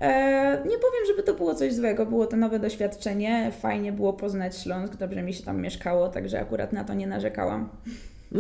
E, 0.01 0.11
nie 0.53 0.79
powiem, 0.79 1.07
żeby 1.07 1.23
to 1.23 1.35
było 1.35 1.55
coś 1.55 1.75
złego. 1.75 2.07
Było 2.07 2.27
to 2.27 2.37
nowe 2.37 2.59
doświadczenie. 2.59 3.53
Fajnie 3.61 3.93
było 3.93 4.13
poznać 4.13 4.59
Śląsk. 4.59 4.97
Dobrze 4.97 5.23
mi 5.23 5.35
się 5.35 5.43
tam 5.43 5.61
mieszkało, 5.61 6.09
także 6.09 6.41
akurat 6.41 6.73
na 6.73 6.85
to 6.85 6.95
nie 6.95 7.07
narzekałam. 7.07 7.69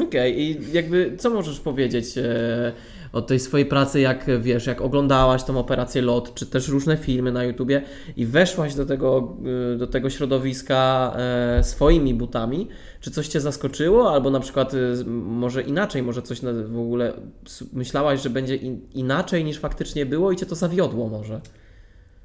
Okej, 0.03 0.41
i 0.41 0.73
jakby 0.73 1.17
co 1.19 1.31
możesz 1.31 1.61
powiedzieć 1.61 2.19
e, 2.19 2.73
o 3.13 3.23
tej 3.23 3.41
swojej 3.41 3.67
pracy, 3.67 4.01
jak 4.01 4.27
wiesz, 4.41 4.67
jak 4.67 4.81
oglądałaś 4.81 5.45
tą 5.45 5.59
operację 5.59 6.03
LOT, 6.03 6.35
czy 6.35 6.47
też 6.47 6.69
różne 6.69 6.97
filmy 6.97 7.33
na 7.33 7.45
YouTubie 7.45 7.83
i 8.17 8.27
weszłaś 8.27 8.75
do 8.75 8.87
tego, 8.87 9.37
e, 9.75 9.77
do 9.77 9.87
tego 9.87 10.11
środowiska 10.11 11.13
e, 11.17 11.65
swoimi 11.65 12.15
butami, 12.15 12.69
czy 13.05 13.11
coś 13.11 13.29
Cię 13.29 13.41
zaskoczyło, 13.41 14.13
albo 14.13 14.31
na 14.31 14.41
przykład 14.41 14.73
z- 14.73 15.07
może 15.27 15.63
inaczej, 15.63 16.03
może 16.03 16.23
coś 16.23 16.41
w 16.41 16.79
ogóle 16.79 17.13
myślałaś, 17.73 18.23
że 18.23 18.31
będzie 18.31 18.57
in, 18.57 18.81
inaczej 18.95 19.45
niż 19.45 19.59
faktycznie 19.59 20.07
było 20.07 20.33
i 20.33 20.37
Cię 20.37 20.47
to 20.47 20.55
zawiodło 20.55 21.09
może? 21.09 21.41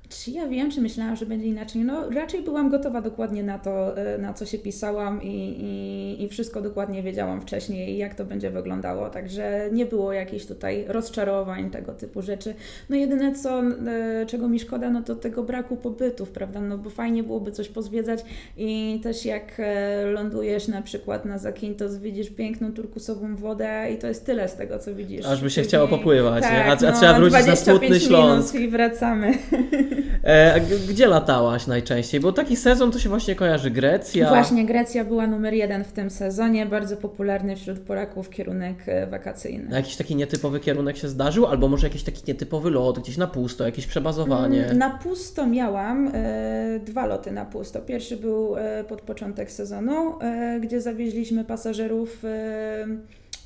Czy 0.10 0.32
ja 0.32 0.48
wiem, 0.48 0.72
czy 0.72 0.82
myślałam, 0.82 1.16
że 1.16 1.26
będzie 1.26 1.46
inaczej? 1.46 1.82
No, 1.82 2.10
raczej 2.10 2.42
byłam 2.44 2.70
gotowa 2.70 3.02
dokładnie 3.02 3.44
na 3.44 3.60
to, 3.60 3.98
e, 3.98 4.18
na 4.18 4.34
co 4.34 4.46
się 4.46 4.58
pisałam 4.58 5.24
i, 5.24 5.28
i, 5.60 6.24
i 6.24 6.30
wszystko 6.30 6.62
dokładnie 6.62 7.04
wiedziałam 7.04 7.42
wcześniej, 7.42 7.98
jak 7.98 8.16
to 8.16 8.26
będzie 8.26 8.50
wyglądało. 8.50 9.10
Także 9.10 9.70
nie 9.72 9.86
było 9.86 10.14
jakichś 10.14 10.46
tutaj 10.46 10.86
rozczarowań, 10.88 11.70
tego 11.70 11.94
typu 11.94 12.22
rzeczy. 12.22 12.54
No, 12.90 12.96
jedyne 12.96 13.36
co, 13.36 13.62
e, 13.62 14.26
czego 14.26 14.48
mi 14.50 14.60
szkoda, 14.60 14.90
no 14.90 15.02
to 15.04 15.16
tego 15.16 15.44
braku 15.44 15.76
pobytów, 15.76 16.30
prawda? 16.30 16.62
No, 16.62 16.78
bo 16.78 16.90
fajnie 16.90 17.24
byłoby 17.24 17.52
coś 17.52 17.70
pozwiedzać 17.70 18.20
i 18.58 19.00
też 19.04 19.26
jak 19.26 19.44
e, 19.60 20.06
lądujesz 20.06 20.68
na 20.68 20.82
przykład 20.82 21.26
na 21.26 21.38
Zakintos, 21.38 21.98
widzisz 21.98 22.30
piękną 22.30 22.74
turkusową 22.74 23.36
wodę 23.36 23.88
i 23.94 23.98
to 23.98 24.08
jest 24.08 24.26
tyle 24.26 24.50
z 24.50 24.56
tego, 24.56 24.80
co 24.80 24.96
widzisz. 24.96 25.26
Aż 25.26 25.42
by 25.42 25.50
się 25.50 25.62
Później- 25.62 25.66
chciało 25.66 25.88
popływać, 25.88 26.44
tak, 26.44 26.68
A- 26.84 26.88
a 26.88 26.92
no, 26.92 26.98
trzeba 27.00 27.14
wrócić 27.14 27.34
na 27.34 27.42
25 27.44 27.80
smutny 27.80 28.00
Śląsk. 28.00 28.56
i 28.56 28.68
wracamy. 28.68 29.34
E, 30.24 30.62
gdzie 30.90 31.08
latałaś 31.08 31.68
najczęściej? 31.68 32.20
Bo 32.20 32.32
taki 32.32 32.56
sezon 32.56 32.92
to 32.92 33.00
się 33.00 33.10
właśnie 33.10 33.36
kojarzy 33.36 33.72
Grecja. 33.72 34.30
Właśnie, 34.30 34.66
Grecja 34.66 35.06
była 35.06 35.28
numer 35.28 35.54
jeden 35.54 35.84
w 35.84 35.92
tym 35.92 36.10
sezonie, 36.10 36.66
bardzo 36.66 36.98
popularny 36.98 37.56
wśród 37.56 37.80
Polaków 37.80 38.30
kierunek 38.30 38.76
e, 38.88 39.08
wakacyjny. 39.08 39.70
A 39.72 39.76
Jakiś 39.76 39.96
taki 39.96 40.16
nietypowy 40.16 40.60
kierunek 40.60 40.98
się 40.98 41.08
zdarzył? 41.08 41.46
Albo 41.46 41.68
może 41.68 41.88
jakiś 41.88 42.04
taki 42.04 42.22
nietypowy 42.28 42.70
lot, 42.70 43.00
gdzieś 43.00 43.18
na 43.18 43.28
pusto, 43.28 43.66
jakieś 43.66 43.88
przebazowanie? 43.88 44.66
Mm, 44.66 44.78
Na 44.78 44.90
pusto 44.90 45.48
miałam 45.48 46.12
e, 46.14 46.80
dwa 46.86 47.06
loty 47.06 47.32
na 47.32 47.46
pusto. 47.46 47.80
Pierwszy 47.82 48.18
był 48.18 48.58
e, 48.58 48.84
pod 48.84 49.02
początek 49.02 49.52
sezonu, 49.52 50.20
e, 50.22 50.60
gdzie 50.60 50.82
zawieźliśmy 50.82 51.44
pasażerów. 51.46 52.24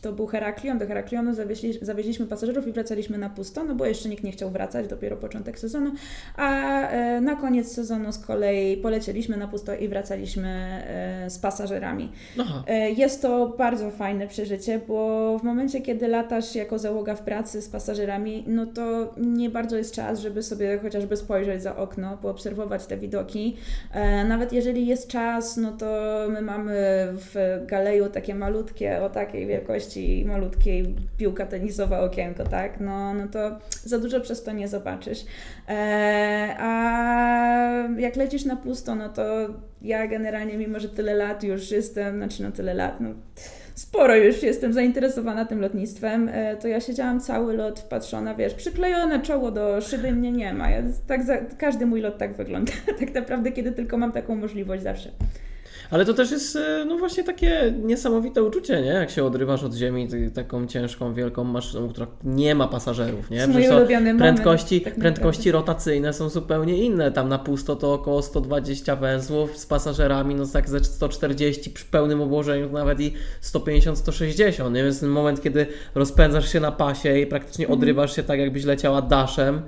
To 0.03 0.13
był 0.13 0.27
Heraklion, 0.27 0.77
do 0.77 0.87
Heraklionu 0.87 1.33
zawieźli, 1.33 1.73
zawieźliśmy 1.81 2.25
pasażerów 2.25 2.67
i 2.67 2.71
wracaliśmy 2.71 3.17
na 3.17 3.29
pusto, 3.29 3.63
no 3.63 3.75
bo 3.75 3.85
jeszcze 3.85 4.09
nikt 4.09 4.23
nie 4.23 4.31
chciał 4.31 4.49
wracać, 4.49 4.87
dopiero 4.87 5.17
początek 5.17 5.59
sezonu. 5.59 5.91
A 6.37 6.87
e, 6.89 7.21
na 7.21 7.35
koniec 7.35 7.71
sezonu 7.71 8.11
z 8.11 8.17
kolei 8.17 8.77
polecieliśmy 8.77 9.37
na 9.37 9.47
pusto 9.47 9.75
i 9.75 9.87
wracaliśmy 9.87 10.49
e, 10.87 11.29
z 11.29 11.39
pasażerami. 11.39 12.11
Aha. 12.39 12.63
E, 12.67 12.91
Jest 12.91 13.21
to 13.21 13.55
bardzo 13.57 13.91
fajne 13.91 14.27
przeżycie, 14.27 14.79
bo 14.87 15.37
w 15.39 15.43
momencie, 15.43 15.81
kiedy 15.81 16.07
latasz 16.07 16.55
jako 16.55 16.79
załoga 16.79 17.15
w 17.15 17.21
pracy 17.21 17.61
z 17.61 17.69
pasażerami, 17.69 18.43
no 18.47 18.65
to 18.65 19.13
nie 19.17 19.49
bardzo 19.49 19.77
jest 19.77 19.95
czas, 19.95 20.19
żeby 20.19 20.43
sobie 20.43 20.79
chociażby 20.79 21.17
spojrzeć 21.17 21.63
za 21.63 21.75
okno, 21.75 22.17
poobserwować 22.21 22.85
te 22.85 22.97
widoki. 22.97 23.57
Nawet 24.27 24.53
jeżeli 24.53 24.87
jest 24.87 25.07
czas, 25.07 25.57
no 25.57 25.71
to 25.71 25.85
my 26.29 26.41
mamy 26.41 26.73
w 27.13 27.59
galeju 27.65 28.09
takie 28.09 28.35
malutkie, 28.35 29.01
o 29.01 29.09
takiej 29.09 29.47
wielkości, 29.47 29.92
malutkiej 30.25 30.95
piłka 31.17 31.45
tenisowa 31.45 31.99
okienko, 31.99 32.43
tak? 32.43 32.79
No, 32.79 33.13
no 33.13 33.27
to 33.27 33.59
za 33.83 33.99
dużo 33.99 34.19
przez 34.19 34.43
to 34.43 34.51
nie 34.51 34.67
zobaczysz. 34.67 35.25
E, 35.69 36.55
A 36.59 37.87
jak 37.97 38.15
lecisz 38.15 38.45
na 38.45 38.55
pusto, 38.55 38.95
no 38.95 39.09
to 39.09 39.23
ja 39.81 40.07
generalnie, 40.07 40.57
mimo 40.57 40.79
że 40.79 40.89
tyle 40.89 41.13
lat 41.13 41.43
już 41.43 41.71
jestem, 41.71 42.17
znaczy 42.17 42.43
no 42.43 42.51
tyle 42.51 42.73
lat, 42.73 43.01
no 43.01 43.09
sporo 43.75 44.15
już 44.15 44.43
jestem 44.43 44.73
zainteresowana 44.73 45.45
tym 45.45 45.61
lotnictwem, 45.61 46.29
e, 46.33 46.57
to 46.57 46.67
ja 46.67 46.79
siedziałam 46.81 47.19
cały 47.19 47.57
lot 47.57 47.79
wpatrzona, 47.79 48.35
wiesz, 48.35 48.53
przyklejone 48.53 49.21
czoło 49.21 49.51
do 49.51 49.81
szyby 49.81 50.11
mnie 50.11 50.31
nie 50.31 50.53
ma. 50.53 50.69
Ja, 50.69 50.83
tak 51.07 51.23
za, 51.23 51.37
każdy 51.37 51.85
mój 51.85 52.01
lot 52.01 52.17
tak 52.17 52.35
wygląda, 52.35 52.71
tak 52.99 53.13
naprawdę, 53.13 53.51
kiedy 53.51 53.71
tylko 53.71 53.97
mam 53.97 54.11
taką 54.11 54.35
możliwość 54.35 54.83
zawsze. 54.83 55.11
Ale 55.91 56.05
to 56.05 56.13
też 56.13 56.31
jest 56.31 56.55
e, 56.55 56.85
no 56.85 56.97
właśnie 56.97 57.23
takie 57.23 57.73
niesamowite 57.83 58.43
uczucie, 58.43 58.81
nie? 58.81 58.87
Jak 58.87 59.09
się 59.09 59.23
odrywasz 59.23 59.63
od 59.63 59.73
ziemi 59.73 60.07
taką 60.33 60.67
ciężką, 60.67 61.13
wielką 61.13 61.43
maszyną, 61.43 61.89
która 61.89 62.07
nie 62.23 62.55
ma 62.55 62.67
pasażerów, 62.67 63.29
nie? 63.29 63.47
To 63.47 63.49
Przecież 63.53 63.69
prędkości, 64.17 64.75
moment. 64.75 64.85
tak 64.85 64.95
prędkości 64.95 65.51
rotacyjne 65.51 66.13
są 66.13 66.29
zupełnie 66.29 66.77
inne. 66.83 67.11
Tam 67.11 67.29
na 67.29 67.39
pusto 67.39 67.75
to 67.75 67.93
około 67.93 68.21
120 68.21 68.95
węzłów 68.95 69.57
z 69.57 69.65
pasażerami, 69.65 70.35
no 70.35 70.45
tak 70.45 70.69
ze 70.69 70.83
140 70.83 71.69
przy 71.69 71.85
pełnym 71.85 72.21
obłożeniu 72.21 72.71
nawet 72.71 72.99
i 72.99 73.13
150-160, 73.41 74.71
nie? 74.71 74.83
Więc 74.83 74.99
ten 74.99 75.09
moment, 75.09 75.41
kiedy 75.41 75.65
rozpędzasz 75.95 76.51
się 76.51 76.59
na 76.59 76.71
pasie 76.71 77.17
i 77.19 77.27
praktycznie 77.27 77.65
Mhm. 77.65 77.79
odrywasz 77.79 78.15
się 78.15 78.23
tak, 78.23 78.39
jakbyś 78.39 78.63
leciała 78.63 79.01
daszem, 79.01 79.61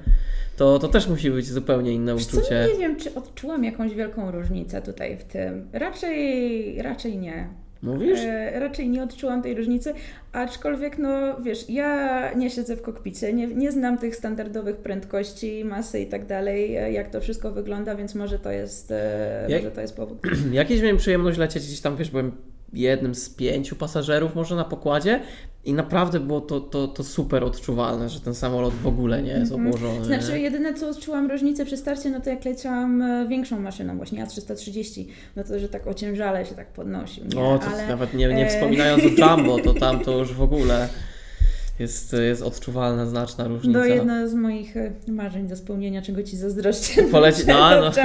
to, 0.58 0.80
to 0.80 0.88
też 0.88 1.08
musi 1.08 1.32
być 1.32 1.46
zupełnie 1.48 1.92
inne 1.92 2.14
Wiesz 2.16 2.26
co, 2.26 2.38
uczucie. 2.38 2.68
nie 2.74 2.80
wiem, 2.80 2.96
czy 2.96 3.16
odczułam 3.16 3.64
jakąś 3.64 3.94
wielką 3.94 4.32
różnicę 4.32 4.82
tutaj 4.82 5.18
w 5.18 5.24
tym. 5.24 5.68
Raczej, 5.74 6.82
raczej 6.82 7.18
nie. 7.18 7.48
Mówisz? 7.82 8.20
E, 8.24 8.60
raczej 8.60 8.90
nie 8.90 9.04
odczułam 9.04 9.42
tej 9.42 9.56
różnicy, 9.56 9.94
aczkolwiek, 10.32 10.98
no 10.98 11.42
wiesz, 11.42 11.70
ja 11.70 12.32
nie 12.34 12.50
siedzę 12.50 12.76
w 12.76 12.82
kokpicie, 12.82 13.34
nie, 13.34 13.48
nie 13.48 13.72
znam 13.72 13.98
tych 13.98 14.16
standardowych 14.16 14.78
prędkości, 14.78 15.66
masy 15.66 16.00
i 16.00 16.08
tak 16.08 16.26
dalej, 16.26 16.76
e, 16.76 16.92
jak 16.92 17.10
to 17.10 17.22
wszystko 17.22 17.52
wygląda, 17.52 17.96
więc 17.96 18.16
może 18.16 18.40
to 18.40 18.52
jest, 18.52 18.92
e, 18.92 19.46
Jak- 19.50 19.62
może 19.64 19.76
to 19.76 19.82
jest 19.82 19.96
powód. 19.96 20.18
Jakieś 20.52 20.82
miałem 20.82 20.98
przyjemność 20.98 21.38
lecieć 21.38 21.64
gdzieś 21.64 21.82
tam, 21.82 21.98
wiesz, 21.98 22.10
byłem 22.12 22.32
jednym 22.74 23.16
z 23.16 23.30
pięciu 23.30 23.76
pasażerów 23.76 24.36
może 24.36 24.56
na 24.56 24.64
pokładzie 24.66 25.20
i 25.66 25.74
naprawdę 25.74 26.20
było 26.20 26.42
to, 26.42 26.62
to, 26.62 26.88
to 26.88 27.04
super 27.04 27.44
odczuwalne, 27.44 28.10
że 28.10 28.20
ten 28.20 28.36
samolot 28.36 28.74
w 28.74 28.88
ogóle 28.88 29.22
nie 29.22 29.32
jest 29.32 29.52
Mhm. 29.52 29.68
obłożony. 29.68 30.06
Znaczy, 30.06 30.40
jedyne 30.40 30.74
co 30.74 30.90
odczułam 30.90 31.32
różnicę 31.32 31.66
przy 31.66 31.78
starcie, 31.78 32.10
no 32.10 32.20
to 32.22 32.30
jak 32.30 32.46
leciałam 32.46 33.02
e, 33.02 33.28
większą 33.28 33.60
maszyną, 33.60 33.98
właśnie 33.98 34.26
A330, 34.26 35.06
no 35.36 35.44
to, 35.44 35.60
że 35.60 35.70
tak 35.70 35.88
ociężale 35.88 36.46
się 36.46 36.56
tak 36.56 36.68
podnosił, 36.68 37.24
nie? 37.26 37.42
O, 37.42 37.60
to 37.60 37.68
Ale... 37.68 37.88
nawet 37.88 38.14
nie, 38.14 38.28
nie 38.28 38.46
e, 38.46 38.50
wspominając 38.50 39.04
o 39.04 39.08
Jumbo, 39.36 39.60
to 39.60 39.74
tam 39.74 40.00
to 40.00 40.18
już 40.20 40.34
w 40.34 40.42
ogóle 40.42 40.90
jest, 41.80 42.14
jest 42.28 42.42
odczuwalna, 42.42 43.06
znaczna 43.06 43.48
różnica. 43.48 43.80
To 43.80 43.86
jedno 43.86 44.28
z 44.30 44.34
moich 44.34 44.78
e, 44.78 44.92
marzeń 45.08 45.48
do 45.48 45.56
spełnienia, 45.56 46.02
czego 46.02 46.24
Ci 46.24 46.38
zazdroszczę. 46.38 47.02
Poleci- 47.12 47.48
no, 47.48 47.54
no. 47.82 47.92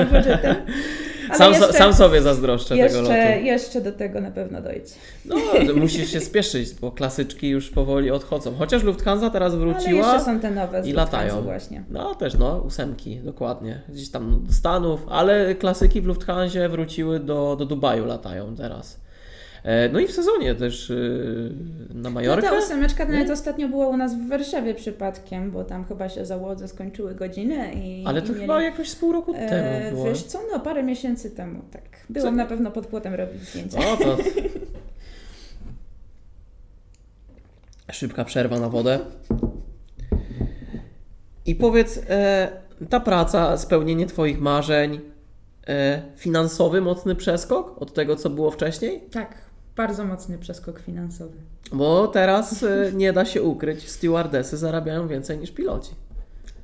Ale 1.29 1.39
sam, 1.39 1.53
jeszcze- 1.53 1.73
sam 1.73 1.95
sobie 1.95 2.23
zazdroszczę 2.23 2.69
tego 2.69 2.83
Jeszcze, 2.83 3.03
lotu. 3.03 3.45
jeszcze 3.45 3.81
do 3.81 3.93
tego 3.93 4.21
na 4.21 4.31
pewno 4.31 4.63
dojdzie. 4.63 4.95
No, 5.25 5.37
musisz 5.77 6.11
się 6.11 6.21
spieszyć, 6.21 6.75
bo 6.75 6.93
klasyczki 6.93 7.49
już 7.49 7.71
powoli 7.71 8.11
odchodzą. 8.11 8.55
Chociaż 8.59 8.83
Lufthansa 8.83 9.31
teraz 9.31 9.53
Ale 9.53 9.61
wróciła. 9.61 10.13
jeszcze 10.13 10.25
są 10.25 10.41
te 10.41 10.51
nowe 10.51 10.83
z 10.83 10.87
i 10.87 10.93
latają. 10.93 11.43
właśnie. 11.43 11.83
No 11.91 12.15
też, 12.15 12.35
no, 12.35 12.59
ósemki, 12.67 13.17
dokładnie. 13.17 13.81
Gdzieś 13.89 14.11
tam 14.11 14.45
do 14.47 14.53
Stanów, 14.53 15.01
ale 15.09 15.55
klasyki 15.55 16.01
w 16.01 16.07
Lufthansie 16.07 16.69
wróciły 16.69 17.21
do, 17.21 17.57
do 17.59 17.67
Dubaju, 17.67 18.05
latają 18.07 18.57
teraz. 18.57 19.01
E, 19.65 19.89
No 19.89 20.01
i 20.01 20.07
w 20.07 20.13
sezonie 20.13 20.55
też 20.55 20.91
y, 20.91 21.53
na 21.95 22.01
No 22.03 22.11
Majorkę. 22.11 22.49
ta 22.49 22.59
ósemeczka 22.59 23.05
nawet 23.05 23.27
Nie? 23.27 23.33
ostatnio 23.33 23.69
była 23.69 23.87
u 23.89 23.97
nas 23.97 24.15
w 24.15 24.29
Warszawie 24.29 24.75
przypadkiem, 24.75 25.51
bo 25.51 25.65
tam 25.65 25.85
chyba 25.85 26.09
się 26.09 26.27
załodze 26.27 26.69
skończyły 26.69 27.15
godziny 27.15 27.73
i 27.75 28.05
Ale 28.07 28.21
i 28.21 28.23
to 28.23 28.29
mieli- 28.29 28.41
chyba 28.41 28.63
jakoś 28.63 28.89
z 28.89 28.97
pół 28.97 29.13
roku 29.13 29.33
E, 29.37 29.49
temu 29.49 29.91
było. 29.97 30.05
Wiesz 30.05 30.23
co, 30.23 30.39
no 30.53 30.61
parę 30.61 30.83
miesięcy 30.83 31.31
temu, 31.31 31.61
tak. 31.73 31.83
Byłam 32.11 32.33
Co? 32.35 32.37
na 32.37 32.47
pewno 32.47 32.71
pod 32.71 32.87
płotem 32.87 33.15
robić 33.15 33.43
zdjęcia. 33.49 33.79
O, 33.93 33.97
to... 33.97 34.17
Szybka 37.93 38.25
przerwa 38.25 38.61
na 38.61 38.69
wodę. 38.69 38.99
I 41.47 41.55
powiedz, 41.55 42.01
e, 42.11 42.49
ta 42.91 43.01
praca, 43.01 43.57
spełnienie 43.57 44.07
Twoich 44.07 44.41
marzeń, 44.41 45.01
e, 45.69 46.03
finansowy 46.17 46.81
mocny 46.81 47.15
przeskok 47.17 47.83
od 47.83 47.95
tego, 47.95 48.17
co 48.17 48.31
było 48.31 48.51
wcześniej? 48.51 49.01
Tak, 49.13 49.35
bardzo 49.77 50.05
mocny 50.05 50.39
przeskok 50.39 50.81
finansowy. 50.81 51.37
Bo 51.73 52.09
teraz 52.09 52.63
y, 52.63 52.93
nie 52.95 53.13
da 53.13 53.25
się 53.25 53.43
ukryć, 53.43 53.91
stewardesy 53.91 54.57
zarabiają 54.57 55.09
więcej 55.09 55.39
niż 55.39 55.51
piloci. 55.51 55.91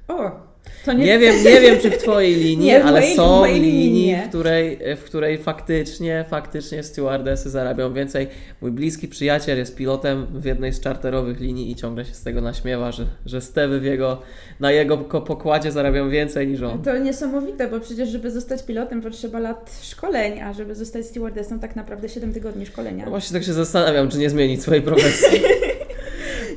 O, 0.09 0.47
to 0.85 0.93
nie... 0.93 1.05
nie 1.05 1.19
wiem, 1.19 1.45
nie 1.45 1.61
wiem 1.61 1.81
czy 1.81 1.91
w 1.91 1.99
Twojej 1.99 2.35
linii, 2.45 2.67
nie, 2.67 2.85
ale 2.85 3.01
mojej, 3.01 3.17
są 3.17 3.47
linii, 3.47 4.17
w 4.25 4.29
której, 4.29 4.79
w 4.97 5.05
której 5.05 5.39
faktycznie, 5.39 6.25
faktycznie 6.29 6.83
stewardesy 6.83 7.51
zarabiają 7.51 7.95
więcej. 7.95 8.29
Mój 8.61 8.71
bliski 8.71 9.09
przyjaciel 9.09 9.59
jest 9.59 9.77
pilotem 9.77 10.27
w 10.35 10.45
jednej 10.45 10.73
z 10.73 10.81
czarterowych 10.81 11.41
linii 11.41 11.71
i 11.71 11.75
ciągle 11.75 12.05
się 12.05 12.15
z 12.15 12.23
tego 12.23 12.41
naśmiewa, 12.41 12.93
że, 12.93 13.07
że 13.27 13.41
stewy 13.41 13.81
w 13.81 13.85
jego, 13.85 14.23
na 14.61 14.73
jego 14.73 14.99
pokładzie 14.99 15.73
zarabiają 15.73 16.11
więcej 16.11 16.49
niż 16.49 16.63
on. 16.63 16.83
To 16.83 16.99
niesamowite, 16.99 17.69
bo 17.69 17.81
przecież 17.81 18.09
żeby 18.09 18.31
zostać 18.31 18.63
pilotem 18.63 19.03
potrzeba 19.03 19.39
lat 19.39 19.79
szkoleń, 19.83 20.41
a 20.41 20.53
żeby 20.53 20.75
zostać 20.75 21.07
stewardessą 21.07 21.59
tak 21.59 21.77
naprawdę 21.77 22.09
7 22.09 22.33
tygodni 22.33 22.67
szkolenia. 22.67 23.05
No 23.05 23.11
właśnie 23.11 23.35
tak 23.35 23.47
się 23.47 23.53
zastanawiam, 23.53 24.09
czy 24.09 24.19
nie 24.19 24.31
zmienić 24.31 24.63
swojej 24.63 24.83
profesji. 24.83 25.41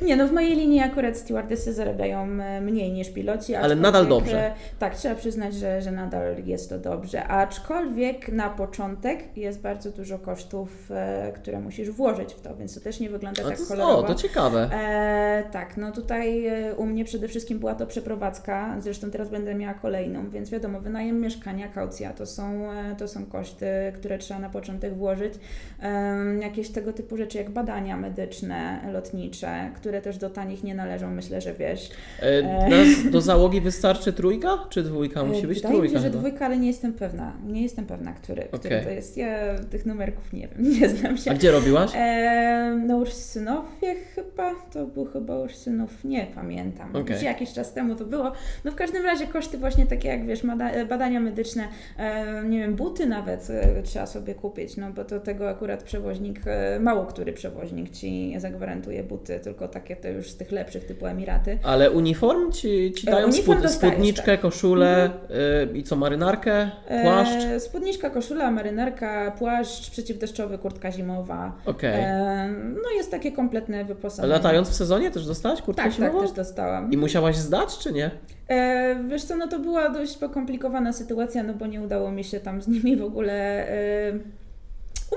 Nie, 0.02 0.16
no 0.16 0.28
w 0.28 0.32
mojej 0.32 0.56
linii 0.56 0.80
akurat 0.80 1.16
stewardessy 1.16 1.72
zarabiają 1.72 2.22
e, 2.22 2.60
mniej 2.60 2.92
niż 2.92 3.10
piloci. 3.10 3.54
Ale 3.54 3.76
nadal 3.76 4.08
dobrze. 4.08 4.46
E, 4.46 4.54
tak, 4.78 4.94
trzeba 4.94 5.14
przyznać, 5.14 5.54
że, 5.54 5.82
że 5.82 5.92
nadal 5.92 6.44
jest 6.44 6.68
to 6.68 6.78
dobrze. 6.78 7.24
Aczkolwiek 7.24 8.28
na 8.28 8.50
początek 8.50 9.36
jest 9.36 9.60
bardzo 9.60 9.90
dużo 9.90 10.18
kosztów, 10.18 10.90
e, 10.90 11.32
które 11.32 11.60
musisz 11.60 11.90
włożyć 11.90 12.34
w 12.34 12.40
to, 12.40 12.56
więc 12.56 12.74
to 12.74 12.80
też 12.80 13.00
nie 13.00 13.10
wygląda 13.10 13.42
tak 13.44 13.58
kolorowo. 13.68 13.98
O, 13.98 14.02
to 14.02 14.14
ciekawe. 14.14 14.70
E, 14.72 15.44
tak, 15.52 15.76
no 15.76 15.92
tutaj 15.92 16.50
u 16.76 16.86
mnie 16.86 17.04
przede 17.04 17.28
wszystkim 17.28 17.58
była 17.58 17.74
to 17.74 17.86
przeprowadzka, 17.86 18.76
zresztą 18.80 19.10
teraz 19.10 19.28
będę 19.28 19.54
miała 19.54 19.74
kolejną, 19.74 20.30
więc 20.30 20.50
wiadomo, 20.50 20.80
wynajem 20.80 21.20
mieszkania, 21.20 21.68
kaucja, 21.68 22.12
to 22.12 22.26
są, 22.26 22.68
to 22.98 23.08
są 23.08 23.26
koszty, 23.26 23.66
które 23.94 24.18
trzeba 24.18 24.40
na 24.40 24.50
początek 24.50 24.94
włożyć. 24.94 25.34
E, 25.82 26.16
jakieś 26.40 26.70
tego 26.70 26.92
typu 26.92 27.16
rzeczy 27.16 27.38
jak 27.38 27.50
badania 27.50 27.96
medyczne, 27.96 28.80
lotnicze, 28.92 29.70
które 29.76 29.89
które 29.90 30.02
też 30.02 30.18
do 30.18 30.30
tanich 30.30 30.64
nie 30.64 30.74
należą, 30.74 31.10
myślę, 31.10 31.40
że 31.40 31.54
wiesz. 31.54 31.90
E, 32.22 33.10
do 33.10 33.20
załogi 33.20 33.60
wystarczy 33.60 34.12
trójka, 34.12 34.58
czy 34.68 34.82
dwójka? 34.82 35.24
Musi 35.24 35.46
być 35.46 35.56
Wydaje 35.56 35.74
trójka. 35.74 35.94
Mi 35.94 36.00
się, 36.00 36.10
że 36.12 36.18
dwójka, 36.18 36.46
ale 36.46 36.58
nie 36.58 36.66
jestem 36.66 36.92
pewna. 36.92 37.32
Nie 37.46 37.62
jestem 37.62 37.86
pewna, 37.86 38.12
który, 38.12 38.42
okay. 38.42 38.58
który 38.58 38.80
to 38.80 38.90
jest. 38.90 39.16
Ja 39.16 39.58
tych 39.70 39.86
numerków 39.86 40.32
nie 40.32 40.48
wiem, 40.48 40.70
nie 40.80 40.88
znam 40.88 41.16
się. 41.16 41.30
A 41.30 41.34
gdzie 41.34 41.50
robiłaś? 41.50 41.90
E, 41.94 42.80
na 42.86 42.96
Ursynowie 42.96 43.94
chyba, 44.14 44.54
to 44.72 44.86
był 44.86 45.04
chyba 45.04 45.38
Ursynów, 45.38 46.04
nie 46.04 46.26
pamiętam. 46.34 46.96
Okay. 46.96 47.16
Już 47.16 47.22
jakiś 47.22 47.52
czas 47.52 47.72
temu 47.72 47.94
to 47.94 48.04
było. 48.04 48.32
No 48.64 48.72
w 48.72 48.74
każdym 48.74 49.04
razie 49.04 49.26
koszty 49.26 49.58
właśnie 49.58 49.86
takie 49.86 50.08
jak 50.08 50.26
wiesz, 50.26 50.42
badania 50.88 51.20
medyczne, 51.20 51.68
e, 51.98 52.42
nie 52.44 52.58
wiem, 52.58 52.74
buty 52.74 53.06
nawet 53.06 53.50
e, 53.50 53.82
trzeba 53.82 54.06
sobie 54.06 54.34
kupić, 54.34 54.76
no 54.76 54.92
bo 54.92 55.04
to 55.04 55.20
tego 55.20 55.48
akurat 55.48 55.82
przewoźnik, 55.82 56.40
e, 56.46 56.80
mało 56.80 57.06
który 57.06 57.32
przewoźnik 57.32 57.90
Ci 57.90 58.34
zagwarantuje 58.38 59.02
buty, 59.02 59.40
tylko 59.40 59.68
tak 59.68 59.79
takie 59.80 59.96
to 59.96 60.08
już 60.08 60.30
z 60.30 60.36
tych 60.36 60.52
lepszych 60.52 60.84
typu 60.84 61.06
Emiraty. 61.06 61.58
Ale 61.62 61.90
uniform 61.90 62.52
ci, 62.52 62.92
ci 62.92 63.06
dają 63.06 63.26
uniform 63.26 63.60
spód, 63.60 63.70
spódniczkę, 63.70 64.32
tak. 64.32 64.40
koszulę 64.40 65.04
mhm. 65.04 65.74
y, 65.74 65.78
i 65.78 65.82
co, 65.82 65.96
marynarkę, 65.96 66.70
płaszcz? 67.02 67.44
E, 67.44 67.60
spódniczka, 67.60 68.10
koszula, 68.10 68.50
marynarka, 68.50 69.30
płaszcz 69.38 69.90
przeciwdeszczowy, 69.90 70.58
kurtka 70.58 70.92
zimowa. 70.92 71.52
Okay. 71.66 71.90
E, 71.90 72.48
no 72.82 72.90
jest 72.96 73.10
takie 73.10 73.32
kompletne 73.32 73.84
wyposażenie. 73.84 74.34
Latając 74.34 74.68
w 74.68 74.74
sezonie 74.74 75.10
też 75.10 75.26
dostałaś 75.26 75.62
kurtkę 75.62 75.84
tak, 75.84 75.92
zimową? 75.92 76.18
Tak, 76.18 76.26
też 76.26 76.36
dostałam. 76.36 76.92
I 76.92 76.96
musiałaś 76.96 77.36
zdać, 77.36 77.78
czy 77.78 77.92
nie? 77.92 78.10
E, 78.48 78.96
wiesz 79.08 79.24
co, 79.24 79.36
no 79.36 79.48
to 79.48 79.58
była 79.58 79.90
dość 79.90 80.16
pokomplikowana 80.16 80.92
sytuacja, 80.92 81.42
no 81.42 81.54
bo 81.54 81.66
nie 81.66 81.80
udało 81.80 82.10
mi 82.10 82.24
się 82.24 82.40
tam 82.40 82.62
z 82.62 82.68
nimi 82.68 82.96
w 82.96 83.04
ogóle... 83.04 83.68
E, 83.68 84.12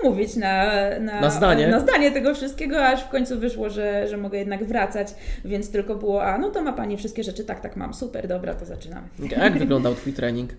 umówić 0.01 0.36
na, 0.36 0.71
na, 0.99 1.21
na, 1.21 1.29
zdanie. 1.29 1.67
na 1.67 1.79
zdanie 1.79 2.12
tego 2.12 2.36
wszystkiego, 2.36 2.86
aż 2.86 3.03
w 3.03 3.10
końcu 3.10 3.39
wyszło, 3.39 3.69
że, 3.69 4.08
że 4.08 4.17
mogę 4.17 4.38
jednak 4.38 4.63
wracać, 4.63 5.08
więc 5.45 5.71
tylko 5.71 5.95
było, 5.95 6.23
a 6.23 6.38
no 6.38 6.49
to 6.49 6.62
ma 6.62 6.73
Pani 6.73 6.97
wszystkie 6.97 7.23
rzeczy, 7.23 7.43
tak, 7.43 7.60
tak 7.60 7.75
mam, 7.75 7.93
super, 7.93 8.27
dobra, 8.27 8.53
to 8.53 8.65
zaczynamy. 8.65 9.08
A 9.39 9.43
jak 9.43 9.58
wyglądał 9.58 9.95
Twój 9.95 10.13
trening? 10.13 10.53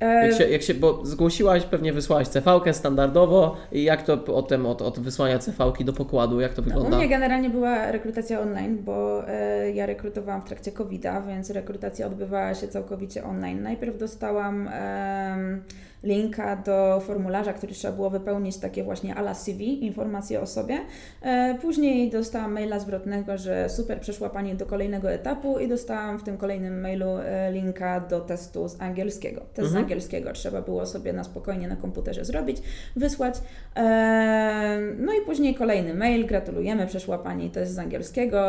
Jak 0.00 0.34
się, 0.34 0.44
jak 0.44 0.62
się, 0.62 0.74
bo 0.74 1.06
zgłosiłaś, 1.06 1.64
pewnie 1.64 1.92
wysłałaś 1.92 2.28
CV-kę 2.28 2.74
standardowo 2.74 3.56
i 3.72 3.84
jak 3.84 4.02
to 4.02 4.18
potem 4.18 4.66
od, 4.66 4.82
od 4.82 5.00
wysłania 5.00 5.38
CV-ki 5.38 5.84
do 5.84 5.92
pokładu, 5.92 6.40
jak 6.40 6.54
to 6.54 6.62
wygląda? 6.62 6.90
No, 6.90 6.96
u 6.96 6.98
mnie 6.98 7.08
generalnie 7.08 7.50
była 7.50 7.92
rekrutacja 7.92 8.40
online, 8.40 8.78
bo 8.84 9.28
e, 9.28 9.70
ja 9.70 9.86
rekrutowałam 9.86 10.42
w 10.42 10.44
trakcie 10.44 10.72
COVID-a, 10.72 11.20
więc 11.20 11.50
rekrutacja 11.50 12.06
odbywała 12.06 12.54
się 12.54 12.68
całkowicie 12.68 13.24
online. 13.24 13.62
Najpierw 13.62 13.98
dostałam... 13.98 14.68
E, 14.72 15.58
linka 16.02 16.56
do 16.56 17.00
formularza, 17.06 17.52
który 17.52 17.72
trzeba 17.72 17.96
było 17.96 18.10
wypełnić, 18.10 18.56
takie 18.56 18.84
właśnie 18.84 19.14
ala 19.14 19.34
CV, 19.34 19.84
informacje 19.84 20.40
o 20.40 20.46
sobie. 20.46 20.78
E, 21.22 21.58
później 21.62 22.10
dostałam 22.10 22.52
maila 22.52 22.78
zwrotnego, 22.78 23.38
że 23.38 23.68
super, 23.68 24.00
przeszła 24.00 24.30
Pani 24.30 24.54
do 24.54 24.66
kolejnego 24.66 25.10
etapu 25.10 25.58
i 25.58 25.68
dostałam 25.68 26.18
w 26.18 26.22
tym 26.22 26.36
kolejnym 26.36 26.80
mailu 26.80 27.06
e, 27.18 27.52
linka 27.52 28.00
do 28.00 28.20
testu 28.20 28.68
z 28.68 28.80
angielskiego. 28.80 29.40
Test 29.40 29.58
mhm. 29.58 29.72
z 29.72 29.76
angielskiego 29.76 30.32
trzeba 30.32 30.62
było 30.62 30.86
sobie 30.86 31.12
na 31.12 31.24
spokojnie 31.24 31.68
na 31.68 31.76
komputerze 31.76 32.24
zrobić, 32.24 32.56
wysłać. 32.96 33.34
E, 33.76 34.78
no 34.98 35.12
i 35.12 35.26
później 35.26 35.54
kolejny 35.54 35.94
mail, 35.94 36.26
gratulujemy, 36.26 36.86
przeszła 36.86 37.18
Pani 37.18 37.50
test 37.50 37.74
z 37.74 37.78
angielskiego. 37.78 38.40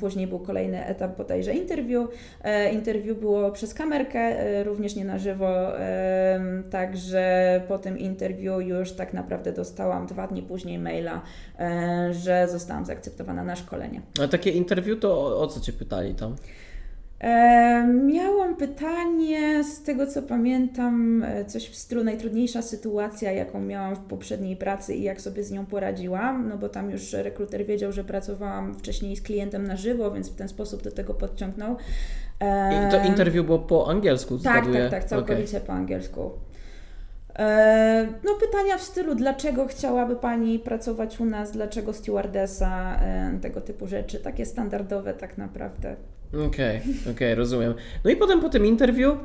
Później 0.00 0.26
był 0.26 0.38
kolejny 0.38 0.86
etap 0.86 1.16
bodajże 1.16 1.54
interview. 1.54 2.08
Interview 2.72 3.18
było 3.18 3.50
przez 3.50 3.74
kamerkę, 3.74 4.34
również 4.64 4.96
nie 4.96 5.04
na 5.04 5.18
żywo 5.18 5.48
Także 6.70 7.60
po 7.68 7.78
tym 7.78 7.98
interwiu 7.98 8.60
już 8.60 8.92
tak 8.92 9.14
naprawdę 9.14 9.52
dostałam 9.52 10.06
dwa 10.06 10.26
dni 10.26 10.42
później 10.42 10.78
maila, 10.78 11.22
e, 11.58 12.08
że 12.12 12.48
zostałam 12.48 12.84
zaakceptowana 12.84 13.44
na 13.44 13.56
szkolenie. 13.56 14.00
A 14.24 14.28
takie 14.28 14.50
interwiu 14.50 14.96
to 14.96 15.20
o, 15.20 15.40
o 15.40 15.46
co 15.46 15.60
Cię 15.60 15.72
pytali 15.72 16.14
tam? 16.14 16.36
E, 17.20 17.86
miałam 17.86 18.56
pytanie, 18.56 19.64
z 19.64 19.82
tego 19.82 20.06
co 20.06 20.22
pamiętam, 20.22 21.22
e, 21.22 21.44
coś 21.44 21.68
w 21.68 21.76
stylu 21.76 22.04
najtrudniejsza 22.04 22.62
sytuacja, 22.62 23.32
jaką 23.32 23.60
miałam 23.60 23.96
w 23.96 24.00
poprzedniej 24.00 24.56
pracy 24.56 24.94
i 24.94 25.02
jak 25.02 25.20
sobie 25.20 25.44
z 25.44 25.50
nią 25.50 25.66
poradziłam, 25.66 26.48
no 26.48 26.58
bo 26.58 26.68
tam 26.68 26.90
już 26.90 27.12
rekruter 27.12 27.66
wiedział, 27.66 27.92
że 27.92 28.04
pracowałam 28.04 28.74
wcześniej 28.74 29.16
z 29.16 29.22
klientem 29.22 29.66
na 29.66 29.76
żywo, 29.76 30.10
więc 30.10 30.30
w 30.30 30.34
ten 30.34 30.48
sposób 30.48 30.82
do 30.82 30.92
tego 30.92 31.14
podciągnął. 31.14 31.76
I 32.40 32.90
to 32.90 33.04
interwiu 33.08 33.44
było 33.44 33.58
po 33.58 33.90
angielsku, 33.90 34.38
Tak, 34.38 34.64
zgaduję. 34.64 34.90
tak, 34.90 35.00
tak, 35.00 35.04
całkowicie 35.04 35.56
okay. 35.56 35.66
po 35.66 35.72
angielsku. 35.72 36.30
E, 37.38 38.08
no 38.24 38.34
pytania 38.34 38.78
w 38.78 38.82
stylu, 38.82 39.14
dlaczego 39.14 39.66
chciałaby 39.66 40.16
Pani 40.16 40.58
pracować 40.58 41.20
u 41.20 41.24
nas, 41.24 41.52
dlaczego 41.52 41.92
stewardesa, 41.92 43.00
e, 43.02 43.38
tego 43.42 43.60
typu 43.60 43.86
rzeczy, 43.86 44.18
takie 44.20 44.46
standardowe 44.46 45.14
tak 45.14 45.38
naprawdę. 45.38 45.96
Okej, 46.28 46.46
okay, 46.46 46.80
okej, 47.00 47.12
okay, 47.12 47.34
rozumiem. 47.34 47.74
No 48.04 48.10
i 48.10 48.16
potem 48.16 48.40
po 48.40 48.48
tym 48.48 48.66
interwiu 48.66 49.16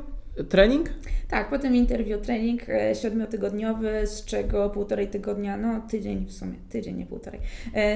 trening? 0.48 0.90
Tak, 1.28 1.50
po 1.50 1.58
tym 1.58 1.76
interwiu 1.76 2.18
trening 2.18 2.68
e, 2.68 2.94
siedmiotygodniowy, 2.94 4.06
z 4.06 4.24
czego 4.24 4.70
półtorej 4.70 5.08
tygodnia, 5.08 5.56
no 5.56 5.80
tydzień 5.90 6.26
w 6.26 6.32
sumie, 6.32 6.54
tydzień, 6.70 6.96
nie 6.96 7.06
półtorej, 7.06 7.40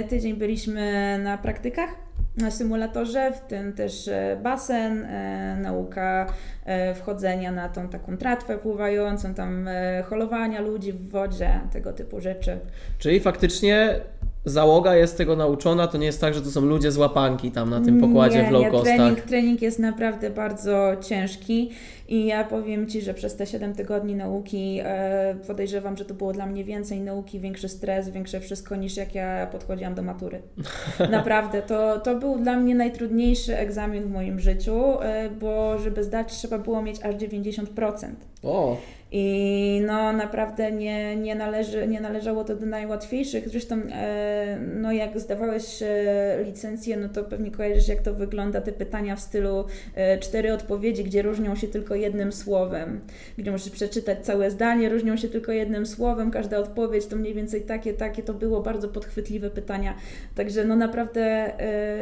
tydzień 0.09 0.35
byliśmy 0.35 1.19
na 1.23 1.39
praktykach 1.39 2.08
na 2.39 2.51
symulatorze, 2.51 3.33
w 3.33 3.41
tym 3.41 3.73
też 3.73 4.09
e, 4.09 4.39
basen, 4.43 5.05
e, 5.05 5.57
nauka 5.63 6.27
e, 6.65 6.95
wchodzenia 6.95 7.53
na 7.53 7.69
tą 7.69 7.89
taką 7.89 8.17
tratwę 8.17 8.59
pływającą, 8.59 9.35
tam 9.35 9.69
holowania 10.05 10.61
ludzi 10.61 10.93
w 10.93 11.09
wodzie, 11.09 11.61
tego 11.73 11.93
typu 11.93 12.21
rzeczy. 12.21 12.59
Czyli 12.99 13.21
faktycznie 13.21 14.01
załoga 14.49 14.97
jest 14.97 15.17
tego 15.17 15.37
nauczona, 15.37 15.87
to 15.87 15.99
nie 15.99 16.07
jest 16.07 16.21
tak, 16.21 16.35
że 16.35 16.43
to 16.43 16.51
są 16.51 16.61
ludzie 16.61 16.93
z 16.93 16.97
łapanki 16.97 17.51
tam 17.51 17.71
na 17.71 17.81
tym 17.81 18.01
pokładzie 18.01 18.43
nie, 18.43 18.49
w 18.49 18.51
low 18.51 18.63
nie, 18.63 18.83
trening, 18.83 19.21
trening 19.21 19.63
jest 19.63 19.79
naprawdę 19.79 20.31
bardzo 20.31 20.91
ciężki 21.01 21.71
i 22.09 22.27
ja 22.27 22.45
powiem 22.45 22.87
Ci, 22.87 23.01
że 23.03 23.15
przez 23.15 23.37
te 23.37 23.47
7 23.47 23.75
tygodni 23.75 24.15
nauki 24.15 24.81
e, 24.85 25.37
podejrzewam, 25.47 25.97
że 25.97 26.05
to 26.05 26.15
było 26.15 26.33
dla 26.33 26.47
mnie 26.47 26.65
więcej 26.65 27.01
nauki, 27.01 27.41
większy 27.41 27.69
stres, 27.69 28.09
większe 28.09 28.41
wszystko 28.41 28.77
niż 28.77 28.97
jak 28.97 29.15
ja 29.15 29.47
podchodziłam 29.47 29.95
do 29.95 30.03
matury. 30.03 30.43
Naprawdę, 31.11 31.63
to, 31.63 32.01
to 32.01 32.15
był 32.15 32.39
dla 32.39 32.57
mnie 32.57 32.75
najtrudniejszy 32.75 33.57
egzamin 33.57 34.03
w 34.03 34.11
moim 34.11 34.41
życiu, 34.41 35.01
e, 35.01 35.31
bo 35.31 35.79
żeby 35.79 36.05
zdać 36.05 36.33
trzeba 36.33 36.59
było 36.59 36.83
mieć 36.83 37.03
aż 37.03 37.15
90%. 37.15 38.09
O. 38.43 38.77
I 39.13 39.83
no 39.87 40.13
naprawdę 40.13 40.73
nie, 40.73 41.17
nie, 41.17 41.35
należy, 41.35 41.89
nie 41.89 42.01
należało 42.01 42.45
to 42.45 42.57
do 42.57 42.67
najłatwiejszych. 42.67 43.49
Zresztą 43.49 43.77
e, 43.93 44.59
no 44.75 44.93
jak 44.93 45.21
zdawałeś 45.21 45.83
e, 45.83 46.43
licencję, 46.45 46.97
no 46.97 47.09
to 47.09 47.25
pewnie 47.25 47.51
kojarzysz 47.51 47.89
jak 47.89 48.03
to 48.03 48.15
wygląda, 48.15 48.61
te 48.61 48.73
pytania 48.73 49.17
w 49.17 49.21
stylu 49.21 49.65
e, 49.95 50.19
cztery 50.19 50.53
odpowiedzi, 50.53 51.05
gdzie 51.05 51.23
różnią 51.23 51.57
się 51.57 51.69
tylko 51.69 51.95
jednym 51.95 52.33
słowem, 52.33 53.01
gdzie 53.39 53.51
musisz 53.51 53.71
przeczytać 53.71 54.27
całe 54.27 54.51
zdanie, 54.51 54.89
różnią 54.89 55.17
się 55.17 55.29
tylko 55.29 55.53
jednym 55.53 55.87
słowem, 55.87 56.31
każda 56.31 56.59
odpowiedź 56.59 57.07
to 57.07 57.17
mniej 57.17 57.35
więcej 57.35 57.63
takie, 57.63 57.95
takie, 57.95 58.23
to 58.23 58.35
było 58.35 58.63
bardzo 58.63 58.89
podchwytliwe 58.89 59.51
pytania. 59.51 59.95
Także 60.35 60.65
no 60.65 60.77
naprawdę 60.77 61.53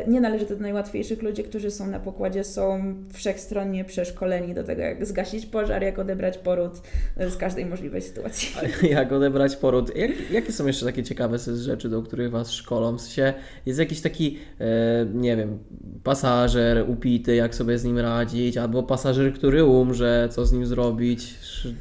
nie 0.06 0.20
należy 0.20 0.46
to 0.46 0.56
do 0.56 0.62
najłatwiejszych. 0.62 1.22
Ludzie, 1.22 1.42
którzy 1.42 1.70
są 1.70 1.86
na 1.86 2.00
pokładzie 2.00 2.44
są 2.44 2.94
wszechstronnie 3.12 3.84
przeszkoleni 3.84 4.54
do 4.54 4.64
tego, 4.64 4.82
jak 4.82 5.06
zgasić 5.06 5.46
pożar, 5.46 5.82
jak 5.82 5.98
odebrać 5.98 6.38
poród, 6.38 6.80
z 7.30 7.36
każdej 7.36 7.66
możliwej 7.66 8.02
sytuacji. 8.02 8.48
A 8.82 8.86
jak 8.86 9.12
odebrać 9.12 9.56
poród? 9.56 9.96
Jak, 9.96 10.30
jakie 10.30 10.52
są 10.52 10.66
jeszcze 10.66 10.86
takie 10.86 11.02
ciekawe 11.02 11.38
rzeczy, 11.38 11.88
do 11.88 12.02
których 12.02 12.30
Was 12.30 12.52
szkolą? 12.52 12.96
W 12.96 13.00
sensie 13.00 13.34
jest 13.66 13.78
jakiś 13.78 14.00
taki, 14.00 14.38
e, 14.60 14.66
nie 15.14 15.36
wiem, 15.36 15.58
pasażer 16.04 16.90
upity, 16.90 17.34
jak 17.34 17.54
sobie 17.54 17.78
z 17.78 17.84
nim 17.84 17.98
radzić, 17.98 18.56
albo 18.56 18.82
pasażer, 18.82 19.34
który 19.34 19.64
umrze, 19.64 20.28
co 20.30 20.46
z 20.46 20.52
nim 20.52 20.66
zrobić, 20.66 21.34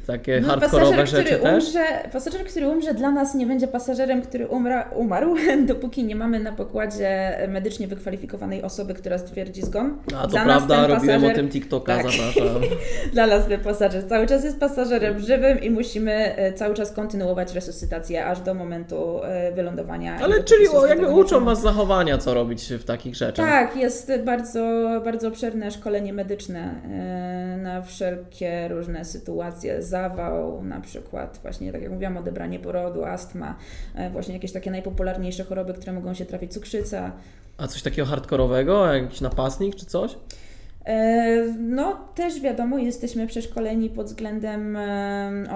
takie 0.06 0.40
no, 0.40 0.48
hardkorowe 0.48 0.96
pasażer, 0.96 1.08
rzeczy 1.08 1.24
który 1.24 1.42
też? 1.42 1.64
Umrze, 1.64 1.84
pasażer, 2.12 2.44
który 2.44 2.68
umrze 2.68 2.94
dla 2.94 3.10
nas 3.10 3.34
nie 3.34 3.46
będzie 3.46 3.68
pasażerem, 3.68 4.22
który 4.22 4.46
umra, 4.46 4.90
umarł, 4.96 5.34
dopóki 5.68 6.04
nie 6.04 6.16
mamy 6.16 6.40
na 6.40 6.52
pokładzie 6.52 7.38
medycznie 7.48 7.88
wykwalifikowanej 7.88 8.62
osoby, 8.62 8.94
która 8.94 9.18
stwierdzi 9.18 9.62
zgon. 9.62 9.98
A 10.16 10.22
to 10.22 10.28
dla 10.28 10.44
prawda, 10.44 10.86
robiłem 10.86 11.20
pasażer... 11.20 11.32
o 11.32 11.34
tym 11.34 11.48
TikToka, 11.48 11.96
tak. 11.96 12.06
zapraszam. 12.10 12.62
dla 13.12 13.26
nas 13.26 13.48
ten 13.48 13.60
pasażer 13.60 14.08
cały 14.08 14.26
czas 14.26 14.44
jest 14.44 14.60
pasażerem 14.60 15.05
żywym 15.14 15.60
i 15.60 15.70
musimy 15.70 16.36
e, 16.36 16.52
cały 16.52 16.74
czas 16.74 16.92
kontynuować 16.92 17.54
resuscytację 17.54 18.26
aż 18.26 18.40
do 18.40 18.54
momentu 18.54 19.24
e, 19.24 19.52
wylądowania. 19.52 20.18
Ale 20.22 20.44
czyli 20.44 20.68
o, 20.68 20.86
jakby 20.86 21.08
uczą 21.08 21.44
Was 21.44 21.62
zachowania, 21.62 22.18
co 22.18 22.34
robić 22.34 22.72
w 22.72 22.84
takich 22.84 23.14
rzeczach. 23.14 23.46
Tak, 23.46 23.76
jest 23.76 24.12
bardzo, 24.24 24.60
bardzo 25.04 25.28
obszerne 25.28 25.70
szkolenie 25.70 26.12
medyczne 26.12 26.74
e, 26.84 27.56
na 27.62 27.82
wszelkie 27.82 28.68
różne 28.68 29.04
sytuacje, 29.04 29.82
zawał 29.82 30.64
na 30.64 30.80
przykład, 30.80 31.38
właśnie 31.42 31.72
tak 31.72 31.82
jak 31.82 31.90
mówiłam, 31.90 32.16
odebranie 32.16 32.58
porodu, 32.58 33.04
astma, 33.04 33.56
właśnie 34.12 34.34
jakieś 34.34 34.52
takie 34.52 34.70
najpopularniejsze 34.70 35.44
choroby, 35.44 35.74
które 35.74 35.92
mogą 35.92 36.14
się 36.14 36.26
trafić, 36.26 36.52
cukrzyca. 36.52 37.12
A 37.58 37.66
coś 37.66 37.82
takiego 37.82 38.08
hardkorowego, 38.08 38.94
jakiś 38.94 39.20
napastnik 39.20 39.74
czy 39.74 39.86
coś? 39.86 40.16
E, 40.86 41.44
no, 41.58 42.08
też 42.14 42.40
wiadomo, 42.40 42.78
jesteśmy 42.78 43.26
przeszkoleni 43.26 43.90
pod 43.90 44.06
względem 44.06 44.78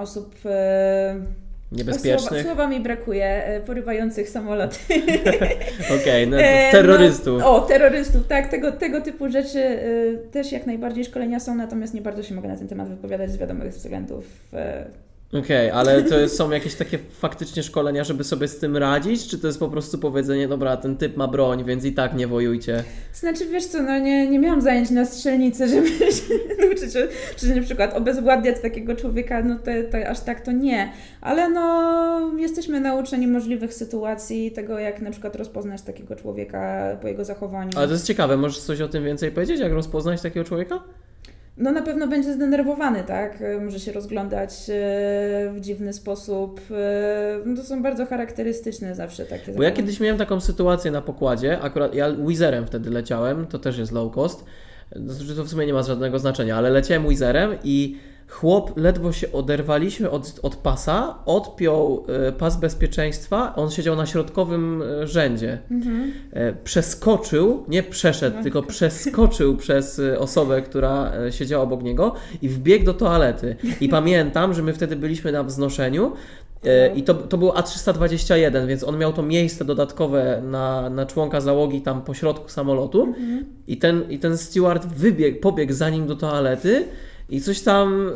osób 0.01 0.35
e, 0.45 1.15
niebezpiecznych. 1.71 2.29
Słowa, 2.29 2.43
słowa 2.43 2.67
mi 2.67 2.79
brakuje, 2.79 3.45
e, 3.45 3.61
porywających 3.61 4.29
samoloty. 4.29 4.77
Okej, 5.99 6.25
okay, 6.25 6.27
no, 6.27 6.37
terrorystów. 6.71 7.39
No, 7.39 7.55
o, 7.55 7.61
terrorystów, 7.61 8.27
tak, 8.27 8.47
tego, 8.47 8.71
tego 8.71 9.01
typu 9.01 9.29
rzeczy 9.29 9.79
też 10.31 10.51
jak 10.51 10.65
najbardziej 10.65 11.05
szkolenia 11.05 11.39
są, 11.39 11.55
natomiast 11.55 11.93
nie 11.93 12.01
bardzo 12.01 12.23
się 12.23 12.35
mogę 12.35 12.47
na 12.47 12.57
ten 12.57 12.67
temat 12.67 12.89
wypowiadać 12.89 13.31
z 13.31 13.37
wiadomych 13.37 13.73
względów. 13.73 14.25
Okej, 15.33 15.69
okay, 15.69 15.73
ale 15.73 16.03
to 16.03 16.29
są 16.29 16.51
jakieś 16.51 16.75
takie 16.75 16.97
faktycznie 16.97 17.63
szkolenia, 17.63 18.03
żeby 18.03 18.23
sobie 18.23 18.47
z 18.47 18.57
tym 18.57 18.77
radzić, 18.77 19.27
czy 19.27 19.39
to 19.39 19.47
jest 19.47 19.59
po 19.59 19.69
prostu 19.69 19.97
powiedzenie, 19.97 20.47
dobra, 20.47 20.77
ten 20.77 20.97
typ 20.97 21.17
ma 21.17 21.27
broń, 21.27 21.63
więc 21.65 21.85
i 21.85 21.93
tak 21.93 22.13
nie 22.13 22.27
wojujcie? 22.27 22.83
Znaczy, 23.13 23.45
wiesz 23.45 23.65
co, 23.65 23.83
no 23.83 23.99
nie, 23.99 24.27
nie 24.27 24.39
miałam 24.39 24.61
zajęć 24.61 24.89
na 24.89 25.05
strzelnicy, 25.05 25.67
żeby 25.73 25.87
się 25.89 26.33
nauczyć, 26.59 26.93
czy 27.37 27.55
na 27.55 27.61
przykład 27.61 27.97
obezwładniać 27.97 28.61
takiego 28.61 28.95
człowieka, 28.95 29.43
no 29.43 29.59
to, 29.59 29.71
to 29.91 30.09
aż 30.09 30.19
tak 30.19 30.41
to 30.41 30.51
nie. 30.51 30.91
Ale 31.21 31.49
no, 31.49 32.37
jesteśmy 32.37 32.79
nauczeni 32.79 33.27
możliwych 33.27 33.73
sytuacji, 33.73 34.51
tego 34.51 34.79
jak 34.79 35.01
na 35.01 35.11
przykład 35.11 35.35
rozpoznać 35.35 35.81
takiego 35.81 36.15
człowieka 36.15 36.97
po 37.01 37.07
jego 37.07 37.25
zachowaniu. 37.25 37.71
Ale 37.75 37.87
to 37.87 37.93
jest 37.93 38.05
ciekawe, 38.05 38.37
możesz 38.37 38.59
coś 38.59 38.81
o 38.81 38.87
tym 38.87 39.03
więcej 39.03 39.31
powiedzieć, 39.31 39.59
jak 39.59 39.71
rozpoznać 39.71 40.21
takiego 40.21 40.45
człowieka? 40.45 40.83
No 41.57 41.71
na 41.71 41.81
pewno 41.81 42.07
będzie 42.07 42.33
zdenerwowany, 42.33 43.03
tak? 43.03 43.43
Może 43.61 43.79
się 43.79 43.91
rozglądać 43.91 44.51
e, 44.51 44.53
w 45.53 45.59
dziwny 45.59 45.93
sposób. 45.93 46.61
E, 46.71 47.39
no 47.45 47.55
to 47.55 47.63
są 47.63 47.83
bardzo 47.83 48.05
charakterystyczne 48.05 48.95
zawsze 48.95 49.25
takie. 49.25 49.51
Bo 49.53 49.63
ja 49.63 49.71
kiedyś 49.71 49.99
miałem 49.99 50.17
taką 50.17 50.39
sytuację 50.39 50.91
na 50.91 51.01
pokładzie, 51.01 51.59
akurat 51.61 51.95
ja 51.95 52.11
Wizerem 52.11 52.67
wtedy 52.67 52.89
leciałem, 52.89 53.47
to 53.47 53.59
też 53.59 53.77
jest 53.77 53.91
low 53.91 54.13
cost, 54.13 54.45
to 55.35 55.43
w 55.43 55.49
sumie 55.49 55.65
nie 55.65 55.73
ma 55.73 55.83
żadnego 55.83 56.19
znaczenia, 56.19 56.57
ale 56.57 56.69
leciałem 56.69 57.09
Wizerem 57.09 57.55
i 57.63 57.97
Chłop, 58.31 58.77
ledwo 58.77 59.11
się 59.11 59.31
oderwaliśmy 59.31 60.09
od, 60.09 60.39
od 60.43 60.55
pasa, 60.55 61.15
odpiął 61.25 62.05
e, 62.27 62.31
pas 62.31 62.59
bezpieczeństwa, 62.59 63.55
on 63.55 63.71
siedział 63.71 63.95
na 63.95 64.05
środkowym 64.05 64.81
e, 64.81 65.07
rzędzie. 65.07 65.59
Mhm. 65.71 66.13
E, 66.33 66.53
przeskoczył, 66.53 67.63
nie 67.67 67.83
przeszedł, 67.83 68.37
no. 68.37 68.43
tylko 68.43 68.63
przeskoczył 68.63 69.57
przez 69.57 70.01
osobę, 70.19 70.61
która 70.61 71.11
siedziała 71.31 71.63
obok 71.63 71.83
niego 71.83 72.13
i 72.41 72.49
wbiegł 72.49 72.85
do 72.85 72.93
toalety. 72.93 73.55
I 73.81 73.89
pamiętam, 73.99 74.53
że 74.53 74.63
my 74.63 74.73
wtedy 74.73 74.95
byliśmy 74.95 75.31
na 75.31 75.43
wznoszeniu 75.43 76.11
i 76.95 77.03
to, 77.03 77.13
to 77.13 77.37
było 77.37 77.53
A321, 77.53 78.67
więc 78.67 78.83
on 78.83 78.97
miał 78.97 79.13
to 79.13 79.23
miejsce 79.23 79.65
dodatkowe 79.65 80.41
na, 80.45 80.89
na 80.89 81.05
członka 81.05 81.41
załogi 81.41 81.81
tam 81.81 82.01
po 82.01 82.13
środku 82.13 82.49
samolotu. 82.49 83.03
Mhm. 83.03 83.45
I, 83.67 83.77
ten, 83.77 84.03
I 84.09 84.19
ten 84.19 84.37
steward 84.37 84.85
wybiegł, 84.85 85.39
pobiegł 85.39 85.73
za 85.73 85.89
nim 85.89 86.07
do 86.07 86.15
toalety 86.15 86.85
i 87.31 87.41
coś 87.41 87.61
tam 87.61 88.11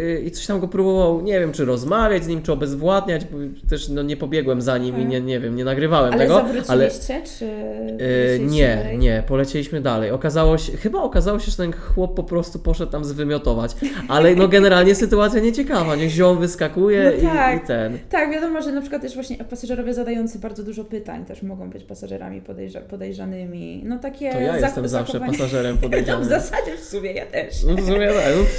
yy, 0.00 0.20
i 0.20 0.30
coś 0.30 0.46
tam 0.46 0.60
go 0.60 0.68
próbował, 0.68 1.22
nie 1.22 1.40
wiem, 1.40 1.52
czy 1.52 1.64
rozmawiać 1.64 2.24
z 2.24 2.28
nim, 2.28 2.42
czy 2.42 2.52
obezwładniać, 2.52 3.24
bo 3.24 3.38
też 3.68 3.88
no, 3.88 4.02
nie 4.02 4.16
pobiegłem 4.16 4.62
za 4.62 4.78
nim 4.78 5.00
i 5.00 5.06
nie, 5.06 5.20
nie 5.20 5.40
wiem, 5.40 5.56
nie 5.56 5.64
nagrywałem 5.64 6.12
ale 6.12 6.22
tego. 6.22 6.44
Ale 6.68 6.90
czy 6.90 7.44
yy, 7.44 8.46
nie, 8.46 8.76
dalej? 8.76 8.98
nie, 8.98 9.22
polecieliśmy 9.26 9.80
dalej. 9.80 10.10
Okazało 10.10 10.58
się, 10.58 10.76
chyba 10.76 11.02
okazało 11.02 11.38
się, 11.38 11.50
że 11.50 11.56
ten 11.56 11.72
chłop 11.72 12.16
po 12.16 12.24
prostu 12.24 12.58
poszedł 12.58 12.92
tam 12.92 13.04
zwymiotować, 13.04 13.76
ale 14.08 14.34
no 14.34 14.48
generalnie 14.48 14.94
sytuacja 14.94 15.40
nieciekawa, 15.40 15.96
niech 15.96 16.10
ziom 16.10 16.38
wyskakuje 16.38 17.12
no 17.22 17.28
tak, 17.28 17.60
i, 17.60 17.64
i, 17.64 17.66
ten. 17.66 17.98
Tak, 18.10 18.30
wiadomo, 18.30 18.62
że 18.62 18.72
na 18.72 18.80
przykład 18.80 19.02
też 19.02 19.14
właśnie 19.14 19.36
pasażerowie 19.36 19.94
zadający 19.94 20.38
bardzo 20.38 20.62
dużo 20.62 20.84
pytań 20.84 21.24
też 21.24 21.42
mogą 21.42 21.70
być 21.70 21.84
pasażerami 21.84 22.40
podejrza 22.40 22.80
podejrzanymi. 22.80 23.82
No 23.84 23.98
takie 23.98 24.32
To 24.32 24.40
ja 24.40 24.58
jestem 24.58 24.88
zawsze 24.88 25.20
pasażerem 25.20 25.78
podejrzanym. 25.82 26.20
No, 26.20 26.26
w 26.26 26.28
zasadzie 26.28 26.76
w 26.76 26.84
sumie 26.84 27.12
ja 27.12 27.26
też. 27.26 27.64
No 27.64 27.76
w 27.76 27.86
sumie 27.86 28.08
tak. 28.08 28.51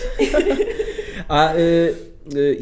A 1.28 1.56
y, 1.56 1.96
y, 2.36 2.58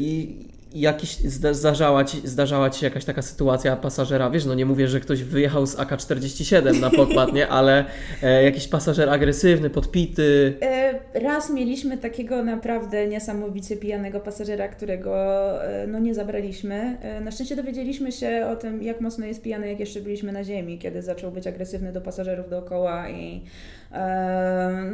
jakiś, 0.75 1.17
zdarzała 1.53 2.03
ci, 2.03 2.27
zdarzała 2.27 2.69
Ci 2.69 2.79
się 2.79 2.85
jakaś 2.85 3.05
taka 3.05 3.21
sytuacja 3.21 3.75
pasażera, 3.75 4.29
wiesz, 4.29 4.45
no 4.45 4.53
nie 4.53 4.65
mówię, 4.65 4.87
że 4.87 4.99
ktoś 4.99 5.23
wyjechał 5.23 5.65
z 5.65 5.79
AK-47 5.79 6.79
na 6.79 6.89
pokład, 6.89 7.33
nie, 7.33 7.47
ale 7.47 7.85
e, 8.23 8.43
jakiś 8.43 8.67
pasażer 8.67 9.09
agresywny, 9.09 9.69
podpity. 9.69 10.57
E, 10.61 10.99
raz 11.19 11.49
mieliśmy 11.49 11.97
takiego 11.97 12.43
naprawdę 12.43 13.07
niesamowicie 13.07 13.77
pijanego 13.77 14.19
pasażera, 14.19 14.67
którego 14.67 15.13
e, 15.63 15.87
no 15.87 15.99
nie 15.99 16.13
zabraliśmy. 16.13 16.97
E, 17.01 17.21
na 17.21 17.31
szczęście 17.31 17.55
dowiedzieliśmy 17.55 18.11
się 18.11 18.47
o 18.51 18.55
tym, 18.55 18.83
jak 18.83 19.01
mocno 19.01 19.25
jest 19.25 19.41
pijany, 19.41 19.69
jak 19.69 19.79
jeszcze 19.79 20.01
byliśmy 20.01 20.31
na 20.31 20.43
ziemi, 20.43 20.79
kiedy 20.79 21.01
zaczął 21.01 21.31
być 21.31 21.47
agresywny 21.47 21.93
do 21.93 22.01
pasażerów 22.01 22.49
dookoła 22.49 23.09
i 23.09 23.41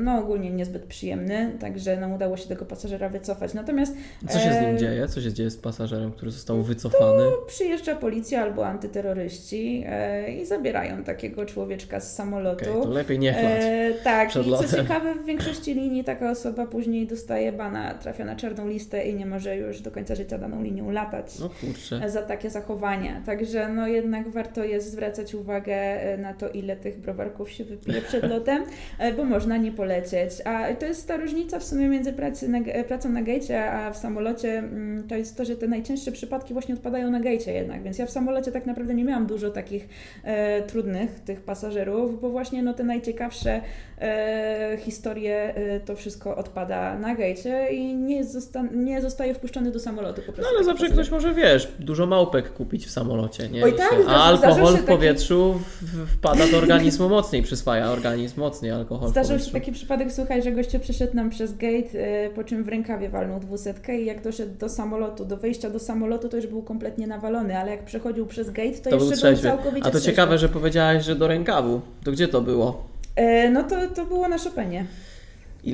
no 0.01 0.19
ogólnie 0.19 0.51
niezbyt 0.51 0.83
przyjemny, 0.83 1.51
także 1.59 1.97
nam 1.97 2.13
udało 2.13 2.37
się 2.37 2.47
tego 2.47 2.65
pasażera 2.65 3.09
wycofać. 3.09 3.53
Natomiast... 3.53 3.95
Co 4.29 4.39
się 4.39 4.53
z 4.53 4.61
nim 4.61 4.77
dzieje? 4.77 5.07
Co 5.07 5.21
się 5.21 5.33
dzieje 5.33 5.49
z 5.49 5.57
pasażerem, 5.57 6.11
który 6.11 6.31
został 6.31 6.63
wycofany? 6.63 7.23
Przyjeżdża 7.47 7.95
policja 7.95 8.41
albo 8.41 8.67
antyterroryści 8.67 9.83
e, 9.87 10.31
i 10.31 10.45
zabierają 10.45 11.03
takiego 11.03 11.45
człowieczka 11.45 11.99
z 11.99 12.15
samolotu. 12.15 12.71
Okay, 12.71 12.83
to 12.83 12.89
lepiej 12.89 13.19
nie 13.19 13.33
chlać 13.33 13.61
e, 13.63 13.93
Tak, 14.03 14.29
przed 14.29 14.47
i 14.47 14.51
co 14.51 14.77
ciekawe, 14.77 15.15
w 15.15 15.25
większości 15.25 15.73
linii 15.73 16.03
taka 16.03 16.31
osoba 16.31 16.65
później 16.65 17.07
dostaje 17.07 17.51
bana, 17.51 17.93
trafia 17.93 18.25
na 18.25 18.35
czarną 18.35 18.67
listę 18.67 19.07
i 19.07 19.15
nie 19.15 19.25
może 19.25 19.57
już 19.57 19.81
do 19.81 19.91
końca 19.91 20.15
życia 20.15 20.37
daną 20.37 20.63
linią 20.63 20.91
latać 20.91 21.39
no, 21.39 21.49
kurczę. 21.49 22.09
za 22.09 22.21
takie 22.21 22.49
zachowanie. 22.49 23.21
Także 23.25 23.69
no 23.69 23.87
jednak 23.87 24.29
warto 24.29 24.63
jest 24.63 24.91
zwracać 24.91 25.35
uwagę 25.35 25.75
e, 25.75 26.17
na 26.17 26.33
to, 26.33 26.49
ile 26.49 26.75
tych 26.75 26.99
browarków 26.99 27.51
się 27.51 27.63
wypije 27.63 28.01
przed 28.01 28.23
lotem. 28.23 28.63
E, 28.99 29.13
bo 29.13 29.23
można 29.23 29.57
nie 29.57 29.71
polecieć. 29.71 30.31
A 30.45 30.73
to 30.73 30.85
jest 30.85 31.07
ta 31.07 31.17
różnica 31.17 31.59
w 31.59 31.63
sumie 31.63 31.87
między 31.87 32.13
pracy 32.13 32.47
na, 32.47 32.59
pracą 32.87 33.09
na 33.09 33.21
gejcie, 33.21 33.71
a 33.71 33.91
w 33.91 33.97
samolocie, 33.97 34.57
mm, 34.57 35.07
to 35.07 35.15
jest 35.15 35.37
to, 35.37 35.45
że 35.45 35.55
te 35.55 35.67
najczęstsze 35.67 36.11
przypadki 36.11 36.53
właśnie 36.53 36.75
odpadają 36.75 37.11
na 37.11 37.19
gejcie 37.19 37.53
jednak, 37.53 37.83
więc 37.83 37.97
ja 37.97 38.05
w 38.05 38.11
samolocie 38.11 38.51
tak 38.51 38.65
naprawdę 38.65 38.93
nie 38.93 39.03
miałam 39.03 39.27
dużo 39.27 39.49
takich 39.49 39.89
e, 40.23 40.61
trudnych 40.61 41.19
tych 41.19 41.41
pasażerów, 41.41 42.21
bo 42.21 42.29
właśnie 42.29 42.63
no, 42.63 42.73
te 42.73 42.83
najciekawsze 42.83 43.61
e, 44.01 44.77
historie, 44.79 45.55
e, 45.55 45.79
to 45.79 45.95
wszystko 45.95 46.35
odpada 46.35 46.99
na 46.99 47.15
gejcie 47.15 47.67
i 47.71 47.95
nie, 47.95 48.23
zosta 48.23 48.63
nie 48.71 49.01
zostaje 49.01 49.33
wpuszczony 49.33 49.71
do 49.71 49.79
samolotu 49.79 50.21
po 50.21 50.33
prostu. 50.33 50.41
No 50.41 50.47
ale 50.55 50.65
zawsze 50.65 50.83
pasażer. 50.83 51.05
ktoś 51.05 51.11
może, 51.11 51.33
wiesz, 51.33 51.71
dużo 51.79 52.05
małpek 52.05 52.53
kupić 52.53 52.85
w 52.85 52.91
samolocie, 52.91 53.49
nie? 53.49 53.63
Oj, 53.63 53.73
tak, 53.73 53.95
a 54.07 54.23
alkohol 54.23 54.77
w 54.77 54.83
powietrzu 54.83 55.59
taki... 55.81 56.07
wpada 56.17 56.47
do 56.47 56.57
organizmu 56.57 57.09
mocniej, 57.09 57.43
przyswaja 57.43 57.91
organizm 57.91 58.39
mocniej 58.39 58.71
alkohol 58.77 59.09
Zdarzył 59.09 59.39
się 59.39 59.51
taki 59.51 59.71
przypadek, 59.71 60.11
słuchaj, 60.11 60.43
że 60.43 60.51
goście 60.51 60.79
przeszedł 60.79 61.15
nam 61.15 61.29
przez 61.29 61.57
gate, 61.57 62.25
y, 62.25 62.29
po 62.35 62.43
czym 62.43 62.63
w 62.63 62.67
rękawie 62.67 63.09
walnął 63.09 63.39
dwusetkę 63.39 64.01
i 64.01 64.05
jak 64.05 64.23
doszedł 64.23 64.57
do 64.59 64.69
samolotu, 64.69 65.25
do 65.25 65.37
wejścia 65.37 65.69
do 65.69 65.79
samolotu, 65.79 66.29
to 66.29 66.37
już 66.37 66.47
był 66.47 66.61
kompletnie 66.61 67.07
nawalony, 67.07 67.57
ale 67.57 67.71
jak 67.71 67.85
przechodził 67.85 68.25
przez 68.25 68.49
gate, 68.49 68.77
to, 68.77 68.89
to 68.89 68.95
jeszcze 68.95 69.31
był, 69.31 69.41
był 69.41 69.41
całkowicie 69.41 69.87
A 69.87 69.91
to 69.91 70.01
ciekawe, 70.01 70.37
że 70.37 70.49
powiedziałaś, 70.49 71.05
że 71.05 71.15
do 71.15 71.27
rękawu. 71.27 71.81
To 72.03 72.11
gdzie 72.11 72.27
to 72.27 72.41
było? 72.41 72.83
E, 73.15 73.49
no 73.49 73.63
to, 73.63 73.75
to 73.95 74.05
było 74.05 74.27
na 74.27 74.37
Chopinie. 74.37 74.85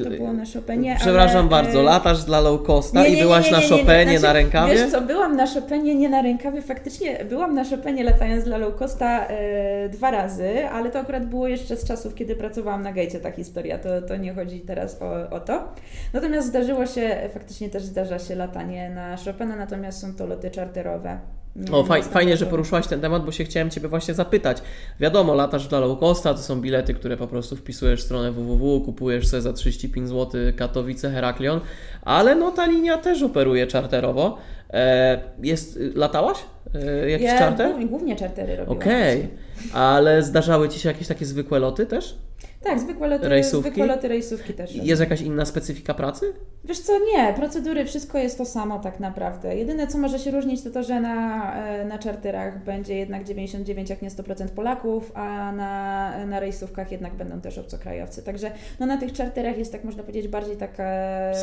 To 0.02 0.10
było 0.10 0.34
na 0.34 0.44
Chopinie. 0.54 0.96
Przepraszam 1.00 1.40
ale, 1.40 1.50
bardzo, 1.50 1.82
latasz 1.82 2.24
dla 2.24 2.40
low 2.40 2.64
costa 2.64 3.02
nie, 3.02 3.08
i 3.08 3.12
nie, 3.12 3.18
nie, 3.18 3.24
byłaś 3.24 3.46
nie, 3.46 3.52
na 3.52 3.58
nie, 3.58 3.64
nie, 3.64 3.76
nie. 3.76 3.84
Chopinie 3.84 4.20
Znaczy, 4.20 4.22
na 4.22 4.34
rękawie? 4.34 4.74
Wiesz 4.74 4.92
co, 4.92 5.02
byłam 5.02 5.36
na 5.36 5.48
Chopinie 5.48 5.96
nie 5.96 6.10
na 6.10 6.22
rękawie, 6.22 6.62
faktycznie 6.62 7.26
byłam 7.30 7.56
na 7.56 7.64
Chopinie 7.64 8.04
latając 8.04 8.44
dla 8.44 8.58
low 8.58 8.76
costa 8.76 9.28
e, 9.28 9.90
dwa 9.90 10.12
razy, 10.12 10.70
ale 10.70 10.90
to 10.90 11.00
akurat 11.00 11.26
było 11.26 11.48
jeszcze 11.48 11.78
z 11.78 11.86
czasów, 11.86 12.16
kiedy 12.16 12.36
pracowałam 12.36 12.84
na 12.84 12.94
gejcie 12.94 13.20
ta 13.20 13.32
historia, 13.32 13.78
to, 13.78 14.02
to 14.02 14.18
nie 14.18 14.34
chodzi 14.34 14.60
teraz 14.60 15.02
o, 15.02 15.30
o 15.36 15.40
to. 15.40 15.74
Natomiast 16.14 16.48
zdarzyło 16.48 16.86
się, 16.86 17.30
faktycznie 17.34 17.70
też 17.70 17.84
zdarza 17.84 18.20
się 18.20 18.36
latanie 18.36 18.90
na 18.90 19.18
Chopina, 19.18 19.56
natomiast 19.56 20.02
są 20.02 20.16
to 20.16 20.26
loty 20.26 20.52
czarterowe. 20.52 21.20
O, 21.72 21.84
faj, 21.84 22.02
nie 22.02 22.08
fajnie, 22.08 22.38
że 22.38 22.46
poruszyłaś 22.46 22.88
ten 22.88 23.02
temat, 23.02 23.26
bo 23.26 23.32
się 23.32 23.44
chciałem 23.44 23.70
Ciebie 23.70 23.88
właśnie 23.88 24.14
zapytać. 24.14 24.58
Wiadomo, 25.00 25.34
latasz 25.34 25.68
dla 25.68 25.80
low 25.80 26.00
costa, 26.00 26.34
to 26.34 26.40
są 26.40 26.62
bilety, 26.62 26.94
które 26.94 27.18
po 27.18 27.28
prostu 27.28 27.56
wpisujesz 27.56 28.02
w 28.02 28.04
stronę 28.04 28.32
www, 28.32 28.82
kupujesz 28.82 29.28
sobie 29.28 29.42
za 29.42 29.54
35 29.54 30.10
zł 30.10 30.42
Katowice, 30.56 31.12
Heraklion, 31.12 31.60
ale 32.02 32.36
no 32.36 32.52
ta 32.52 32.66
linia 32.66 32.98
też 32.98 33.24
operuje 33.24 33.68
czarterowo. 33.68 34.38
E, 34.74 35.22
jest, 35.44 35.80
latałaś? 35.96 36.38
E, 36.76 37.10
jakiś 37.10 37.28
ja 37.28 37.40
czarter? 37.40 37.88
głównie, 37.88 38.16
czartery 38.16 38.56
robiłam. 38.56 38.78
Okej, 38.78 39.18
właśnie. 39.18 39.38
Ale 39.74 40.24
zdarzały 40.24 40.70
Ci 40.70 40.80
się 40.80 40.90
jakieś 40.90 41.08
takie 41.08 41.26
zwykłe 41.26 41.60
loty 41.60 41.86
też? 41.86 42.18
Tak, 42.64 42.80
zwykłe 42.80 43.08
loty, 43.08 43.30
Rejsówki? 43.30 43.70
zwykłe 43.70 43.86
loty 43.86 44.08
rejsówki 44.08 44.54
też. 44.54 44.76
Jest 44.76 45.02
jakaś 45.02 45.22
inna 45.22 45.46
specyfika 45.46 45.94
pracy? 45.94 46.34
Wiesz 46.66 46.80
co, 46.80 46.94
nie, 47.00 47.34
procedury, 47.34 47.86
wszystko 47.86 48.18
jest 48.18 48.38
to 48.38 48.46
samo 48.46 48.80
tak 48.80 49.00
naprawdę. 49.00 49.56
Jedyne 49.58 49.88
co 49.88 49.98
może 49.98 50.20
się 50.20 50.32
różnić 50.32 50.64
to 50.64 50.70
to, 50.70 50.84
że 50.84 51.02
na, 51.02 51.56
e, 51.56 51.86
na 51.86 52.00
czarterach 52.00 52.64
będzie 52.64 52.96
jednak 52.96 53.24
99, 53.24 53.90
jak 53.90 54.02
nie 54.02 54.10
100% 54.10 54.48
Polaków, 54.48 55.12
a 55.16 55.52
na, 55.52 56.26
na 56.26 56.40
rejsówkach 56.40 56.92
jednak 56.92 57.14
będą 57.14 57.42
też 57.42 57.58
obcokrajowcy. 57.58 58.24
Także 58.24 58.52
no 58.80 58.86
na 58.86 58.98
tych 58.98 59.14
czarterach 59.14 59.58
jest 59.58 59.72
tak 59.72 59.84
można 59.84 60.04
powiedzieć 60.04 60.28
bardziej 60.28 60.58
taka... 60.58 60.84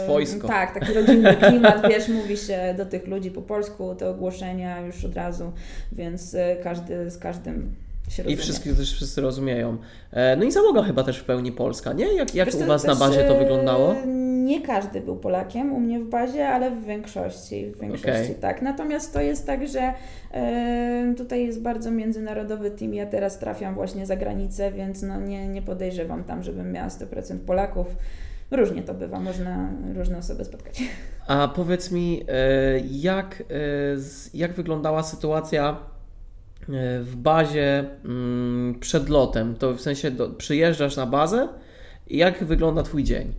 Swojsko. 0.04 0.48
Tak, 0.48 0.74
taki 0.74 0.92
rodzinny 0.92 1.36
klimat, 1.36 1.82
wiesz, 1.90 2.08
mówi 2.08 2.36
się 2.36 2.74
do 2.76 2.86
tych 2.86 3.06
ludzi 3.06 3.30
po 3.30 3.42
polsku, 3.42 3.94
te 3.94 4.10
ogłoszenia 4.10 4.80
już 4.80 5.04
od 5.04 5.14
razu, 5.14 5.52
więc 5.92 6.34
e, 6.34 6.56
każdy 6.56 7.10
z 7.10 7.18
każdym 7.18 7.74
I 8.18 8.22
rozumie. 8.22 8.36
wszyscy 8.36 8.76
też 8.76 8.94
wszyscy 8.94 9.20
rozumieją. 9.20 9.76
E, 10.12 10.36
no 10.36 10.44
i 10.44 10.52
załoga 10.52 10.82
chyba 10.82 11.02
też 11.02 11.18
w 11.18 11.24
pełni 11.24 11.52
polska, 11.52 11.92
nie? 11.92 12.14
Jak, 12.14 12.34
jak 12.34 12.46
Wiesz 12.46 12.54
u 12.54 12.66
Was 12.66 12.84
na 12.84 12.94
bazie 12.94 13.24
to 13.24 13.36
e, 13.36 13.38
wyglądało? 13.38 13.94
Nie 14.44 14.60
każdy 14.62 15.00
był 15.00 15.16
Polakiem 15.16 15.72
u 15.72 15.80
mnie 15.80 16.00
w 16.00 16.08
bazie, 16.08 16.48
ale 16.48 16.70
w 16.70 16.84
większości, 16.84 17.66
w 17.66 17.80
większości 17.80 18.22
Okej. 18.22 18.34
tak. 18.34 18.62
Natomiast 18.62 19.12
to 19.12 19.20
jest 19.20 19.46
tak, 19.46 19.68
że 19.68 19.92
e, 20.32 21.14
tutaj 21.16 21.46
jest 21.46 21.62
bardzo 21.62 21.90
międzynarodowy 21.90 22.70
team. 22.70 22.94
Ja 22.94 23.06
teraz 23.06 23.38
trafiam 23.38 23.74
właśnie 23.74 24.06
za 24.06 24.16
granicę, 24.16 24.72
więc 24.72 25.02
no 25.02 25.20
nie, 25.20 25.48
nie 25.48 25.62
podejrzewam 25.62 26.24
tam, 26.24 26.42
żebym 26.42 26.72
miała 26.72 26.88
100% 26.88 27.38
Polaków. 27.38 27.86
Różnie 28.50 28.82
to 28.82 28.94
bywa, 28.94 29.20
można 29.20 29.70
różne 29.94 30.18
osoby 30.18 30.44
spotkać. 30.44 30.82
A 31.26 31.48
powiedz 31.48 31.90
mi, 31.90 32.26
jak, 32.90 33.42
jak 34.34 34.52
wyglądała 34.52 35.02
sytuacja 35.02 35.76
w 37.02 37.12
bazie 37.16 37.84
mm, 38.04 38.80
przed 38.80 39.08
lotem? 39.08 39.56
To 39.56 39.74
w 39.74 39.80
sensie 39.80 40.10
do, 40.10 40.30
przyjeżdżasz 40.30 40.96
na 40.96 41.06
bazę 41.06 41.48
i 42.06 42.18
jak 42.18 42.44
wygląda 42.44 42.82
Twój 42.82 43.04
dzień? 43.04 43.32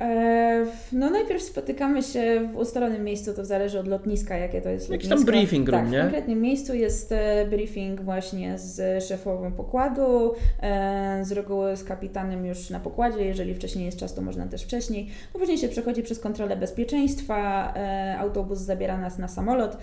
E, 0.00 0.66
No 0.92 1.10
najpierw 1.10 1.42
spotykamy 1.42 2.02
się 2.02 2.48
w 2.52 2.56
ustalonym 2.56 3.04
miejscu, 3.04 3.32
to 3.34 3.44
zależy 3.44 3.78
od 3.80 3.88
lotniska, 3.88 4.36
jakie 4.36 4.60
to 4.62 4.68
jest 4.68 4.90
Jakiś 4.90 5.08
lotnisko. 5.10 5.32
tam 5.32 5.40
briefing 5.40 5.68
room, 5.68 5.82
tak, 5.82 5.92
nie? 5.92 5.98
w 5.98 6.02
konkretnym 6.02 6.40
miejscu 6.40 6.74
jest 6.74 7.12
e, 7.12 7.46
briefing 7.50 8.00
właśnie 8.00 8.58
z 8.58 9.04
szefową 9.04 9.52
pokładu, 9.52 10.34
e, 10.62 11.20
z 11.24 11.32
reguły 11.32 11.76
z 11.76 11.84
kapitanem 11.84 12.46
już 12.46 12.70
na 12.70 12.80
pokładzie, 12.80 13.24
jeżeli 13.24 13.54
wcześniej 13.54 13.84
jest 13.86 13.98
czas, 13.98 14.14
to 14.14 14.22
można 14.22 14.46
też 14.46 14.62
wcześniej. 14.62 15.08
No 15.34 15.40
później 15.40 15.58
się 15.58 15.68
przechodzi 15.68 16.02
przez 16.02 16.18
kontrolę 16.20 16.56
bezpieczeństwa, 16.56 17.74
autobus 18.18 18.58
zabiera 18.58 18.98
nas 18.98 19.18
na 19.18 19.28
samolot, 19.28 19.76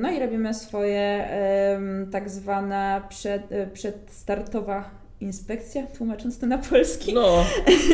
no 0.00 0.10
i 0.10 0.20
robimy 0.20 0.54
swoje 0.54 1.28
tak 2.12 2.30
zwana 2.30 3.02
przed, 3.08 3.42
przedstartowa 3.72 4.99
inspekcja, 5.20 5.86
tłumacząc 5.86 6.38
to 6.38 6.46
na 6.46 6.58
polski. 6.58 7.14
No, 7.14 7.44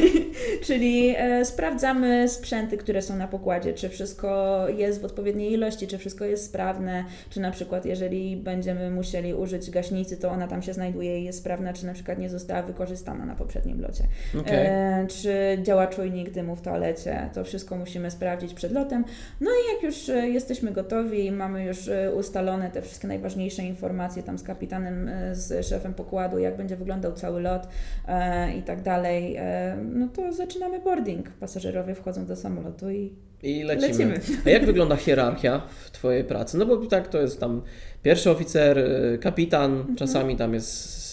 Czyli 0.67 1.15
e, 1.17 1.45
sprawdzamy 1.45 2.29
sprzęty, 2.29 2.77
które 2.77 3.03
są 3.03 3.17
na 3.17 3.29
pokładzie, 3.29 3.75
czy 3.75 3.89
wszystko 3.89 4.59
jest 4.69 5.01
w 5.01 5.05
odpowiedniej 5.05 5.53
ilości, 5.53 5.87
czy 5.87 5.99
wszystko 5.99 6.25
jest 6.25 6.45
sprawne, 6.45 7.05
czy 7.31 7.41
na 7.41 7.51
przykład 7.51 7.85
jeżeli 7.87 8.37
będziemy 8.37 8.91
musieli 8.91 9.35
użyć 9.35 9.71
gaśnicy, 9.71 10.17
to 10.17 10.31
ona 10.31 10.49
tam 10.49 10.63
się 10.63 10.73
znajduje 10.73 11.21
i 11.21 11.25
jest 11.25 11.39
sprawna, 11.39 11.73
czy 11.73 11.87
na 11.87 11.95
przykład 11.95 12.19
nie 12.19 12.31
została 12.31 12.63
wykorzystana 12.63 13.27
na 13.27 13.35
poprzednim 13.35 13.81
locie. 13.81 14.05
okej. 14.41 14.67
E, 14.67 15.07
czy 15.09 15.59
działa 15.63 15.87
czujnik 15.87 16.31
dymu 16.31 16.57
w 16.57 16.61
toalecie, 16.61 17.31
to 17.35 17.45
wszystko 17.45 17.77
musimy 17.77 18.11
sprawdzić 18.11 18.55
przed 18.55 18.73
lotem. 18.73 19.05
No 19.41 19.51
i 19.51 19.75
jak 19.75 19.83
już 19.83 20.09
e, 20.09 20.29
jesteśmy 20.29 20.73
gotowi, 20.73 21.33
mamy 21.33 21.65
już 21.65 21.89
e, 21.89 22.15
ustalone 22.15 22.71
te 22.71 22.83
wszystkie 22.83 23.09
najważniejsze 23.09 23.63
informacje 23.63 24.23
tam 24.23 24.39
z 24.39 24.43
kapitanem, 24.43 25.09
e, 25.09 25.35
z 25.35 25.67
szefem 25.67 25.95
pokładu, 25.95 26.39
jak 26.39 26.57
będzie 26.57 26.77
wyglądał 26.77 27.13
cały 27.17 27.41
lot 27.43 27.69
e, 28.09 28.57
i 28.57 28.63
tak 28.63 28.83
dalej, 28.83 29.37
e, 29.39 29.77
no 29.93 30.09
to 30.09 30.33
zaczynamy 30.33 30.81
boarding. 30.81 31.31
Pasażerowie 31.31 31.95
wchodzą 31.95 32.27
do 32.27 32.37
samolotu 32.37 32.91
i 32.91 33.13
I 33.43 33.63
lecimy. 33.63 33.89
lecimy. 33.89 34.21
A 34.47 34.51
jak 34.51 34.67
wygląda 34.67 34.97
hierarchia 34.97 35.63
w 35.85 35.91
Twojej 35.91 36.25
pracy? 36.25 36.59
No 36.59 36.67
bo 36.67 36.77
tak 36.77 37.09
to 37.09 37.21
jest 37.21 37.41
tam 37.41 37.63
pierwszy 38.03 38.31
oficer, 38.31 38.79
y, 38.79 39.19
kapitan, 39.23 39.73
Mhm. 39.77 39.97
czasami 39.97 40.37
tam 40.37 40.55
jest 40.55 41.06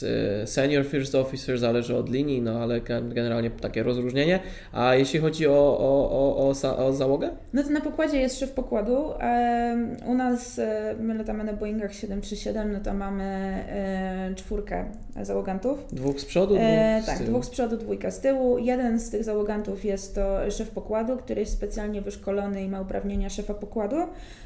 senior 0.46 0.86
first 0.86 1.16
officer, 1.16 1.58
zależy 1.60 1.96
od 1.98 2.10
linii, 2.10 2.42
no 2.42 2.60
ale 2.60 2.82
gen- 2.82 3.14
generalnie 3.14 3.50
takie 3.52 3.84
rozróżnienie. 3.84 4.40
A 4.72 4.96
jeśli 4.96 5.20
chodzi 5.20 5.48
o, 5.48 5.78
o, 5.80 6.10
o, 6.12 6.50
o, 6.72 6.78
o 6.88 6.94
załogę? 6.94 7.30
No 7.54 7.64
to 7.64 7.70
na 7.70 7.82
pokładzie 7.82 8.18
jest 8.22 8.40
szef 8.40 8.52
pokładu. 8.52 8.98
U 10.06 10.14
nas, 10.14 10.60
e, 10.60 10.96
my 11.00 11.14
latamy 11.18 11.44
na 11.44 11.54
Boeingach 11.54 11.94
737, 11.94 12.74
no 12.74 12.80
to 12.80 12.94
mamy 12.94 13.24
e, 13.24 14.34
czwórkę 14.36 14.86
załogantów. 15.22 15.86
Dwóch 15.92 16.20
z 16.20 16.26
przodu, 16.26 16.54
dwóch 16.56 16.64
E, 16.68 17.00
z 17.04 17.06
tak, 17.06 17.18
tyłu. 17.18 17.30
dwóch 17.30 17.46
z 17.46 17.50
przodu, 17.50 17.78
dwójka 17.78 18.12
z 18.12 18.20
tyłu. 18.20 18.58
Jeden 18.58 19.00
z 19.00 19.10
tych 19.10 19.24
załogantów 19.24 19.86
jest 19.86 20.16
to 20.16 20.52
szef 20.52 20.70
pokładu, 20.70 21.18
który 21.18 21.40
jest 21.42 21.54
specjalnie 21.54 22.02
wyszkolony 22.02 22.64
i 22.64 22.68
ma 22.70 22.82
uprawnienia 22.82 23.30
szefa 23.30 23.54
pokładu. 23.54 23.96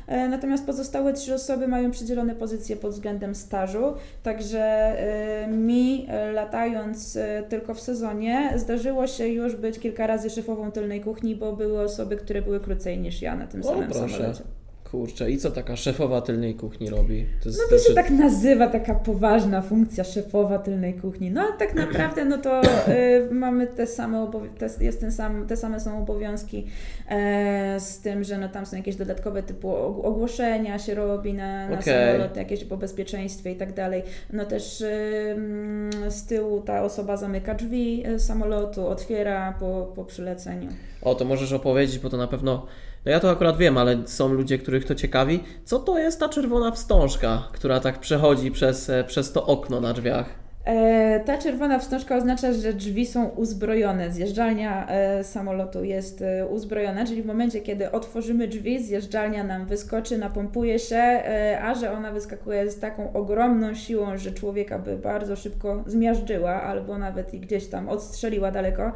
E, 0.07 0.27
natomiast 0.29 0.65
pozostałe 0.65 1.13
trzy 1.13 1.33
osoby 1.33 1.67
mają 1.67 1.91
przydzielone 1.91 2.35
pozycje 2.35 2.75
pod 2.75 2.91
względem 2.91 3.35
stażu. 3.35 3.93
Także 4.23 4.59
e, 4.63 5.46
mi, 5.47 6.05
e, 6.09 6.31
latając 6.31 7.15
e, 7.15 7.43
tylko 7.49 7.73
w 7.73 7.79
sezonie, 7.81 8.53
zdarzyło 8.55 9.07
się 9.07 9.27
już 9.27 9.55
być 9.55 9.79
kilka 9.79 10.07
razy 10.07 10.29
szefową 10.29 10.71
tylnej 10.71 11.01
kuchni, 11.01 11.35
bo 11.35 11.53
były 11.53 11.81
osoby, 11.81 12.17
które 12.17 12.41
były 12.41 12.59
krócej 12.59 12.99
niż 12.99 13.21
ja 13.21 13.35
na 13.35 13.47
tym 13.47 13.61
O, 13.61 13.63
samym 13.63 13.89
proszę. 13.89 14.09
samolocie. 14.09 14.43
Kurczę, 14.91 15.31
i 15.31 15.38
co 15.38 15.51
taka 15.51 15.75
szefowa 15.75 16.21
tylnej 16.21 16.55
kuchni 16.55 16.89
robi? 16.89 17.25
To 17.43 17.49
jest, 17.49 17.61
No 17.61 17.77
to 17.77 17.83
się 17.83 17.93
tak 17.93 18.09
nazywa, 18.09 18.67
taka 18.67 18.95
poważna 18.95 19.61
funkcja 19.61 20.03
szefowa 20.03 20.59
tylnej 20.59 20.93
kuchni. 20.93 21.31
No 21.31 21.41
ale 21.41 21.53
tak 21.53 21.75
naprawdę 21.75 22.25
no 22.25 22.38
to 22.38 22.61
y, 22.88 23.27
mamy 23.31 23.67
te 23.67 23.88
same, 23.88 24.31
te, 24.57 24.85
jest 24.85 24.99
ten 24.99 25.11
sam, 25.11 25.47
te 25.47 25.57
same 25.57 25.79
są 25.79 25.97
obowiązki 25.97 26.67
e, 27.09 27.79
z 27.79 27.99
tym, 27.99 28.23
że 28.23 28.38
no 28.38 28.49
tam 28.49 28.65
są 28.65 28.77
jakieś 28.77 28.95
dodatkowe 28.95 29.43
typu 29.43 29.67
og- 29.69 30.05
ogłoszenia 30.05 30.79
się 30.79 30.95
robi 30.95 31.33
na, 31.33 31.69
na 31.69 31.79
Okej. 31.79 32.13
samolot, 32.13 32.38
jakieś 32.38 32.63
po 32.63 32.77
bezpieczeństwie 32.77 33.51
i 33.51 33.55
tak 33.55 33.73
dalej. 33.73 34.03
No 34.33 34.45
też 34.45 34.81
y, 34.81 35.35
z 36.07 36.25
tyłu 36.25 36.61
ta 36.61 36.83
osoba 36.83 37.17
zamyka 37.17 37.53
drzwi 37.53 38.07
y, 38.07 38.19
samolotu, 38.19 38.88
otwiera 38.88 39.53
po, 39.59 39.91
po 39.95 40.05
przyleceniu. 40.05 40.69
O, 41.01 41.15
to 41.15 41.25
możesz 41.25 41.53
opowiedzieć, 41.53 41.99
bo 41.99 42.09
to 42.09 42.17
na 42.17 42.27
pewno. 42.27 42.67
No 43.08 43.12
ja 43.12 43.20
to 43.20 43.30
akurat 43.30 43.58
wiem, 43.58 43.78
ale 43.78 43.97
są 44.05 44.34
ludzie, 44.34 44.58
których 44.58 44.86
to 44.86 44.95
ciekawi. 44.95 45.43
Co 45.66 45.80
to 45.80 45.99
jest 45.99 46.20
ta 46.20 46.30
czerwona 46.30 46.72
wstążka, 46.72 47.47
która 47.51 47.80
tak 47.80 47.99
przechodzi 47.99 48.51
przez, 48.51 48.89
e, 48.89 49.03
przez 49.03 49.32
to 49.32 49.45
okno 49.45 49.82
na 49.82 49.93
drzwiach? 49.93 50.30
E, 50.66 51.20
ta 51.20 51.38
czerwona 51.38 51.80
wstążka 51.80 52.18
oznacza, 52.18 52.53
że 52.53 52.74
drzwi 52.74 53.05
są 53.05 53.28
uzbrojone. 53.28 54.12
Zjeżdżalnia 54.12 54.88
e, 54.88 55.24
samolotu 55.24 55.84
jest 55.84 56.24
uzbrojona, 56.49 57.05
czyli 57.05 57.24
w 57.24 57.26
momencie, 57.26 57.62
kiedy 57.62 57.91
otworzymy 57.91 58.47
drzwi, 58.47 58.84
zjeżdżalnia 58.84 59.43
nam 59.43 59.66
wyskoczy, 59.66 60.18
napompuje 60.18 60.80
się, 60.80 61.24
a 61.62 61.76
że 61.76 61.91
ona 61.91 62.12
wyskakuje 62.12 62.72
z 62.72 62.80
taką 62.80 63.14
ogromną 63.14 63.74
siłą, 63.74 64.18
że 64.18 64.32
człowieka 64.32 64.80
by 64.80 64.97
bardzo 64.97 65.36
szybko 65.36 65.84
zmiażdżyła 65.86 66.62
albo 66.64 66.97
nawet 66.97 67.34
i 67.34 67.39
gdzieś 67.39 67.68
tam 67.68 67.89
odstrzeliła 67.89 68.51
daleko, 68.51 68.91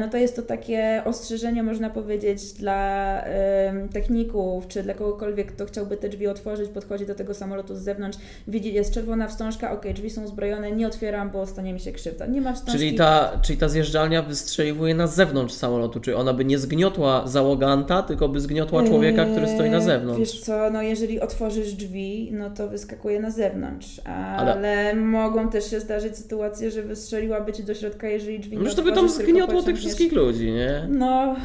no 0.00 0.08
to 0.08 0.16
jest 0.16 0.36
to 0.36 0.42
takie 0.42 1.02
ostrzeżenie, 1.04 1.62
można 1.62 1.90
powiedzieć, 1.90 2.52
dla 2.52 3.22
e, 3.24 3.88
techników 3.92 4.68
czy 4.68 4.82
dla 4.82 4.94
kogokolwiek, 4.94 5.52
kto 5.52 5.66
chciałby 5.66 5.96
te 5.96 6.08
drzwi 6.08 6.26
otworzyć, 6.26 6.70
podchodzi 6.70 7.06
do 7.06 7.14
tego 7.14 7.34
samolotu 7.34 7.74
z 7.76 7.78
zewnątrz, 7.78 8.18
widzi, 8.48 8.72
jest 8.74 8.94
czerwona 8.94 9.28
wstążka, 9.28 9.72
ok, 9.72 9.84
drzwi 9.94 10.10
są 10.10 10.24
uzbrojone, 10.24 10.72
nie 10.72 10.86
otwieram, 10.86 11.30
bo 11.30 11.46
stanie 11.46 11.72
mi 11.72 11.80
się 11.80 11.92
krzywda. 11.92 12.26
Nie 12.26 12.40
ma 12.40 12.52
wstążki. 12.52 12.78
Czyli 12.78 12.94
ta, 12.94 13.38
czyli 13.42 13.58
ta 13.58 13.68
zjeżdżalnia 13.68 14.22
wystrzeliwuje 14.22 14.94
na 14.94 15.06
zewnątrz 15.06 15.54
samolotu, 15.54 16.00
czyli 16.00 16.16
ona 16.16 16.34
by 16.34 16.44
nie 16.44 16.58
zgniotła 16.58 17.26
załoganta, 17.26 18.02
tylko 18.02 18.28
by 18.28 18.40
zgniotła 18.40 18.84
człowieka, 18.84 19.24
który 19.24 19.48
stoi 19.48 19.70
na 19.70 19.76
Eee, 19.76 19.84
zewnątrz. 19.84 20.20
Wiesz 20.20 20.40
co, 20.40 20.70
no 20.70 20.82
jeżeli 20.82 21.20
otworzysz 21.20 21.72
drzwi, 21.72 22.30
no 22.32 22.50
to 22.50 22.68
wyskakuje 22.68 23.20
na 23.20 23.30
zewnątrz, 23.30 24.00
ale, 24.04 24.52
Ale- 24.52 24.94
mogą 24.94 25.50
też 25.50 25.70
się 25.70 25.80
zdarzyć 25.80 26.16
sytuacje, 26.16 26.70
że 26.70 26.82
wystrzeliłaby 26.82 27.52
Ci 27.52 27.64
do 27.64 27.74
środka, 27.74 28.08
jeżeli 28.08 28.40
drzwi 28.40 28.56
No 28.56 28.62
nie 28.62 28.66
już 28.66 28.76
to 28.76 28.82
by 28.82 28.92
tam 28.92 29.04
otworzysz, 29.04 29.57
tych 29.62 29.76
wszystkich 29.76 30.12
ludzi, 30.12 30.52
nie? 30.52 30.86
No, 30.88 31.36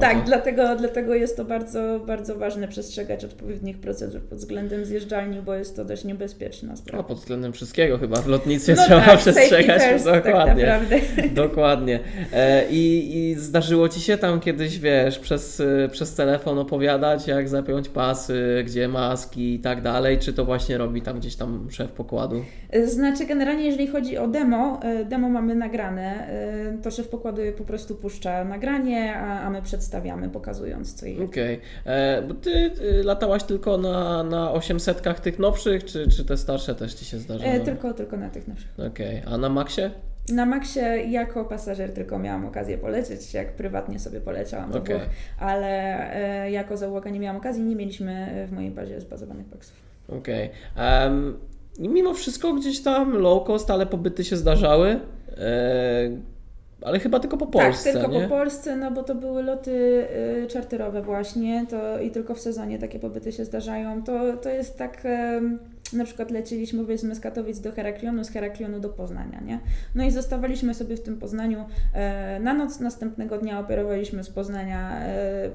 Tak, 0.00 0.24
dlatego, 0.24 0.76
dlatego 0.76 1.14
jest 1.14 1.36
to 1.36 1.44
bardzo, 1.44 2.00
bardzo 2.06 2.34
ważne 2.36 2.68
przestrzegać 2.68 3.24
odpowiednich 3.24 3.78
procedur 3.78 4.20
pod 4.20 4.38
względem 4.38 4.84
zjeżdżalni, 4.84 5.42
bo 5.42 5.54
jest 5.54 5.76
to 5.76 5.84
dość 5.84 6.04
niebezpieczna 6.04 6.68
No, 6.70 6.76
sprawa. 6.76 7.04
pod 7.04 7.18
względem 7.18 7.52
wszystkiego 7.52 7.98
chyba 7.98 8.16
w 8.16 8.26
lotnictwie 8.26 8.74
No 8.74 8.82
trzeba 8.84 9.00
tak, 9.00 9.18
przestrzegać. 9.18 9.66
safety 9.82 9.88
first, 9.90 10.04
tak 10.04 10.24
dokładnie. 10.24 10.66
naprawdę. 10.66 10.96
Dokładnie. 11.46 12.00
E, 12.32 12.68
i, 12.70 13.16
I 13.30 13.34
zdarzyło 13.34 13.88
Ci 13.88 14.00
się 14.00 14.18
tam 14.18 14.40
kiedyś, 14.40 14.78
wiesz, 14.78 15.18
przez, 15.18 15.60
e, 15.60 15.88
przez 15.88 16.14
telefon 16.14 16.58
opowiadać, 16.58 17.26
jak 17.26 17.48
zapiąć 17.48 17.88
pasy, 17.88 18.62
gdzie 18.66 18.88
maski 18.88 19.54
i 19.54 19.58
tak 19.58 19.82
dalej, 19.82 20.18
czy 20.18 20.32
to 20.32 20.44
właśnie 20.44 20.78
robi 20.78 21.02
tam 21.02 21.18
gdzieś 21.18 21.36
tam 21.36 21.68
szef 21.70 21.92
pokładu? 21.92 22.44
Znaczy, 22.84 23.26
generalnie, 23.26 23.64
jeżeli 23.66 23.86
chodzi 23.86 24.18
o 24.18 24.28
demo, 24.28 24.80
e, 24.82 25.04
demo 25.04 25.28
mamy 25.28 25.54
nagrane, 25.54 26.28
e, 26.28 26.78
to 26.82 26.90
szef 26.90 27.08
pokładu 27.08 27.42
po 27.58 27.64
prostu 27.64 27.94
puszcza 27.94 28.44
nagranie, 28.44 29.16
a, 29.16 29.40
a 29.40 29.50
my 29.50 29.62
przedstawiamy, 29.76 30.28
pokazując 30.28 30.94
co 30.94 31.06
jak. 31.06 31.20
Okej. 31.20 31.60
E, 31.84 32.22
Bo 32.22 32.34
Ty 32.34 32.70
latałaś 33.04 33.42
tylko 33.42 33.78
na, 33.78 34.22
na 34.22 34.52
800 34.52 35.02
tych 35.22 35.38
nowszych, 35.38 35.84
czy, 35.84 36.08
czy 36.08 36.24
te 36.24 36.36
starsze 36.36 36.74
też 36.74 36.94
Ci 36.94 37.04
się 37.04 37.18
zdarzały? 37.18 37.50
E, 37.50 37.60
Tylko, 37.60 37.94
tylko 37.94 38.16
na 38.16 38.30
tych 38.30 38.48
naszych. 38.48 38.68
Okej. 38.90 39.22
A 39.26 39.38
na 39.38 39.48
Maxie? 39.48 39.90
Na 40.32 40.46
Maxie 40.46 40.82
jako 41.10 41.44
pasażer 41.44 41.92
tylko 41.92 42.18
miałam 42.18 42.46
okazję 42.46 42.78
polecieć, 42.78 43.34
jak 43.34 43.52
prywatnie 43.52 43.98
sobie 43.98 44.20
poleciałam 44.20 44.72
do. 44.72 44.80
Włoch, 44.80 45.02
ale 45.38 45.68
e, 46.44 46.50
jako 46.50 46.76
załoga 46.76 47.10
nie 47.10 47.20
miałam 47.20 47.36
okazji, 47.36 47.62
nie 47.62 47.76
mieliśmy 47.76 48.46
w 48.48 48.52
mojej 48.52 48.70
bazie 48.70 49.00
zbazowanych 49.00 49.46
paksów. 49.46 49.74
Okej. 50.08 50.50
Em, 50.76 51.36
I 51.78 51.88
mimo 51.88 52.14
wszystko 52.14 52.52
gdzieś 52.52 52.82
tam 52.82 53.12
low 53.18 53.46
cost, 53.46 53.70
ale 53.70 53.86
pobyty 53.86 54.24
się 54.24 54.36
zdarzały. 54.36 54.88
E, 54.88 56.10
ale 56.86 56.98
chyba 56.98 57.20
tylko 57.20 57.36
po 57.36 57.46
Polsce, 57.46 57.92
tak, 57.92 58.02
tylko 58.02 58.14
nie? 58.14 58.22
po 58.22 58.28
Polsce, 58.28 58.76
no 58.76 58.90
bo 58.90 59.02
to 59.02 59.14
były 59.14 59.42
loty 59.42 59.70
y, 60.44 60.46
czarterowe 60.48 61.02
właśnie 61.02 61.66
to 61.70 62.00
i 62.00 62.10
tylko 62.10 62.34
w 62.34 62.40
sezonie 62.40 62.78
takie 62.78 62.98
pobyty 62.98 63.32
się 63.32 63.44
zdarzają. 63.44 64.02
To, 64.02 64.36
to 64.36 64.48
jest 64.48 64.78
tak, 64.78 65.00
em, 65.04 65.58
na 65.92 66.04
przykład 66.04 66.30
leciliśmy 66.30 66.82
powiedzmy 66.82 67.14
z 67.14 67.20
Katowic 67.20 67.60
do 67.60 67.72
Heraklionu, 67.72 68.24
z 68.24 68.30
Heraklionu 68.30 68.80
do 68.80 68.88
Poznania, 68.88 69.40
nie? 69.40 69.60
No 69.94 70.04
i 70.04 70.10
zostawaliśmy 70.10 70.74
sobie 70.74 70.96
w 70.96 71.02
tym 71.02 71.18
Poznaniu 71.18 71.64
e, 71.92 72.40
na 72.40 72.54
noc 72.54 72.80
następnego 72.80 73.38
dnia 73.38 73.60
operowaliśmy 73.60 74.24
z 74.24 74.30
Poznania 74.30 75.00
e, 75.00 75.50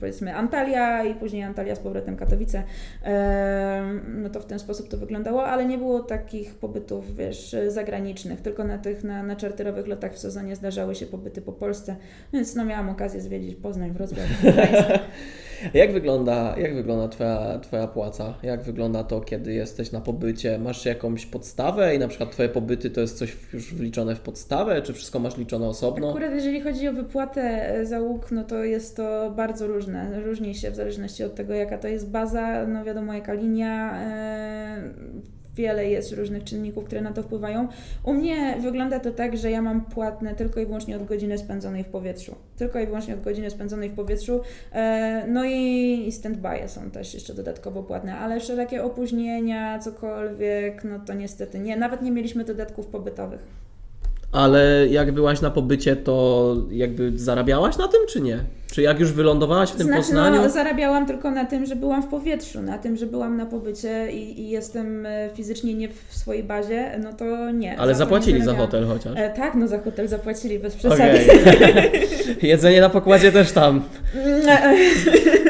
powiedzmy 0.00 0.36
Antalya 0.36 1.10
i 1.10 1.14
później 1.14 1.42
Antalya 1.42 1.76
z 1.76 1.78
powrotem 1.78 2.16
Katowice. 2.16 2.62
E, 3.04 4.00
no 4.08 4.30
to 4.30 4.40
w 4.40 4.46
ten 4.46 4.58
sposób 4.58 4.88
to 4.88 4.96
wyglądało, 4.96 5.46
ale 5.46 5.64
nie 5.64 5.78
było 5.78 6.00
takich 6.00 6.54
pobytów, 6.54 7.16
wiesz, 7.16 7.56
zagranicznych, 7.68 8.40
tylko 8.40 8.64
na 8.64 8.78
tych, 8.78 9.04
na, 9.04 9.22
na 9.22 9.36
czarterowych 9.36 9.86
lotach 9.86 10.14
w 10.14 10.18
sezonie 10.18 10.56
zdarzały 10.56 10.94
się 10.94 11.06
pobyty 11.06 11.42
po 11.42 11.52
Polsce, 11.52 11.96
więc 12.32 12.54
no 12.54 12.64
miałam 12.64 12.88
okazję 12.88 13.20
zwiedzić 13.20 13.54
Poznań, 13.54 13.92
Wrocław, 13.92 14.26
Gdańsk. 14.42 15.02
Jak 15.74 15.92
wygląda, 15.92 16.54
jak 16.58 16.74
wygląda 16.74 17.08
twoja, 17.08 17.58
twoja 17.58 17.86
płaca? 17.86 18.34
Jak 18.42 18.62
wygląda 18.62 19.04
to, 19.04 19.20
kiedy 19.20 19.54
jesteś 19.54 19.92
na 19.92 20.00
pobycie? 20.00 20.58
Masz 20.58 20.84
jakąś 20.84 21.26
podstawę 21.26 21.94
i 21.94 21.98
na 21.98 22.08
przykład 22.08 22.30
Twoje 22.30 22.48
pobyty 22.48 22.90
to 22.90 23.00
jest 23.00 23.18
coś 23.18 23.36
już 23.52 23.74
wliczone 23.74 24.14
w 24.14 24.20
podstawę, 24.20 24.82
czy 24.82 24.92
wszystko 24.92 25.18
masz 25.18 25.36
liczone 25.36 25.66
osobno? 25.66 26.10
Akurat 26.10 26.34
jeżeli 26.34 26.60
chodzi 26.60 26.88
o 26.88 26.92
wypłatę 26.92 27.74
e, 27.74 27.86
załóg, 27.86 28.30
no 28.30 28.44
to 28.44 28.64
jest 28.64 28.96
to 28.96 29.32
bardzo 29.36 29.66
różne. 29.66 30.20
Różni 30.20 30.54
się 30.54 30.70
w 30.70 30.76
zależności 30.76 31.24
od 31.24 31.34
tego, 31.34 31.54
jaka 31.54 31.78
to 31.78 31.88
jest 31.88 32.10
baza, 32.10 32.66
no 32.66 32.84
wiadomo, 32.84 33.14
jaka 33.14 33.32
linia. 33.32 34.02
e, 34.02 34.82
Wiele 35.56 35.86
jest 35.88 36.12
różnych 36.12 36.44
czynników, 36.44 36.84
które 36.84 37.00
na 37.00 37.12
to 37.12 37.22
wpływają. 37.22 37.68
U 38.04 38.14
mnie 38.14 38.56
wygląda 38.60 39.00
to 39.00 39.10
tak, 39.10 39.36
że 39.36 39.50
ja 39.50 39.62
mam 39.62 39.84
płatne 39.84 40.34
tylko 40.34 40.60
i 40.60 40.66
wyłącznie 40.66 40.96
od 40.96 41.04
godziny 41.04 41.38
spędzonej 41.38 41.84
w 41.84 41.88
powietrzu. 41.88 42.34
Tylko 42.56 42.80
i 42.80 42.86
wyłącznie 42.86 43.14
od 43.14 43.22
godziny 43.22 43.50
spędzonej 43.50 43.88
w 43.88 43.94
powietrzu. 43.94 44.40
E, 44.72 45.26
No 45.28 45.44
i 45.44 46.12
stand-by 46.12 46.68
są 46.68 46.90
też 46.90 47.14
jeszcze 47.14 47.34
dodatkowo 47.34 47.82
płatne, 47.82 48.18
ale 48.18 48.40
wszelakie 48.40 48.84
opóźnienia, 48.84 49.78
cokolwiek, 49.78 50.84
no 50.84 50.98
to 51.06 51.14
niestety 51.14 51.58
nie. 51.58 51.76
Nawet 51.76 52.02
nie 52.02 52.10
mieliśmy 52.10 52.44
dodatków 52.44 52.86
pobytowych. 52.86 53.65
Ale 54.32 54.86
jak 54.90 55.12
byłaś 55.12 55.40
na 55.40 55.50
pobycie, 55.50 55.96
to 55.96 56.56
jakby 56.70 57.18
zarabiałaś 57.18 57.78
na 57.78 57.88
tym, 57.88 58.00
czy 58.08 58.20
nie? 58.20 58.38
Czy 58.72 58.82
jak 58.82 59.00
już 59.00 59.12
wylądowałaś 59.12 59.70
w 59.70 59.76
tym 59.76 59.86
znaczy, 59.86 60.02
Poznaniu? 60.02 60.42
No, 60.42 60.50
zarabiałam 60.50 61.06
tylko 61.06 61.30
na 61.30 61.44
tym, 61.44 61.66
że 61.66 61.76
byłam 61.76 62.02
w 62.02 62.06
powietrzu, 62.06 62.62
na 62.62 62.78
tym, 62.78 62.96
że 62.96 63.06
byłam 63.06 63.36
na 63.36 63.46
pobycie 63.46 64.12
i, 64.12 64.40
i 64.40 64.48
jestem 64.48 65.06
e, 65.06 65.30
fizycznie 65.34 65.74
nie 65.74 65.88
w 65.88 66.04
swojej 66.10 66.42
bazie, 66.42 67.00
no 67.02 67.12
to 67.12 67.50
nie. 67.50 67.78
Ale 67.78 67.94
Za 67.94 67.98
zapłacili 67.98 68.38
nie 68.38 68.44
za 68.44 68.54
hotel 68.54 68.86
chociaż. 68.86 69.12
E, 69.16 69.30
tak, 69.30 69.54
no 69.54 69.68
za 69.68 69.78
hotel 69.78 70.08
zapłacili 70.08 70.58
bez 70.58 70.74
przesady. 70.76 71.02
Okej. 71.02 71.90
Jedzenie 72.50 72.80
na 72.80 72.88
pokładzie 72.88 73.32
też 73.32 73.52
tam. 73.52 73.82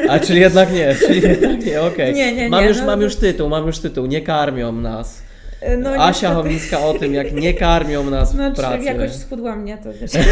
A 0.09 0.19
czyli 0.19 0.39
jednak 0.39 0.73
nie, 0.73 0.95
czyli 1.07 1.21
jednak 1.21 1.65
nie, 1.65 1.81
okej. 1.81 2.13
Nie, 2.13 2.35
nie, 2.35 2.49
Mam, 2.49 2.65
już, 2.65 2.77
no 2.77 2.85
mam 2.85 2.99
to- 2.99 3.05
już 3.05 3.15
tytuł, 3.15 3.49
mam 3.49 3.67
już 3.67 3.79
tytuł. 3.79 4.05
Nie 4.05 4.21
karmią 4.21 4.71
nas. 4.71 5.26
E, 5.67 5.77
no, 5.77 5.89
Asia 5.89 6.43
niestety. 6.49 6.83
O 6.83 6.93
tym, 6.93 7.13
jak 7.13 7.33
nie 7.33 7.53
karmią 7.53 8.09
nas 8.09 8.33
No, 8.33 8.51
w 8.51 8.55
czy 8.55 8.61
pracy. 8.61 8.83
jakoś 8.83 9.11
schudłam, 9.11 9.65
nie, 9.65 9.77
to 9.77 9.89
wiesz. 9.93 10.15
E, 10.15 10.23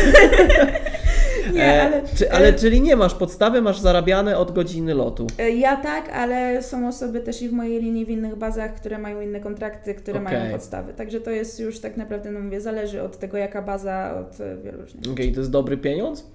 nie, 1.53 1.81
ale... 1.81 2.01
czy, 2.17 2.31
ale 2.31 2.53
czyli 2.53 2.81
nie 2.81 2.95
masz 2.95 3.13
podstawy, 3.13 3.61
masz 3.61 3.79
zarabiane 3.79 4.37
od 4.37 4.51
godziny 4.51 4.93
lotu. 4.93 5.27
E, 5.39 5.51
Ja 5.51 5.75
tak, 5.77 6.09
ale 6.09 6.63
są 6.63 6.87
osoby 6.87 7.19
też 7.19 7.41
i 7.41 7.49
w 7.49 7.53
mojej 7.53 7.81
linii 7.81 8.05
w 8.05 8.09
innych 8.09 8.35
bazach, 8.35 8.73
które 8.73 8.97
mają 8.97 9.21
inne 9.21 9.39
kontrakty, 9.39 9.93
które 9.95 10.21
Okej. 10.21 10.37
mają 10.37 10.51
podstawy. 10.51 10.93
Także 10.93 11.21
to 11.21 11.31
jest 11.31 11.59
już 11.59 11.79
tak 11.79 11.97
naprawdę, 11.97 12.31
no 12.31 12.39
mówię, 12.39 12.61
zależy 12.61 13.01
od 13.01 13.17
tego, 13.19 13.37
jaka 13.37 13.61
baza, 13.61 14.15
od 14.19 14.41
e, 14.41 14.57
wielu 14.63 14.81
różnych. 14.81 15.11
Okej, 15.13 15.31
to 15.33 15.39
jest 15.39 15.51
dobry 15.51 15.77
pieniądz? 15.77 16.25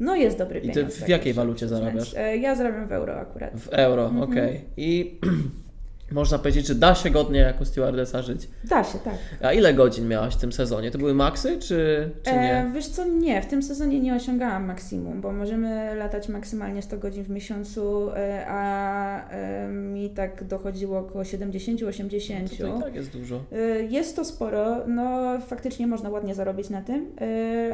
No 0.00 0.16
jest 0.16 0.38
dobry 0.38 0.58
I 0.60 0.62
ty 0.68 0.74
pieniądz. 0.74 0.96
w 0.96 1.00
tak, 1.00 1.08
jakiej 1.08 1.32
walucie 1.32 1.68
zarabiasz? 1.68 2.14
E, 2.16 2.36
Ja 2.36 2.54
zarabiam 2.54 2.86
w 2.88 2.92
euro 2.92 3.14
akurat. 3.20 3.50
W 3.60 3.68
euro, 3.68 4.04
Mhm. 4.06 4.30
okej. 4.30 4.60
I 4.76 5.18
można 6.10 6.38
powiedzieć, 6.38 6.66
że 6.66 6.74
da 6.74 6.94
się 6.94 7.10
godnie 7.10 7.40
jako 7.40 7.64
stewardessa 7.64 8.22
żyć. 8.22 8.48
Da 8.64 8.84
się, 8.84 8.98
tak. 8.98 9.14
A 9.42 9.52
ile 9.52 9.74
godzin 9.74 10.08
miałaś 10.08 10.34
w 10.34 10.40
tym 10.40 10.52
sezonie? 10.52 10.90
To 10.90 10.98
były 10.98 11.14
maksy, 11.14 11.58
czy, 11.58 12.10
czy 12.22 12.32
nie? 12.32 12.56
E, 12.56 12.70
wiesz 12.74 12.88
co, 12.88 13.04
nie, 13.04 13.42
w 13.42 13.46
tym 13.46 13.62
sezonie 13.62 14.00
nie 14.00 14.14
osiągałam 14.14 14.64
maksimum, 14.64 15.20
bo 15.20 15.32
możemy 15.32 15.94
latać 15.94 16.28
maksymalnie 16.28 16.82
100 16.82 16.98
godzin 16.98 17.24
w 17.24 17.30
miesiącu, 17.30 18.10
e, 18.10 18.44
a 18.48 19.30
e, 19.30 19.68
mi 19.68 20.10
tak 20.10 20.44
dochodziło 20.44 20.98
około 20.98 21.24
70-80. 21.24 22.58
To, 22.58 22.68
to 22.68 22.78
i 22.78 22.82
tak 22.82 22.94
jest 22.94 23.10
dużo. 23.10 23.40
Jest 23.88 24.16
to 24.16 24.24
sporo, 24.24 24.86
no 24.86 25.38
faktycznie 25.40 25.86
można 25.86 26.10
ładnie 26.10 26.34
zarobić 26.34 26.70
na 26.70 26.82
tym, 26.82 27.06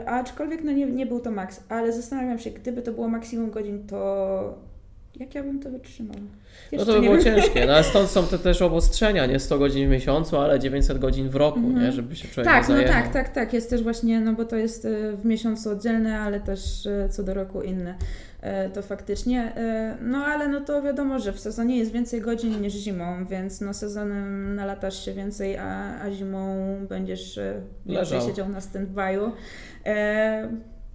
aczkolwiek 0.06 0.64
no 0.64 0.72
nie, 0.72 0.86
nie 0.86 1.06
był 1.06 1.20
to 1.20 1.30
maks, 1.30 1.60
ale 1.68 1.92
zastanawiam 1.92 2.38
się, 2.38 2.50
gdyby 2.50 2.82
to 2.82 2.92
było 2.92 3.08
maksimum 3.08 3.50
godzin, 3.50 3.86
to 3.86 4.73
jak 5.16 5.34
ja 5.34 5.42
bym 5.42 5.60
to 5.60 5.70
wytrzymała? 5.70 6.20
No 6.20 6.28
Jeszcze 6.72 6.86
to 6.86 6.92
by 6.92 7.00
było 7.00 7.18
ciężkie. 7.18 7.66
No 7.66 7.72
ale 7.72 7.84
stąd 7.84 8.10
są 8.10 8.26
te 8.26 8.38
też 8.38 8.62
obostrzenia, 8.62 9.26
nie 9.26 9.40
100 9.40 9.58
godzin 9.58 9.88
w 9.88 9.90
miesiącu, 9.90 10.36
ale 10.36 10.58
900 10.60 10.98
godzin 10.98 11.28
w 11.28 11.34
roku, 11.36 11.58
Mhm. 11.58 11.82
nie? 11.86 11.92
Żeby 11.92 12.16
się 12.16 12.28
człowiek 12.28 12.52
Tak, 12.52 12.68
no 12.68 12.74
tak, 12.86 13.12
tak, 13.12 13.28
tak. 13.28 13.52
Jest 13.52 13.70
też 13.70 13.82
właśnie, 13.82 14.20
no 14.20 14.32
bo 14.32 14.44
to 14.44 14.56
jest 14.56 14.84
e, 14.84 15.12
w 15.16 15.24
miesiącu 15.24 15.70
oddzielne, 15.70 16.18
ale 16.18 16.40
też 16.40 16.86
e, 16.86 17.08
co 17.08 17.22
do 17.22 17.34
roku 17.34 17.62
inne. 17.62 17.94
E, 18.40 18.70
To 18.70 18.82
faktycznie. 18.82 19.52
No 20.00 20.18
ale 20.18 20.48
no 20.48 20.60
to 20.60 20.82
wiadomo, 20.82 21.18
że 21.18 21.32
w 21.32 21.40
sezonie 21.40 21.78
jest 21.78 21.92
więcej 21.92 22.20
godzin 22.20 22.60
niż 22.62 22.72
zimą, 22.72 23.26
więc 23.26 23.60
no 23.60 23.74
sezonem 23.74 24.54
nalatasz 24.54 25.04
się 25.04 25.12
więcej, 25.14 25.56
a, 25.56 26.00
a 26.00 26.10
zimą 26.10 26.56
będziesz 26.88 27.40
Leżał. 27.86 28.20
siedział 28.28 28.48
na 28.48 28.58
stand-by'u. 28.60 29.30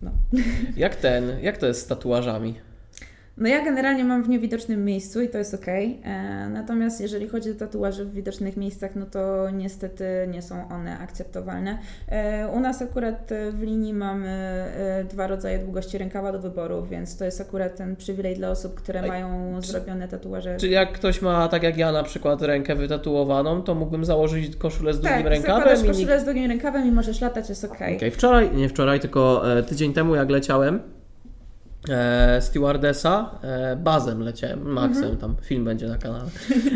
No. 0.02 0.12
Jak 0.78 0.96
ten, 0.96 1.24
jak 1.42 1.58
to 1.58 1.66
jest 1.68 1.82
z 1.82 1.88
tatuażami? 1.88 2.56
No 3.40 3.48
ja 3.50 3.66
generalnie 3.66 4.04
mam 4.04 4.24
w 4.24 4.30
niewidocznym 4.30 4.86
miejscu 4.86 5.22
i 5.22 5.30
to 5.30 5.38
jest 5.38 5.54
ok. 5.54 5.66
Natomiast 6.50 7.02
jeżeli 7.02 7.28
chodzi 7.28 7.52
o 7.52 7.54
tatuaże 7.54 8.06
w 8.06 8.14
widocznych 8.14 8.58
miejscach, 8.58 8.96
no 8.96 9.06
to 9.06 9.50
niestety 9.50 10.04
nie 10.32 10.42
są 10.42 10.70
one 10.70 11.00
akceptowalne. 11.00 11.78
E, 12.08 12.48
U 12.48 12.60
nas 12.60 12.82
akurat 12.82 13.32
e, 13.32 13.52
w 13.52 13.62
linii 13.62 13.94
mamy 13.94 14.28
e, 14.30 15.04
dwa 15.04 15.28
rodzaje 15.28 15.60
długości 15.60 15.98
rękawa 15.98 16.32
do 16.32 16.40
wyboru, 16.40 16.86
więc 16.86 17.18
to 17.18 17.26
jest 17.26 17.42
akurat 17.42 17.76
ten 17.76 17.96
przywilej 17.96 18.36
dla 18.36 18.50
osób, 18.50 18.76
które 18.76 19.02
mają 19.08 19.60
czy- 19.62 19.68
zrobione 19.68 20.08
tatuaże. 20.08 20.58
Czy 20.58 20.68
jak 20.68 20.92
ktoś 20.92 21.22
ma, 21.22 21.48
tak 21.48 21.64
jak 21.64 21.78
ja 21.78 21.92
na 21.92 22.04
przykład, 22.04 22.42
rękę 22.42 22.76
wytatuowaną, 22.76 23.62
to 23.62 23.76
mógłbym 23.76 24.06
założyć 24.06 24.56
koszulę 24.56 24.94
z 24.94 25.00
długim 25.00 25.18
tak, 25.18 25.28
rękawem 25.28 25.78
i 25.78 25.82
nikt 25.82 25.96
koszulę 25.98 26.20
z 26.20 26.24
długim 26.24 26.48
rękawem 26.48 26.88
i 26.88 26.92
możesz 26.92 27.22
latać, 27.22 27.50
jest 27.50 27.64
ok. 27.64 27.78
Okej, 27.96 28.12
wczoraj, 28.12 28.56
nie 28.56 28.70
wczoraj, 28.70 29.00
tylko 29.00 29.54
e, 29.58 29.64
tydzień 29.64 29.94
temu 29.94 30.16
jak 30.16 30.30
leciałem 30.30 30.99
e, 31.90 32.42
stewardessa, 32.42 33.32
e, 33.44 33.76
bazem 33.76 34.22
leciałem, 34.22 34.72
Maxem, 34.72 35.04
Mhm. 35.04 35.18
tam 35.18 35.36
film 35.42 35.66
będzie 35.66 35.88
na 35.88 35.98
kanale. 35.98 36.26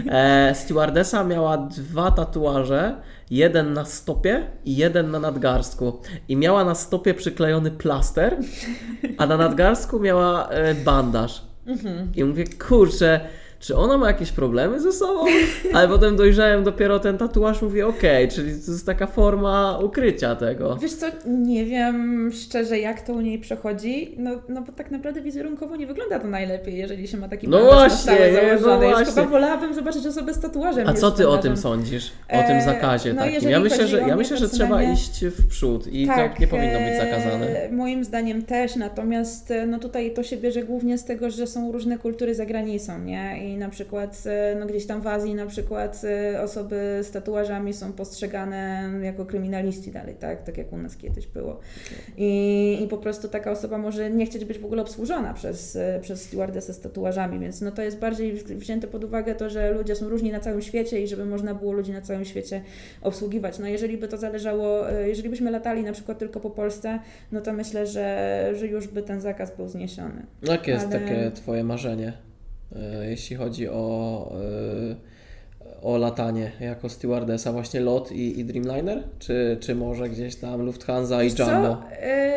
E, 0.09 0.55
stewardessa 0.55 1.23
miała 1.23 1.57
dwa 1.57 2.11
tatuaże, 2.11 2.95
jeden 3.31 3.73
na 3.73 3.85
stopie 3.85 4.47
i 4.65 4.75
jeden 4.75 5.11
na 5.11 5.19
nadgarstku. 5.19 6.01
I 6.27 6.35
miała 6.37 6.65
na 6.65 6.75
stopie 6.75 7.13
przyklejony 7.13 7.71
plaster, 7.71 8.37
a 9.17 9.25
na 9.25 9.37
nadgarstku 9.37 9.99
miała 9.99 10.49
e, 10.49 10.75
bandaż. 10.75 11.41
Mhm. 11.67 12.11
I 12.15 12.23
mówię, 12.23 12.43
kurczę, 12.67 13.19
czy 13.63 13.75
ona 13.75 13.97
ma 13.97 14.07
jakieś 14.07 14.31
problemy 14.31 14.79
ze 14.79 14.91
sobą? 14.91 15.25
Ale 15.73 15.87
potem 15.87 16.15
dojrzałem 16.15 16.63
dopiero 16.63 16.99
ten 16.99 17.17
tatuaż, 17.17 17.61
mówię, 17.61 17.87
okej, 17.87 18.27
czyli 18.27 18.51
to 18.65 18.71
jest 18.71 18.85
taka 18.85 19.07
forma 19.07 19.79
ukrycia 19.83 20.35
tego. 20.35 20.75
Wiesz 20.75 20.93
co, 20.93 21.05
nie 21.27 21.65
wiem 21.65 22.29
szczerze, 22.33 22.79
jak 22.79 23.01
to 23.01 23.13
u 23.13 23.21
niej 23.21 23.39
przechodzi, 23.39 24.15
no, 24.17 24.31
no 24.49 24.61
bo 24.61 24.71
tak 24.71 24.91
naprawdę 24.91 25.21
wizerunkowo 25.21 25.75
nie 25.75 25.87
wygląda 25.87 26.19
to 26.19 26.27
najlepiej, 26.27 26.77
jeżeli 26.77 27.07
się 27.07 27.17
ma 27.17 27.29
taki 27.29 27.47
No 27.47 27.63
właśnie, 27.65 28.13
no 28.13 28.59
założony. 28.59 28.85
Już 28.85 28.95
właśnie. 28.95 29.13
chyba 29.13 29.27
wolałabym 29.27 29.73
zobaczyć 29.73 30.05
osobę 30.07 30.33
z 30.33 30.39
tatuażem. 30.39 30.87
A 30.87 30.93
co 30.93 31.11
ty 31.11 31.29
o 31.29 31.37
tym 31.37 31.57
sądzisz? 31.57 32.11
O 32.29 32.37
tym 32.43 32.55
Eee, 32.55 32.65
zakazie 32.65 33.13
no 33.13 33.21
takim? 33.21 33.49
Ja 33.49 33.59
myślę, 33.59 33.87
że, 33.87 33.99
ja 33.99 34.15
myślę, 34.15 34.37
że 34.37 34.49
trzeba 34.49 34.83
iść 34.83 35.25
w 35.25 35.47
przód 35.47 35.87
i 35.87 36.07
tak, 36.07 36.39
nie 36.39 36.47
powinno 36.47 36.79
być 36.79 36.97
zakazane. 36.97 37.63
e, 37.63 37.71
Moim 37.71 38.03
zdaniem 38.03 38.41
też, 38.41 38.75
natomiast 38.75 39.51
e, 39.51 39.65
no 39.67 39.79
tutaj 39.79 40.13
to 40.13 40.23
się 40.23 40.37
bierze 40.37 40.63
głównie 40.63 40.97
z 40.97 41.05
tego, 41.05 41.29
że 41.29 41.47
są 41.47 41.71
różne 41.71 41.97
kultury 41.97 42.35
za 42.35 42.45
granicą, 42.45 42.99
nie? 42.99 43.52
I 43.52 43.52
na 43.57 43.69
przykład 43.69 44.23
e, 44.25 44.55
no 44.59 44.65
gdzieś 44.65 44.85
tam 44.85 45.01
w 45.01 45.07
Azji 45.07 45.35
na 45.35 45.45
przykład 45.45 46.01
e, 46.03 46.41
osoby 46.41 46.99
z 47.03 47.11
tatuażami 47.11 47.73
są 47.73 47.93
postrzegane 47.93 48.91
jako 49.01 49.25
kryminaliści 49.25 49.91
dalej, 49.91 50.15
tak? 50.15 50.43
Tak 50.43 50.57
jak 50.57 50.73
u 50.73 50.77
nas 50.77 50.97
kiedyś 50.97 51.27
było. 51.27 51.59
I, 52.17 52.79
I 52.83 52.87
po 52.87 52.97
prostu 52.97 53.27
taka 53.27 53.51
osoba 53.51 53.77
może 53.77 54.09
nie 54.09 54.25
chcieć 54.25 54.45
być 54.45 54.59
w 54.59 54.65
ogóle 54.65 54.81
obsłużona 54.81 55.33
przez, 55.33 55.75
e, 55.75 55.99
przez 56.01 56.21
stewardessę 56.21 56.73
z 56.73 56.79
tatuażami, 56.79 57.39
więc 57.39 57.61
no 57.61 57.71
to 57.71 57.81
jest 57.81 57.99
bardziej 57.99 58.33
wzięte 58.33 58.87
pod 58.87 59.03
uwagę 59.03 59.35
to, 59.35 59.49
że 59.49 59.71
ludzie 59.71 59.95
są 59.95 60.09
różni 60.09 60.31
na 60.31 60.39
całym 60.39 60.61
świecie 60.61 61.01
i 61.01 61.07
żeby 61.07 61.25
można 61.25 61.55
było 61.55 61.73
ludzi 61.73 61.91
na 61.91 62.01
całym 62.01 62.25
świecie 62.25 62.61
obsługiwać. 63.01 63.59
No 63.59 63.67
jeżeli 63.67 63.97
by 63.97 64.07
to 64.07 64.17
zależało, 64.17 64.89
jeżeli 65.05 65.29
byśmy 65.29 65.51
latali 65.51 65.83
na 65.83 65.91
przykład 65.91 66.17
tylko 66.17 66.39
po 66.39 66.49
Polsce, 66.49 66.99
no 67.31 67.41
to 67.41 67.53
myślę, 67.53 67.87
że, 67.87 68.49
że 68.55 68.67
już 68.67 68.87
by 68.87 69.03
ten 69.03 69.21
zakaz 69.21 69.55
był 69.55 69.67
zniesiony. 69.67 70.25
Jakie 70.43 70.71
jest 70.71 70.85
Ale- 70.85 70.99
takie 70.99 71.31
Twoje 71.31 71.63
marzenie, 71.63 72.13
jeśli 73.09 73.35
chodzi 73.35 73.69
o, 73.69 74.35
e, 74.91 74.95
o 75.81 75.97
latanie 75.97 76.51
jako 76.59 76.89
stewardessa? 76.89 77.51
Właśnie 77.51 77.79
lot 77.79 78.11
i, 78.11 78.39
i 78.39 78.45
Dreamliner? 78.45 79.03
Czy, 79.19 79.57
czy 79.59 79.75
może 79.75 80.09
gdzieś 80.09 80.35
tam 80.35 80.61
Lufthansa 80.61 81.23
i 81.23 81.25
Wiesz 81.25 81.33
co? 81.33 81.51
Jumbo? 81.51 81.77
E, 81.91 82.33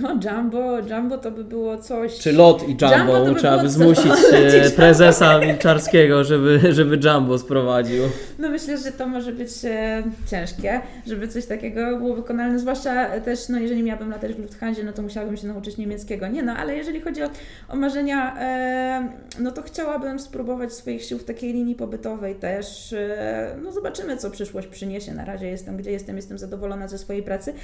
no 0.00 0.08
Jumbo, 0.24 0.78
Jumbo 0.78 1.18
to 1.18 1.30
by 1.30 1.44
było 1.44 1.78
coś... 1.78 2.18
Czy 2.18 2.32
lot 2.32 2.68
i 2.68 2.70
Jumbo? 2.70 2.96
Jumbo 2.96 3.24
by 3.24 3.40
Trzeba 3.40 3.58
by 3.58 3.70
zmusić 3.70 4.12
e, 4.32 4.70
prezesa 4.70 5.38
Milczarskiego, 5.38 6.24
żeby, 6.24 6.60
żeby 6.74 6.98
Jumbo 7.04 7.38
sprowadził. 7.38 8.02
No 8.38 8.48
myślę, 8.48 8.78
że 8.78 8.92
to 8.92 9.06
może 9.06 9.32
być 9.32 9.50
e, 9.64 10.02
ciężkie, 10.30 10.80
żeby 11.06 11.28
coś 11.28 11.46
takiego 11.46 11.96
było 11.96 12.14
wykonalne, 12.14 12.58
zwłaszcza 12.58 13.20
też, 13.20 13.48
no 13.48 13.58
jeżeli 13.58 13.82
miałabym 13.82 14.10
latać 14.10 14.32
w 14.32 14.38
Lufthansie, 14.38 14.84
no 14.84 14.92
to 14.92 15.02
musiałabym 15.02 15.36
się 15.36 15.46
nauczyć 15.46 15.76
niemieckiego. 15.76 16.28
Nie 16.28 16.42
no, 16.42 16.52
ale 16.52 16.76
jeżeli 16.76 17.00
chodzi 17.00 17.22
o, 17.22 17.28
o 17.68 17.76
marzenia, 17.76 18.36
e, 18.40 19.08
no 19.40 19.50
to 19.50 19.62
chciałabym 19.62 20.18
spróbować 20.18 20.72
swoich 20.72 21.04
sił 21.04 21.18
w 21.18 21.24
takiej 21.24 21.52
linii 21.52 21.74
pobytowej 21.74 22.34
też. 22.34 22.59
E, 22.92 23.56
no 23.62 23.72
zobaczymy, 23.72 24.16
co 24.16 24.30
przyszłość 24.30 24.68
przyniesie. 24.68 25.14
Na 25.14 25.24
razie 25.24 25.46
jestem, 25.46 25.76
gdzie 25.76 25.90
jestem, 25.90 26.16
jestem 26.16 26.38
zadowolona 26.38 26.88
ze 26.88 26.98
swojej 26.98 27.22
pracy, 27.22 27.54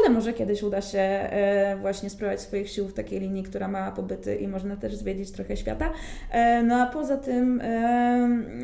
ale 0.00 0.14
może 0.14 0.32
kiedyś 0.32 0.62
uda 0.62 0.80
się 0.80 0.98
e, 0.98 1.76
właśnie 1.80 2.10
spróbować 2.10 2.40
swoich 2.40 2.70
sił 2.70 2.88
w 2.88 2.94
takiej 2.94 3.20
linii, 3.20 3.42
która 3.42 3.68
ma 3.68 3.92
pobyty 3.92 4.36
i 4.36 4.48
można 4.48 4.76
też 4.76 4.94
zwiedzić 4.94 5.30
trochę 5.30 5.56
świata. 5.56 5.92
E, 6.30 6.62
No 6.62 6.76
a 6.82 6.86
poza 6.86 7.16
tym, 7.16 7.62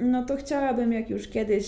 no 0.03 0.25
to 0.27 0.37
chciałabym, 0.37 0.93
jak 0.93 1.11
już 1.11 1.29
kiedyś 1.29 1.67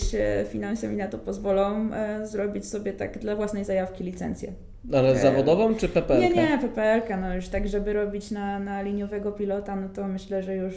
finanse 0.49 0.87
mi 0.87 0.95
na 0.95 1.07
to 1.07 1.17
pozwolą, 1.17 1.89
zrobić 2.23 2.67
sobie 2.67 2.93
tak 2.93 3.17
dla 3.19 3.35
własnej 3.35 3.65
zajawki 3.65 4.03
licencję. 4.03 4.51
Ale 4.93 5.15
zawodową 5.15 5.75
czy 5.75 5.89
PPL? 5.89 6.21
Nie, 6.21 6.29
nie, 6.29 6.57
PPL-ka, 6.61 7.17
no 7.17 7.35
już 7.35 7.47
tak, 7.47 7.67
żeby 7.67 7.93
robić 7.93 8.31
na, 8.31 8.59
na 8.59 8.81
liniowego 8.81 9.31
pilota, 9.31 9.75
no 9.75 9.89
to 9.89 10.07
myślę, 10.07 10.43
że 10.43 10.55
już 10.55 10.73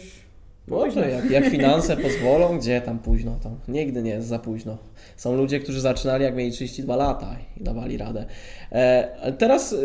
Może, 0.71 1.11
jak, 1.11 1.31
jak 1.31 1.45
finanse 1.45 1.97
pozwolą, 2.07 2.59
gdzie 2.59 2.81
tam 2.81 2.99
późno, 2.99 3.39
tam 3.43 3.57
nigdy 3.69 4.03
nie 4.03 4.11
jest 4.11 4.29
za 4.29 4.39
późno. 4.39 4.79
Są 5.17 5.37
ludzie, 5.37 5.61
którzy 5.61 5.81
zaczynali 5.81 6.25
jak 6.25 6.37
mieli 6.37 6.53
32 6.53 6.97
lata 6.97 7.37
i 7.57 7.65
dawali 7.65 7.97
radę. 7.97 8.25
E, 8.73 9.33
teraz 9.33 9.73
e, 9.73 9.77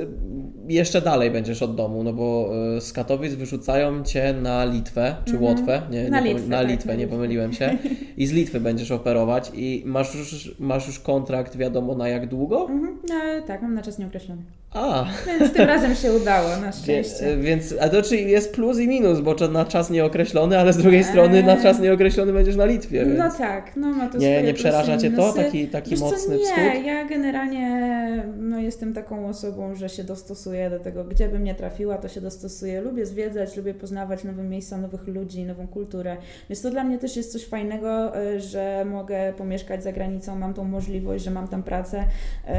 jeszcze 0.68 1.02
dalej 1.02 1.32
będziesz 1.32 1.62
od 1.62 1.76
domu, 1.76 2.04
no 2.04 2.14
bo 2.14 2.50
e, 2.78 2.82
z 2.82 2.94
Katowic 2.94 3.34
wyrzucają 3.34 4.04
Cię 4.04 4.34
na 4.42 4.66
Litwę, 4.66 5.16
czy 5.26 5.34
Mhm. 5.34 5.44
Łotwę, 5.44 5.82
nie, 5.92 6.10
Na 6.10 6.20
nie, 6.20 6.34
Litwę, 6.34 6.50
na 6.50 6.58
tak, 6.58 6.68
Litwę, 6.68 6.94
na 6.94 7.00
nie 7.00 7.08
pomyliłem 7.08 7.54
się. 7.54 7.78
I 8.18 8.28
z 8.28 8.32
Litwy 8.32 8.60
będziesz 8.60 8.92
operować 8.92 9.52
i 9.54 9.84
masz 9.86 10.16
już, 10.16 10.56
masz 10.60 10.88
już 10.88 11.00
kontrakt 11.00 11.58
wiadomo 11.58 11.96
na 11.96 12.10
jak 12.10 12.28
długo? 12.28 12.68
Mhm, 12.70 12.98
no, 13.10 13.16
tak, 13.48 13.62
mam 13.62 13.74
na 13.74 13.82
czas 13.82 14.00
nieokreślony. 14.00 14.42
A, 14.74 15.06
Więc 15.28 15.54
tym 15.54 15.68
razem 15.68 15.96
się 15.96 16.14
udało, 16.14 16.50
na 16.62 16.72
szczęście. 16.72 17.38
więc, 17.38 17.76
a 17.82 17.90
to 17.90 18.02
czyli 18.02 18.32
jest 18.32 18.54
plus 18.54 18.80
i 18.80 18.88
minus, 18.88 19.20
bo 19.20 19.36
na 19.48 19.66
czas 19.66 19.90
nieokreślony, 19.90 20.60
ale 20.60 20.74
z 20.74 20.78
drugiej 20.78 21.04
strony 21.04 21.44
na 21.44 21.56
Eee. 21.56 21.64
czas 21.64 21.80
nieokreślony 21.80 22.34
będziesz 22.34 22.56
na 22.56 22.66
Litwie. 22.66 23.06
Więc... 23.06 23.18
No 23.18 23.32
tak, 23.38 23.76
no 23.76 23.88
ma 23.88 24.10
to 24.10 24.18
nie, 24.18 24.44
nie 24.44 24.54
przeraża 24.54 24.98
Cię 24.98 25.12
to? 25.12 25.34
Taki, 25.34 25.68
taki 25.68 25.90
Wiesz 25.92 26.00
co, 26.00 26.06
mocny 26.06 26.38
nie, 26.38 26.46
wschód? 26.46 26.86
ja 26.86 27.06
generalnie 27.06 28.24
no, 28.38 28.60
jestem 28.60 28.94
taką 28.94 29.28
osobą, 29.28 29.76
że 29.76 29.90
się 29.90 30.04
dostosuję 30.04 30.70
do 30.70 30.80
tego, 30.80 31.04
gdzie 31.04 31.30
bym 31.30 31.44
nie 31.44 31.56
trafiła, 31.56 31.98
to 31.98 32.08
się 32.08 32.22
dostosuję. 32.22 32.82
Lubię 32.82 33.06
zwiedzać, 33.06 33.58
lubię 33.58 33.74
poznawać 33.74 34.24
nowe 34.24 34.44
miejsca, 34.44 34.78
nowych 34.78 35.08
ludzi, 35.08 35.44
nową 35.44 35.68
kulturę. 35.68 36.18
Więc 36.50 36.62
to 36.62 36.70
dla 36.70 36.84
mnie 36.84 36.98
też 36.98 37.18
jest 37.18 37.32
coś 37.32 37.46
fajnego, 37.46 38.22
y, 38.22 38.40
że 38.42 38.86
mogę 38.86 39.34
pomieszkać 39.38 39.84
za 39.84 39.92
granicą, 39.92 40.36
mam 40.36 40.54
tą 40.54 40.64
możliwość, 40.64 41.24
że 41.24 41.32
mam 41.32 41.48
tam 41.48 41.64
pracę, 41.64 42.00
y, 42.00 42.50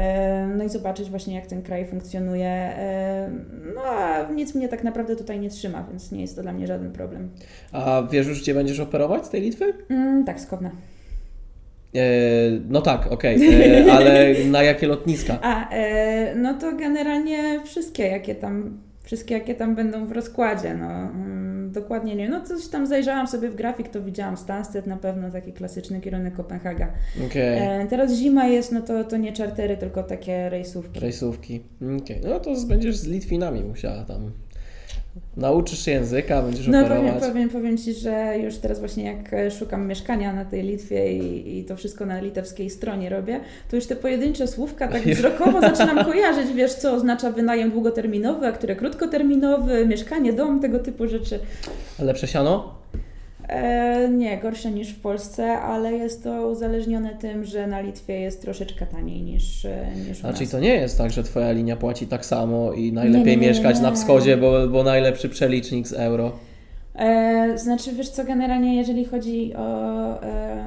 no 0.57 0.63
i 0.63 0.69
zobaczyć 0.69 1.09
właśnie, 1.09 1.35
jak 1.35 1.45
ten 1.47 1.61
kraj 1.61 1.81
funkcjonuje. 1.81 2.04
Y, 2.13 2.19
No 3.75 3.81
a 3.81 4.31
nic 4.31 4.55
mnie 4.55 4.67
tak 4.67 4.83
naprawdę 4.83 5.15
tutaj 5.15 5.39
nie 5.39 5.49
trzyma, 5.49 5.85
więc 5.89 6.11
nie 6.11 6.21
jest 6.21 6.35
to 6.35 6.41
dla 6.41 6.53
mnie 6.53 6.67
żaden 6.67 6.91
problem. 6.91 7.29
A 7.71 8.03
wiesz 8.11 8.27
już, 8.27 8.41
gdzie 8.41 8.53
będziesz 8.53 8.79
operować 8.79 9.25
z 9.25 9.29
tej 9.29 9.41
Litwy? 9.41 9.73
Mm, 9.89 10.25
tak, 10.25 10.39
skowna. 10.39 10.71
E, 11.95 12.01
no 12.69 12.81
tak, 12.81 13.11
okej, 13.11 13.37
e, 13.87 13.93
ale 13.93 14.33
na 14.51 14.63
jakie 14.63 14.87
lotniska? 14.87 15.39
A, 15.41 15.69
e, 15.69 16.35
no 16.35 16.53
to 16.53 16.71
generalnie 16.75 17.61
wszystkie, 17.65 18.07
jakie 18.07 18.35
tam, 18.35 18.77
wszystkie, 19.03 19.35
jakie 19.35 19.55
tam 19.55 19.75
będą 19.75 20.05
w 20.05 20.11
rozkładzie, 20.11 20.73
no. 20.73 21.09
Mm, 21.75 21.83
dokładnie 21.83 22.15
nie 22.15 22.23
wiem. 22.23 22.31
No 22.31 22.41
coś 22.41 22.67
tam 22.67 22.87
zajrzałam 22.87 23.27
sobie 23.27 23.49
w 23.49 23.55
grafik, 23.55 23.89
to 23.89 24.01
widziałam 24.01 24.37
Stansted 24.37 24.87
na 24.87 24.97
pewno, 24.97 25.31
taki 25.31 25.53
klasyczny 25.53 26.01
kierunek 26.01 26.33
Kopenhaga. 26.35 26.87
Okej, 27.27 27.57
E, 27.59 27.87
teraz 27.89 28.13
zima 28.13 28.47
jest, 28.47 28.71
no 28.71 28.81
to, 28.81 29.03
to 29.03 29.17
nie 29.17 29.33
czartery, 29.33 29.77
tylko 29.77 30.03
takie 30.03 30.49
rejsówki. 30.49 30.99
rejsówki. 30.99 31.63
Okej, 32.03 32.21
no 32.23 32.39
to 32.39 32.51
będziesz 32.67 32.97
z 32.97 33.07
Litwinami 33.07 33.63
musiała 33.63 34.03
tam. 34.03 34.31
Nauczysz 35.37 35.85
się 35.85 35.91
języka, 35.91 36.41
będziesz 36.41 36.67
No 36.67 36.83
powiem, 36.83 36.97
operować. 36.97 37.29
powiem, 37.29 37.49
powiem 37.49 37.77
Ci, 37.77 37.93
że 37.93 38.37
już 38.43 38.57
teraz 38.57 38.79
właśnie 38.79 39.03
jak 39.03 39.33
e, 39.33 39.51
szukam 39.51 39.87
mieszkania 39.87 40.33
na 40.33 40.45
tej 40.45 40.63
Litwie 40.63 41.13
i, 41.17 41.57
i 41.59 41.63
to 41.65 41.75
wszystko 41.75 42.05
na 42.05 42.19
litewskiej 42.21 42.69
stronie 42.69 43.09
robię, 43.09 43.39
to 43.69 43.75
już 43.75 43.85
te 43.85 43.95
pojedyncze 43.95 44.47
słówka 44.47 44.87
tak 44.87 45.01
wzrokowo 45.15 45.61
zaczynam 45.61 46.05
kojarzyć, 46.05 46.53
wiesz 46.53 46.73
co 46.73 46.93
oznacza 46.93 47.31
wynajem 47.31 47.71
długoterminowy, 47.71 48.47
a 48.47 48.51
które 48.51 48.75
krótkoterminowy, 48.75 49.85
mieszkanie, 49.85 50.33
dom, 50.33 50.59
tego 50.59 50.79
typu 50.79 51.07
rzeczy. 51.07 51.39
A 51.99 52.03
lepsze 52.03 52.27
siano? 52.27 52.75
E, 53.49 54.09
nie, 54.09 54.37
gorsze 54.37 54.71
niż 54.71 54.89
w 54.89 54.99
Polsce, 54.99 55.51
ale 55.51 55.93
jest 55.93 56.23
to 56.23 56.47
uzależnione 56.47 57.15
tym, 57.15 57.45
że 57.45 57.67
na 57.67 57.81
Litwie 57.81 58.19
jest 58.19 58.41
troszeczkę 58.41 58.85
taniej 58.85 59.21
niż, 59.21 59.65
e, 59.65 59.85
niż 60.07 60.23
u 60.23 60.27
A 60.27 60.33
czyli 60.33 60.45
nas. 60.45 60.51
to 60.51 60.59
nie 60.59 60.73
jest 60.73 60.97
tak, 60.97 61.11
że 61.11 61.23
Twoja 61.23 61.51
linia 61.51 61.75
płaci 61.75 62.07
tak 62.07 62.25
samo 62.25 62.73
i 62.73 62.93
najlepiej 62.93 63.25
Nie, 63.25 63.35
nie, 63.35 63.41
nie, 63.41 63.47
mieszkać 63.47 63.79
na 63.79 63.91
wschodzie, 63.91 64.37
bo, 64.37 64.67
bo 64.67 64.83
najlepszy 64.83 65.29
przelicznik 65.29 65.87
z 65.87 65.93
euro. 65.93 66.31
E, 66.95 67.57
znaczy, 67.57 67.91
wiesz 67.93 68.09
co, 68.09 68.23
generalnie 68.23 68.75
jeżeli 68.75 69.05
chodzi 69.05 69.53
o... 69.55 70.23
E, 70.23 70.65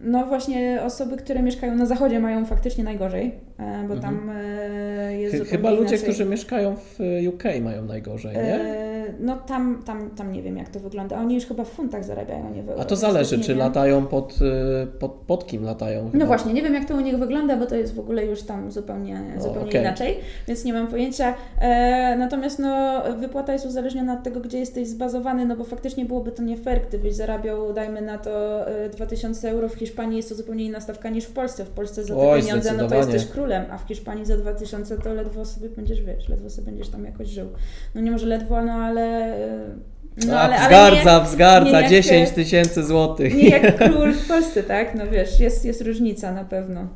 no 0.00 0.26
właśnie 0.26 0.82
osoby, 0.82 1.16
które 1.16 1.42
mieszkają 1.42 1.74
na 1.74 1.86
zachodzie 1.86 2.20
mają 2.20 2.46
faktycznie 2.46 2.84
najgorzej, 2.84 3.32
e, 3.58 3.84
bo 3.88 3.96
tam 3.96 4.30
e, 4.30 5.18
jest 5.18 5.36
zupełnie 5.36 5.50
Chyba 5.50 5.70
ludzie, 5.70 5.82
inaczej. 5.82 5.98
którzy 5.98 6.24
mieszkają 6.24 6.76
w 6.76 6.98
UK 7.28 7.44
mają 7.62 7.84
najgorzej, 7.84 8.36
nie? 8.36 8.60
E, 9.08 9.12
no 9.20 9.36
tam, 9.36 9.82
tam, 9.86 10.10
tam 10.10 10.32
nie 10.32 10.42
wiem 10.42 10.56
jak 10.56 10.68
to 10.68 10.80
wygląda. 10.80 11.16
Oni 11.16 11.34
już 11.34 11.46
chyba 11.46 11.64
w 11.64 11.68
funtach 11.68 12.04
zarabiają, 12.04 12.54
nie 12.54 12.62
w. 12.62 12.80
A 12.80 12.84
to 12.84 12.96
zależy, 12.96 13.40
czy 13.40 13.48
wiem. 13.48 13.58
latają 13.58 14.06
pod, 14.06 14.38
y, 14.82 14.86
pod, 14.86 15.12
pod 15.12 15.46
kim 15.46 15.64
latają. 15.64 16.04
No 16.04 16.10
chyba. 16.10 16.26
właśnie, 16.26 16.52
nie 16.52 16.62
wiem 16.62 16.74
jak 16.74 16.84
to 16.84 16.94
u 16.94 17.00
nich 17.00 17.18
wygląda, 17.18 17.56
bo 17.56 17.66
to 17.66 17.76
jest 17.76 17.94
w 17.94 18.00
ogóle 18.00 18.26
już 18.26 18.42
tam 18.42 18.72
zupełnie, 18.72 19.20
O, 19.38 19.42
zupełnie 19.42 19.68
okej. 19.68 19.80
inaczej, 19.80 20.16
więc 20.48 20.64
nie 20.64 20.72
mam 20.72 20.86
pojęcia. 20.86 21.34
E, 21.60 22.16
natomiast 22.18 22.58
no, 22.58 23.02
wypłata 23.18 23.52
jest 23.52 23.66
uzależniona 23.66 24.12
od 24.12 24.22
tego, 24.22 24.40
gdzie 24.40 24.58
jesteś 24.58 24.88
zbazowany, 24.88 25.46
no 25.46 25.56
bo 25.56 25.64
faktycznie 25.64 26.04
byłoby 26.04 26.32
to 26.32 26.42
nie 26.42 26.56
fair, 26.56 26.80
gdybyś 26.88 27.14
zarabiał, 27.14 27.72
dajmy 27.72 28.02
na 28.02 28.18
to 28.18 28.66
e, 28.68 28.88
2000 28.88 29.50
euro, 29.50 29.68
w 29.68 29.74
Hiszpanii 29.74 30.16
jest 30.16 30.28
to 30.28 30.34
zupełnie 30.34 30.64
inna 30.64 30.80
stawka 30.80 31.08
niż 31.08 31.24
w 31.24 31.32
Polsce. 31.32 31.64
W 31.64 31.70
Polsce 31.70 32.04
za 32.04 32.14
te 32.14 32.20
Oj, 32.20 32.40
pieniądze 32.40 32.72
no 32.72 32.88
to 32.88 32.94
jesteś 32.94 33.26
królem, 33.26 33.64
a 33.70 33.78
w 33.78 33.88
Hiszpanii 33.88 34.26
za 34.26 34.36
2000 34.36 34.98
to 34.98 35.14
ledwo 35.14 35.44
sobie 35.44 35.68
będziesz, 35.68 36.02
wiesz, 36.02 36.28
ledwo 36.28 36.50
sobie 36.50 36.66
będziesz 36.66 36.88
tam 36.88 37.04
jakoś 37.04 37.28
żył. 37.28 37.48
No 37.94 38.00
nie 38.00 38.10
może 38.10 38.26
ledwo, 38.26 38.62
no 38.62 38.72
ale... 38.72 38.97
e, 38.98 39.88
No, 40.26 40.36
A, 40.36 40.40
ale, 40.40 40.56
ale 40.56 40.66
wzgardza, 40.66 41.18
nie, 41.18 41.24
wzgardza, 41.24 41.70
nie 41.76 41.82
jak- 41.82 41.90
10 41.90 42.30
tysięcy 42.30 42.84
złotych. 42.84 43.34
nie 43.34 43.48
jak 43.48 43.76
król 43.78 44.12
w 44.12 44.28
Polsce, 44.28 44.62
tak? 44.62 44.94
No 44.94 45.06
wiesz, 45.06 45.40
jest, 45.40 45.64
jest 45.64 45.82
różnica 45.82 46.32
na 46.32 46.44
pewno. 46.44 46.86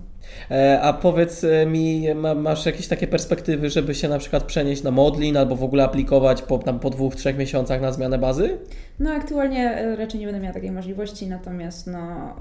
E, 0.51 0.81
a 0.81 0.93
powiedz 0.93 1.45
e, 1.45 1.67
mi, 1.67 2.07
masz 2.37 2.67
jakieś 2.67 2.89
takie 2.89 3.07
perspektywy, 3.07 3.71
żeby 3.71 3.95
się 3.95 4.09
na 4.09 4.19
przykład 4.19 4.43
przenieść 4.45 4.83
na 4.83 4.91
Modlin 4.91 5.37
albo 5.37 5.57
w 5.57 5.65
ogóle 5.65 5.85
aplikować 5.85 6.43
po, 6.43 6.59
tam, 6.59 6.81
po 6.81 6.91
dwóch, 6.91 7.17
trzech 7.17 7.39
miesiącach 7.39 7.81
na 7.81 7.93
zmianę 7.93 8.19
bazy? 8.19 8.59
No 8.99 9.11
aktualnie 9.11 9.95
raczej 9.99 10.21
nie 10.21 10.27
będę 10.27 10.41
miała 10.41 10.55
takiej 10.55 10.71
możliwości, 10.71 11.27
natomiast 11.27 11.87
no... 11.87 12.37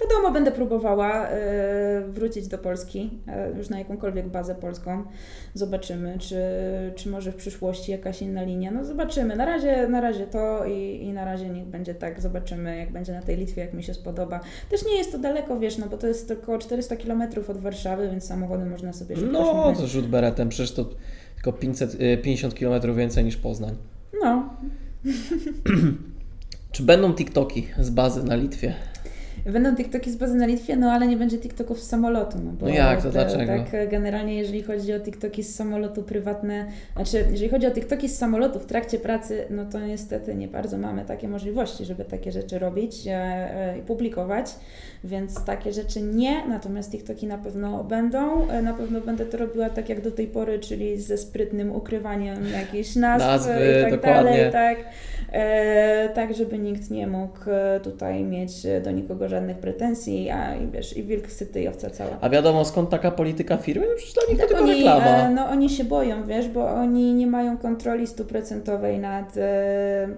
Wiadomo, 0.00 0.30
będę 0.30 0.52
próbowała 0.52 1.28
e, 1.28 2.02
wrócić 2.08 2.48
do 2.48 2.58
Polski, 2.58 3.10
e, 3.26 3.50
już 3.58 3.68
na 3.68 3.78
jakąkolwiek 3.78 4.28
bazę 4.28 4.54
polską. 4.54 5.04
Zobaczymy, 5.54 6.18
czy, 6.18 6.42
czy 6.96 7.08
może 7.08 7.32
w 7.32 7.36
przyszłości 7.36 7.92
jakaś 7.92 8.22
inna 8.22 8.42
linia. 8.42 8.70
No 8.70 8.84
zobaczymy. 8.84 9.36
Na 9.36 9.44
razie, 9.44 9.88
na 9.88 10.00
razie 10.00 10.26
to 10.26 10.64
i, 10.64 11.02
i 11.02 11.12
na 11.12 11.24
razie 11.24 11.48
niech 11.48 11.64
będzie 11.64 11.94
tak. 11.94 12.20
Zobaczymy, 12.20 12.76
jak 12.78 12.92
będzie 12.92 13.12
na 13.12 13.22
tej 13.22 13.36
Litwie, 13.36 13.62
jak 13.62 13.74
mi 13.74 13.82
się 13.82 13.94
spodoba. 13.94 14.40
Też 14.70 14.86
nie 14.86 14.96
jest 14.96 15.12
to 15.12 15.18
daleko, 15.18 15.58
wiesz, 15.58 15.78
no 15.78 15.86
bo 15.86 15.96
to 15.96 16.06
jest 16.06 16.28
tylko 16.28 16.58
400 16.58 16.96
km 16.96 17.22
od 17.48 17.56
Warszawy, 17.56 18.10
więc 18.10 18.24
samochodem 18.24 18.70
można 18.70 18.92
sobie 18.92 19.16
szybko 19.16 19.32
No, 19.32 19.72
to 19.76 19.86
rzut 19.86 20.06
beretem, 20.06 20.48
przecież 20.48 20.72
to 20.72 20.84
tylko 21.34 21.52
550 21.52 22.54
km 22.54 22.96
więcej 22.96 23.24
niż 23.24 23.36
Poznań. 23.36 23.76
No. 24.22 24.54
czy 26.72 26.82
będą 26.82 27.14
TikToki 27.14 27.66
z 27.80 27.90
bazy 27.90 28.24
na 28.24 28.34
Litwie? 28.34 28.74
Będą 29.46 29.76
TikToki 29.76 30.10
z 30.10 30.16
bazy 30.16 30.34
na 30.34 30.46
Litwie, 30.46 30.76
no 30.76 30.92
ale 30.92 31.06
nie 31.06 31.16
będzie 31.16 31.38
TikToków 31.38 31.80
z 31.80 31.88
samolotu. 31.88 32.38
No, 32.44 32.52
bo 32.52 32.66
no 32.66 32.72
jak, 32.72 33.02
to 33.02 33.10
dlaczego? 33.10 33.46
Tak, 33.46 33.90
generalnie 33.90 34.34
jeżeli 34.34 34.62
chodzi 34.62 34.94
o 34.94 35.00
TikToki 35.00 35.44
z 35.44 35.54
samolotu 35.54 36.02
prywatne, 36.02 36.66
znaczy 36.94 37.24
jeżeli 37.30 37.50
chodzi 37.50 37.66
o 37.66 37.70
TikToki 37.70 38.08
z 38.08 38.18
samolotu 38.18 38.58
w 38.58 38.66
trakcie 38.66 38.98
pracy, 38.98 39.44
no 39.50 39.64
to 39.64 39.80
niestety 39.80 40.34
nie 40.34 40.48
bardzo 40.48 40.78
mamy 40.78 41.04
takie 41.04 41.28
możliwości, 41.28 41.84
żeby 41.84 42.04
takie 42.04 42.32
rzeczy 42.32 42.58
robić 42.58 43.06
e, 43.06 43.12
e, 43.12 43.78
i 43.78 43.82
publikować, 43.82 44.46
więc 45.04 45.44
takie 45.44 45.72
rzeczy 45.72 46.02
nie, 46.02 46.46
natomiast 46.48 46.90
TikToki 46.90 47.26
na 47.26 47.38
pewno 47.38 47.84
będą. 47.84 48.48
E, 48.48 48.62
na 48.62 48.74
pewno 48.74 49.00
będę 49.00 49.26
to 49.26 49.36
robiła 49.38 49.70
tak 49.70 49.88
jak 49.88 50.00
do 50.00 50.10
tej 50.10 50.26
pory, 50.26 50.58
czyli 50.58 51.00
ze 51.00 51.18
sprytnym 51.18 51.72
ukrywaniem 51.72 52.38
jakichś 52.52 52.96
nazw 52.96 53.26
Nazwy, 53.26 53.52
i 53.52 53.82
tak 53.82 53.92
dokładnie. 53.92 54.30
dalej, 54.30 54.52
tak. 54.52 54.78
Tak 56.14 56.34
żeby 56.34 56.58
nikt 56.58 56.90
nie 56.90 57.06
mógł 57.06 57.38
tutaj 57.82 58.24
mieć 58.24 58.52
do 58.84 58.90
nikogo 58.90 59.28
żadnych 59.30 59.58
pretensji, 59.58 60.30
a 60.30 60.56
i 60.56 60.66
wiesz, 60.66 60.96
i 60.96 61.02
wilk 61.02 61.32
syty 61.32 61.62
i 61.62 61.68
owca 61.68 61.90
cała. 61.90 62.18
A 62.20 62.28
wiadomo 62.28 62.64
skąd 62.64 62.90
taka 62.90 63.10
polityka 63.10 63.56
firmy? 63.56 63.86
No 63.88 63.94
przecież 63.96 64.14
dla 64.14 64.22
nich 64.28 64.38
tak 64.38 64.48
to 64.48 64.54
tylko 64.54 64.70
oni, 64.70 64.74
reklama. 64.74 65.06
E, 65.06 65.30
no 65.30 65.48
oni 65.48 65.70
się 65.70 65.84
boją, 65.84 66.26
wiesz, 66.26 66.48
bo 66.48 66.70
oni 66.70 67.14
nie 67.14 67.26
mają 67.26 67.58
kontroli 67.58 68.06
stuprocentowej 68.06 68.98
nad, 68.98 69.36
e, 69.36 70.08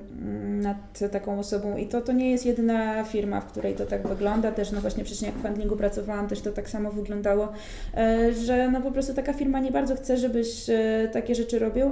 nad 0.62 0.98
taką 1.12 1.38
osobą 1.38 1.76
i 1.76 1.86
to, 1.86 2.00
to 2.00 2.12
nie 2.12 2.30
jest 2.30 2.46
jedyna 2.46 3.04
firma, 3.04 3.40
w 3.40 3.46
której 3.46 3.74
to 3.74 3.86
tak 3.86 4.08
wygląda. 4.08 4.52
Też 4.52 4.72
no 4.72 4.80
właśnie 4.80 5.04
wcześniej 5.04 5.30
jak 5.30 5.40
w 5.40 5.42
handlingu 5.42 5.76
pracowałam, 5.76 6.28
też 6.28 6.40
to 6.40 6.52
tak 6.52 6.70
samo 6.70 6.90
wyglądało, 6.90 7.48
e, 7.96 8.32
że 8.32 8.70
no 8.70 8.80
po 8.80 8.90
prostu 8.90 9.14
taka 9.14 9.32
firma 9.32 9.60
nie 9.60 9.70
bardzo 9.70 9.96
chce, 9.96 10.16
żebyś 10.16 10.66
takie 11.12 11.34
rzeczy 11.34 11.58
robił. 11.58 11.90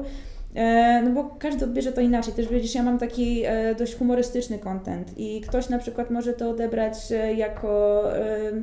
E, 0.54 1.02
no 1.02 1.10
bo 1.10 1.36
każdy 1.38 1.64
odbierze 1.64 1.92
to 1.92 2.00
inaczej. 2.00 2.34
Też 2.34 2.48
widzisz, 2.48 2.74
ja 2.74 2.82
mam 2.82 2.98
taki 2.98 3.42
e, 3.44 3.74
dość 3.74 3.94
humorystyczny 3.94 4.58
content 4.58 5.18
i 5.18 5.40
ktoś 5.40 5.68
na 5.68 5.78
przykład 5.78 6.10
może 6.10 6.32
to 6.32 6.50
odebrać 6.50 6.94
e, 7.12 7.34
jako 7.34 7.70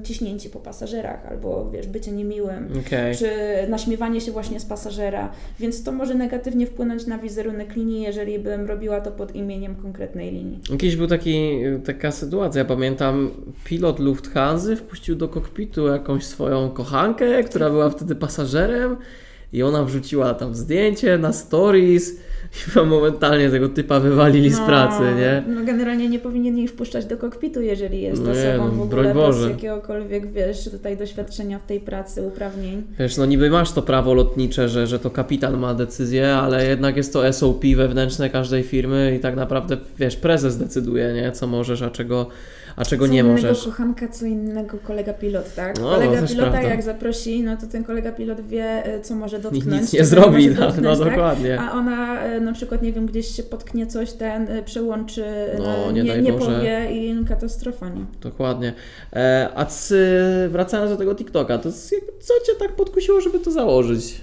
ciśnięcie 0.04 0.50
po 0.50 0.60
pasażerach 0.60 1.26
albo 1.26 1.70
wiesz, 1.72 1.88
bycie 1.88 2.12
niemiłym, 2.12 2.68
okay. 2.88 3.16
czy 3.16 3.30
naśmiewanie 3.70 4.22
się 4.22 4.32
właśnie 4.32 4.60
z 4.60 4.66
pasażera, 4.66 5.32
więc 5.60 5.84
to 5.84 5.92
może 5.92 6.16
negatywnie 6.16 6.68
wpłynąć 6.68 7.06
na 7.06 7.18
wizerunek 7.18 7.76
linii, 7.76 8.02
jeżeli 8.02 8.40
bym 8.40 8.66
robiła 8.66 9.02
to 9.02 9.12
pod 9.12 9.36
imieniem 9.36 9.76
konkretnej 9.76 10.32
linii. 10.32 10.60
Jakiś 10.70 10.96
był 10.96 11.08
taki, 11.08 11.60
taka 11.86 12.12
sytuacja, 12.12 12.66
pamiętam, 12.66 13.32
pilot 13.64 14.00
Lufthansa 14.00 14.76
wpuścił 14.76 15.16
do 15.16 15.28
kokpitu 15.28 15.88
jakąś 15.88 16.26
swoją 16.26 16.70
kochankę, 16.70 17.44
która 17.44 17.70
była 17.70 17.90
wtedy 17.90 18.16
pasażerem 18.16 18.98
i 19.54 19.64
ona 19.64 19.84
wrzuciła 19.84 20.34
tam 20.34 20.56
zdjęcie 20.56 21.18
na 21.18 21.34
stories 21.34 22.20
i 22.76 22.80
momentalnie 22.90 23.50
tego 23.50 23.70
typa 23.70 24.00
wywalili 24.00 24.50
no, 24.50 24.58
z 24.58 24.60
pracy, 24.60 25.04
nie? 25.18 25.44
No 25.56 25.64
generalnie 25.66 26.10
nie 26.10 26.20
powinien 26.20 26.58
jej 26.58 26.68
wpuszczać 26.68 27.06
do 27.06 27.18
kokpitu, 27.18 27.62
jeżeli 27.62 28.02
jest 28.02 28.24
nie, 28.24 28.32
osobą 28.32 28.66
no, 28.66 28.72
w 28.72 28.82
ogóle 28.82 29.14
bez 29.14 29.50
jakiegokolwiek, 29.50 30.32
wiesz, 30.32 30.70
tutaj 30.72 30.98
doświadczenia 30.98 31.60
w 31.60 31.66
tej 31.66 31.80
pracy, 31.80 32.22
uprawnień. 32.22 32.84
Wiesz, 33.00 33.18
no 33.18 33.26
niby 33.26 33.50
masz 33.50 33.72
to 33.72 33.82
prawo 33.82 34.14
lotnicze, 34.14 34.70
że, 34.70 34.88
że 34.88 35.00
to 35.00 35.10
kapitan 35.10 35.58
ma 35.58 35.74
decyzję, 35.74 36.36
ale 36.36 36.68
jednak 36.68 36.98
jest 36.98 37.14
to 37.14 37.34
SOP 37.34 37.64
wewnętrzne 37.76 38.30
każdej 38.30 38.64
firmy 38.64 39.14
i 39.18 39.20
tak 39.20 39.36
naprawdę, 39.36 39.78
wiesz, 39.98 40.16
prezes 40.16 40.58
decyduje, 40.58 41.14
nie? 41.14 41.32
Co 41.32 41.48
możesz, 41.48 41.82
a 41.82 41.90
czego 41.90 42.28
a 42.78 42.86
czego 42.86 43.06
co 43.08 43.14
nie 43.14 43.24
możesz. 43.24 43.60
Co 43.60 43.66
kochanka, 43.66 44.08
co 44.08 44.26
innego 44.26 44.78
kolega 44.78 45.14
pilot, 45.14 45.56
tak? 45.56 45.80
No, 45.80 45.90
kolega 45.90 46.28
pilota 46.28 46.52
prawda. 46.52 46.70
jak 46.70 46.84
zaprosi, 46.84 47.44
no 47.44 47.58
to 47.58 47.68
ten 47.68 47.84
kolega 47.84 48.12
pilot 48.12 48.42
wie, 48.42 48.86
e, 48.86 49.02
co 49.02 49.16
może 49.16 49.40
dotknąć. 49.40 49.82
Nic 49.82 49.94
nie 49.94 50.06
zrobi, 50.06 50.48
no, 50.48 50.56
dotknąć, 50.56 51.00
no, 51.00 51.06
tak? 51.06 51.14
dokładnie. 51.14 51.60
A 51.60 51.72
ona 51.72 52.22
e, 52.22 52.40
na 52.40 52.54
przykład, 52.54 52.82
nie 52.82 52.94
wiem, 52.94 53.06
gdzieś 53.06 53.28
się 53.36 53.44
potknie 53.44 53.88
coś, 53.88 54.12
ten 54.12 54.48
e, 54.50 54.64
przełączy, 54.64 55.24
no, 55.60 55.92
nie, 55.92 56.04
nie, 56.04 56.22
nie 56.22 56.34
powie 56.34 56.88
i 56.92 57.26
katastrofa, 57.26 57.90
nie? 57.90 58.06
Dokładnie. 58.22 58.74
E, 59.14 59.50
a 59.56 59.66
wracając 60.50 60.92
do 60.92 60.98
tego 60.98 61.16
TikToka, 61.16 61.58
to 61.58 61.72
co 62.20 62.34
Cię 62.46 62.54
tak 62.60 62.76
podkusiło, 62.76 63.22
żeby 63.22 63.40
to 63.40 63.52
założyć? 63.52 64.22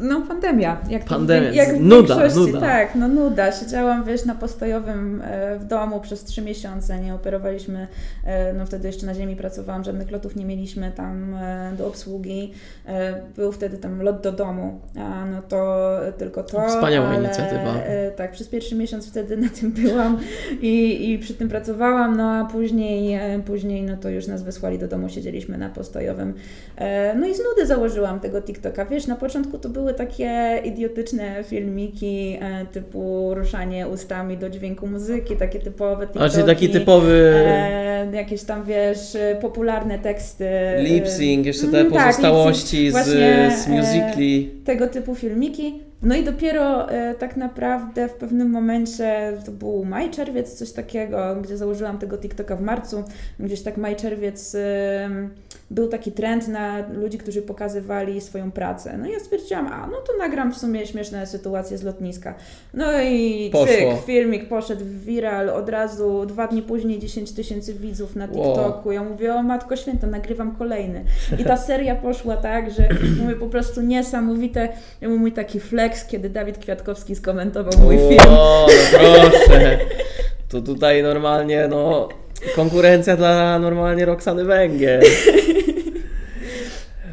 No 0.00 0.22
pandemia. 0.22 0.80
Jak 0.90 1.04
pandemia. 1.04 1.48
To, 1.48 1.54
jak 1.54 1.76
w 1.76 1.80
nuda, 1.80 2.28
nuda. 2.36 2.60
Tak, 2.60 2.94
no 2.94 3.08
nuda. 3.08 3.52
Siedziałam, 3.52 4.04
wiesz, 4.04 4.24
na 4.24 4.34
postojowym 4.34 5.22
e, 5.24 5.58
w 5.58 5.64
domu 5.64 6.00
przez 6.00 6.24
trzy 6.24 6.42
miesiące, 6.42 7.00
nie 7.00 7.14
operowaliśmy, 7.14 7.88
e, 8.24 8.52
no 8.52 8.66
wtedy 8.66 8.86
jeszcze 8.86 9.06
na 9.06 9.14
ziemi 9.14 9.36
pracowałam, 9.36 9.84
żadnych 9.84 10.10
lotów 10.10 10.36
nie 10.36 10.44
mieliśmy 10.44 10.92
tam 10.92 11.34
e, 11.34 11.72
do 11.78 11.86
obsługi. 11.86 12.52
Był 13.36 13.52
wtedy 13.52 13.78
tam 13.78 14.02
lot 14.02 14.20
do 14.20 14.32
domu, 14.32 14.80
a 14.98 15.24
no 15.24 15.42
to 15.42 15.90
tylko 16.18 16.42
to. 16.42 16.68
Wspaniała 16.68 17.08
ale, 17.08 17.24
inicjatywa. 17.24 17.74
Tak, 18.16 18.32
przez 18.32 18.48
pierwszy 18.48 18.74
miesiąc 18.74 19.08
wtedy 19.08 19.36
na 19.36 19.48
tym 19.48 19.72
byłam 19.72 20.18
i, 20.60 21.10
i 21.10 21.18
przy 21.18 21.34
tym 21.34 21.48
pracowałam, 21.48 22.16
no 22.16 22.30
a 22.30 22.44
później, 22.44 23.18
później 23.46 23.82
no 23.82 23.96
to 23.96 24.08
już 24.08 24.26
nas 24.26 24.42
wysłali 24.42 24.78
do 24.78 24.88
domu, 24.88 25.08
siedzieliśmy 25.08 25.58
na 25.58 25.68
postojowym. 25.68 26.34
No 27.16 27.26
i 27.26 27.34
z 27.34 27.38
nudy 27.38 27.66
założyłam 27.66 28.20
tego 28.20 28.42
TikToka. 28.42 28.84
Wiesz, 28.84 29.06
na 29.06 29.16
początku 29.16 29.58
to 29.58 29.68
były 29.74 29.94
takie 29.94 30.60
idiotyczne 30.64 31.44
filmiki 31.44 32.38
e, 32.40 32.66
typu 32.66 33.34
ruszanie 33.34 33.88
ustami 33.88 34.36
do 34.36 34.50
dźwięku 34.50 34.86
muzyki, 34.86 35.36
takie 35.36 35.58
typowe 35.58 36.06
TikToki. 36.06 36.30
Znaczy 36.30 36.46
taki 36.46 36.68
typowy... 36.68 37.34
E, 37.46 38.06
jakieś 38.12 38.42
tam, 38.42 38.64
wiesz, 38.64 39.16
popularne 39.40 39.98
teksty. 39.98 40.48
Lip 40.78 41.08
sync, 41.08 41.46
jeszcze 41.46 41.66
te 41.66 41.80
mm, 41.80 41.92
tak, 41.92 42.06
pozostałości 42.06 42.90
z, 42.90 43.04
z 43.64 43.68
Musical.ly. 43.68 44.50
E, 44.62 44.64
tego 44.64 44.86
typu 44.86 45.14
filmiki. 45.14 45.74
No 46.04 46.14
i 46.14 46.24
dopiero 46.24 46.90
e, 46.90 47.14
tak 47.14 47.36
naprawdę 47.36 48.08
w 48.08 48.12
pewnym 48.12 48.50
momencie, 48.50 49.32
to 49.46 49.52
był 49.52 49.84
maj, 49.84 50.10
czerwiec, 50.10 50.54
coś 50.54 50.72
takiego, 50.72 51.36
gdzie 51.42 51.56
założyłam 51.56 51.98
tego 51.98 52.18
TikToka 52.18 52.56
w 52.56 52.62
marcu, 52.62 53.04
gdzieś 53.40 53.62
tak 53.62 53.76
maj, 53.76 53.96
czerwiec 53.96 54.54
e, 54.54 55.28
był 55.70 55.88
taki 55.88 56.12
trend 56.12 56.48
na 56.48 56.88
ludzi, 56.88 57.18
którzy 57.18 57.42
pokazywali 57.42 58.20
swoją 58.20 58.50
pracę. 58.50 58.98
No 58.98 59.06
i 59.06 59.12
ja 59.12 59.20
stwierdziłam, 59.20 59.66
a 59.66 59.86
no 59.86 59.96
to 59.96 60.12
nagram 60.18 60.52
w 60.52 60.56
sumie 60.56 60.86
śmieszne 60.86 61.26
sytuacje 61.26 61.78
z 61.78 61.82
lotniska. 61.82 62.34
No 62.74 63.02
i 63.02 63.50
Poszło. 63.52 63.66
cyk, 63.66 64.06
filmik 64.06 64.48
poszedł 64.48 64.84
w 64.84 65.04
viral, 65.04 65.50
od 65.50 65.68
razu 65.68 66.26
dwa 66.26 66.46
dni 66.46 66.62
później 66.62 66.98
10 66.98 67.32
tysięcy 67.32 67.74
widzów 67.74 68.16
na 68.16 68.28
TikToku. 68.28 68.88
Wow. 68.88 68.92
Ja 68.92 69.02
mówię, 69.02 69.34
o 69.34 69.42
Matko 69.42 69.76
Święta, 69.76 70.06
nagrywam 70.06 70.56
kolejny. 70.56 71.04
I 71.38 71.44
ta 71.44 71.56
seria 71.66 71.96
poszła 71.96 72.36
tak, 72.36 72.70
że 72.70 72.88
mówię 73.22 73.36
po 73.36 73.46
prostu 73.46 73.82
niesamowite, 73.82 74.68
mój 75.02 75.32
taki 75.32 75.60
flex, 75.60 75.93
kiedy 76.10 76.30
Dawid 76.30 76.58
Kwiatkowski 76.58 77.16
skomentował 77.16 77.72
mój 77.82 77.98
film. 77.98 78.18
O, 78.28 78.66
no 78.92 78.98
proszę. 78.98 79.78
To 80.48 80.60
tutaj 80.60 81.02
normalnie, 81.02 81.68
no 81.70 82.08
Konkurencja 82.56 83.16
dla 83.16 83.58
normalnie 83.58 84.04
Roxany 84.04 84.44
Węgier. 84.44 85.02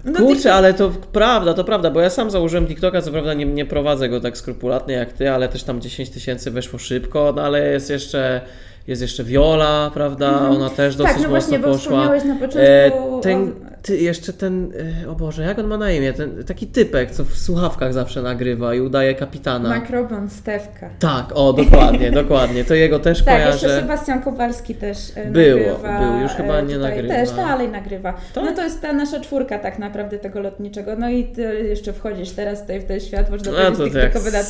No 0.06 0.20
Kurczę, 0.20 0.54
ale 0.54 0.74
to 0.74 0.92
prawda, 1.12 1.54
to 1.54 1.64
prawda, 1.64 1.92
bo 1.92 2.02
ja 2.02 2.10
sam 2.10 2.32
założyłem 2.32 2.68
TikToka, 2.68 3.02
co 3.02 3.12
prawda 3.12 3.34
nie, 3.34 3.46
nie 3.46 3.66
prowadzę 3.66 4.10
go 4.10 4.20
tak 4.20 4.38
skrupulatnie 4.38 4.94
jak 4.94 5.14
ty, 5.14 5.32
ale 5.32 5.50
też 5.50 5.64
tam 5.64 5.82
10 5.82 6.10
tysięcy 6.10 6.52
weszło 6.52 6.80
szybko, 6.80 7.34
no 7.36 7.42
ale 7.42 7.72
jest 7.72 7.90
jeszcze 7.90 8.42
jest 8.88 9.02
jeszcze 9.02 9.24
Viola, 9.24 9.92
prawda? 9.94 10.30
Mhm. 10.30 10.52
Ona 10.52 10.70
też 10.70 10.96
dosyć 10.96 11.14
tak, 11.14 11.24
no 11.24 11.30
właśnie, 11.30 11.60
mocno 11.60 11.74
poszła. 11.74 12.08
Bo 12.08 12.28
na 12.28 12.36
początku 12.36 12.60
e, 12.60 13.22
ten, 13.22 13.54
ty, 13.82 13.98
jeszcze 13.98 14.34
ten, 14.34 14.72
e, 15.04 15.10
o 15.10 15.16
Boże, 15.16 15.44
jak 15.44 15.60
on 15.60 15.68
ma 15.68 15.78
na 15.78 15.92
imię? 15.92 16.14
Ten 16.14 16.44
taki 16.44 16.68
typek, 16.68 17.12
co 17.12 17.24
w 17.26 17.38
słuchawkach 17.38 17.94
zawsze 17.94 18.22
nagrywa 18.22 18.76
i 18.76 18.82
udaje 18.82 19.16
kapitana. 19.16 19.70
Makrobon, 19.70 20.30
Stewka. 20.30 20.90
Tak, 21.00 21.26
o, 21.34 21.54
dokładnie, 21.54 22.12
dokładnie. 22.22 22.64
To 22.64 22.74
jego 22.76 23.00
też 23.00 23.24
Tak, 23.24 23.36
kojarzę. 23.36 23.52
jeszcze 23.52 23.82
Sebastian 23.82 24.22
Kowalski 24.22 24.76
też 24.76 24.98
e, 25.16 25.26
Było, 25.26 25.58
nagrywa. 25.58 26.00
był, 26.00 26.22
już 26.22 26.32
chyba 26.32 26.58
e, 26.58 26.64
nie 26.64 26.78
nagrywa. 26.78 27.14
Też 27.14 27.32
dalej 27.32 27.70
nagrywa. 27.70 28.14
Tak? 28.34 28.44
No 28.46 28.52
to 28.52 28.64
jest 28.64 28.82
ta 28.82 28.94
nasza 28.94 29.20
czwórka 29.20 29.60
tak 29.60 29.80
naprawdę 29.80 30.20
tego 30.20 30.40
lotniczego. 30.40 30.96
No 30.96 31.10
i 31.10 31.24
ty 31.24 31.42
jeszcze 31.70 31.94
wchodzisz 31.94 32.32
teraz 32.32 32.62
tutaj 32.62 32.80
w 32.80 32.84
ten 32.86 33.00
świat, 33.00 33.30
można 33.32 33.52
No 33.52 33.58
powiedzieć, 33.58 33.94
to 33.94 34.00
TikTokowy 34.00 34.32
tak 34.32 34.46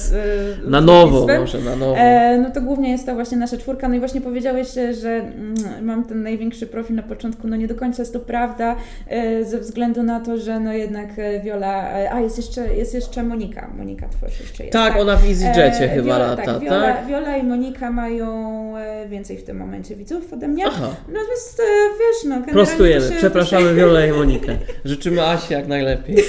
e, 0.66 0.70
Na 0.70 0.82
nowo, 0.82 1.28
może 1.40 1.60
na 1.60 1.76
nowo. 1.76 1.98
E, 1.98 2.38
no 2.38 2.52
to 2.52 2.62
głównie 2.62 2.92
jest 2.92 3.06
to 3.06 3.14
właśnie 3.16 3.38
nasza 3.38 3.58
czwórka. 3.58 3.88
No 3.88 3.96
i 3.96 4.00
właśnie 4.00 4.22
powiedziałeś, 4.22 4.68
że 5.02 5.10
mm, 5.10 5.56
mam 5.82 6.04
ten 6.06 6.24
największy 6.24 6.68
profil 6.68 6.96
na 6.96 7.04
początku. 7.04 7.48
No 7.48 7.56
nie 7.56 7.68
do 7.68 7.76
końca 7.76 8.02
jest 8.02 8.14
to 8.14 8.20
prawda, 8.20 8.76
e, 9.10 9.21
ze 9.46 9.60
względu 9.60 10.04
na 10.04 10.20
to, 10.20 10.38
że 10.38 10.60
no 10.60 10.74
jednak 10.74 11.10
e, 11.18 11.40
Viola. 11.40 12.00
E, 12.00 12.14
a 12.14 12.20
jest 12.22 12.38
jeszcze, 12.38 12.76
jest 12.76 12.94
jeszcze 12.94 13.24
Monika. 13.24 13.70
Monika 13.78 14.08
twoja 14.10 14.32
jeszcze 14.42 14.64
jest. 14.64 14.74
tak, 14.74 14.96
ona 14.96 15.16
w 15.18 15.24
EasyJecie 15.30 15.84
E, 15.86 15.90
chyba 15.90 16.04
Viola, 16.04 16.18
lata, 16.18 16.44
tak? 16.44 16.54
tak? 16.54 16.62
Viola, 16.62 17.06
Viola 17.06 17.38
i 17.38 17.44
Monika 17.44 17.92
mają 17.92 18.28
e, 18.78 19.08
więcej 19.10 19.38
w 19.38 19.44
tym 19.44 19.58
momencie 19.58 19.96
widzów 19.96 20.34
ode 20.34 20.48
mnie. 20.48 20.64
Aha. 20.68 20.96
No 21.08 21.20
więc 21.30 21.58
e, 21.60 21.64
wiesz, 22.00 22.30
no 22.48 22.54
Prostujemy. 22.54 23.10
się, 23.10 23.16
Przepraszamy 23.16 23.74
Wiolę 23.76 24.08
i 24.10 24.12
Monikę. 24.12 24.58
Życzymy 24.86 25.22
Asi 25.28 25.54
jak 25.54 25.68
najlepiej. 25.68 26.16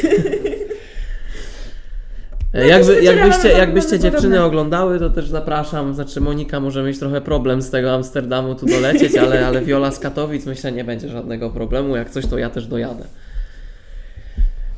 No, 2.55 2.61
Jakby, 2.61 3.03
jakbyście, 3.03 3.49
jakbyście 3.49 3.91
podobne. 3.91 4.11
dziewczyny 4.11 4.43
oglądały, 4.45 4.99
to 4.99 5.11
też 5.11 5.29
zapraszam. 5.29 5.95
Znaczy, 5.95 6.21
Monika 6.21 6.61
może 6.61 6.83
mieć 6.83 6.99
trochę 6.99 7.21
problem 7.21 7.63
z 7.63 7.71
tego 7.71 7.95
Amsterdamu 7.95 8.55
tu 8.55 8.67
dolecieć, 8.67 9.17
ale, 9.17 9.47
ale 9.47 9.61
Viola 9.63 9.91
z 9.91 9.99
Katowic 9.99 10.47
myślę 10.47 10.73
nie 10.73 10.85
będzie 10.85 11.09
żadnego 11.09 11.51
problemu. 11.51 11.97
Jak 11.97 12.11
coś, 12.11 12.27
to 12.27 12.39
ja 12.39 12.51
też 12.51 12.67
dojadę. 12.67 13.05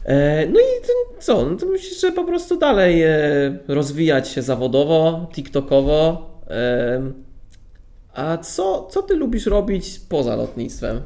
E, 0.05 0.47
no 0.47 0.61
i 0.61 0.81
ten, 0.87 1.21
co? 1.21 1.47
No 1.51 1.57
to 1.57 1.67
myślę, 1.67 1.99
że 1.99 2.13
po 2.13 2.25
prostu 2.25 2.59
dalej 2.59 3.03
e, 3.03 3.11
rozwijać 3.69 4.29
się 4.29 4.43
zawodowo, 4.43 5.31
TikTokowo. 5.33 6.31
E, 6.51 7.03
a 8.15 8.39
co, 8.39 8.87
co 8.91 9.03
ty 9.03 9.17
lubisz 9.17 9.47
robić 9.47 10.01
poza 10.09 10.37
lotnictwem? 10.37 11.01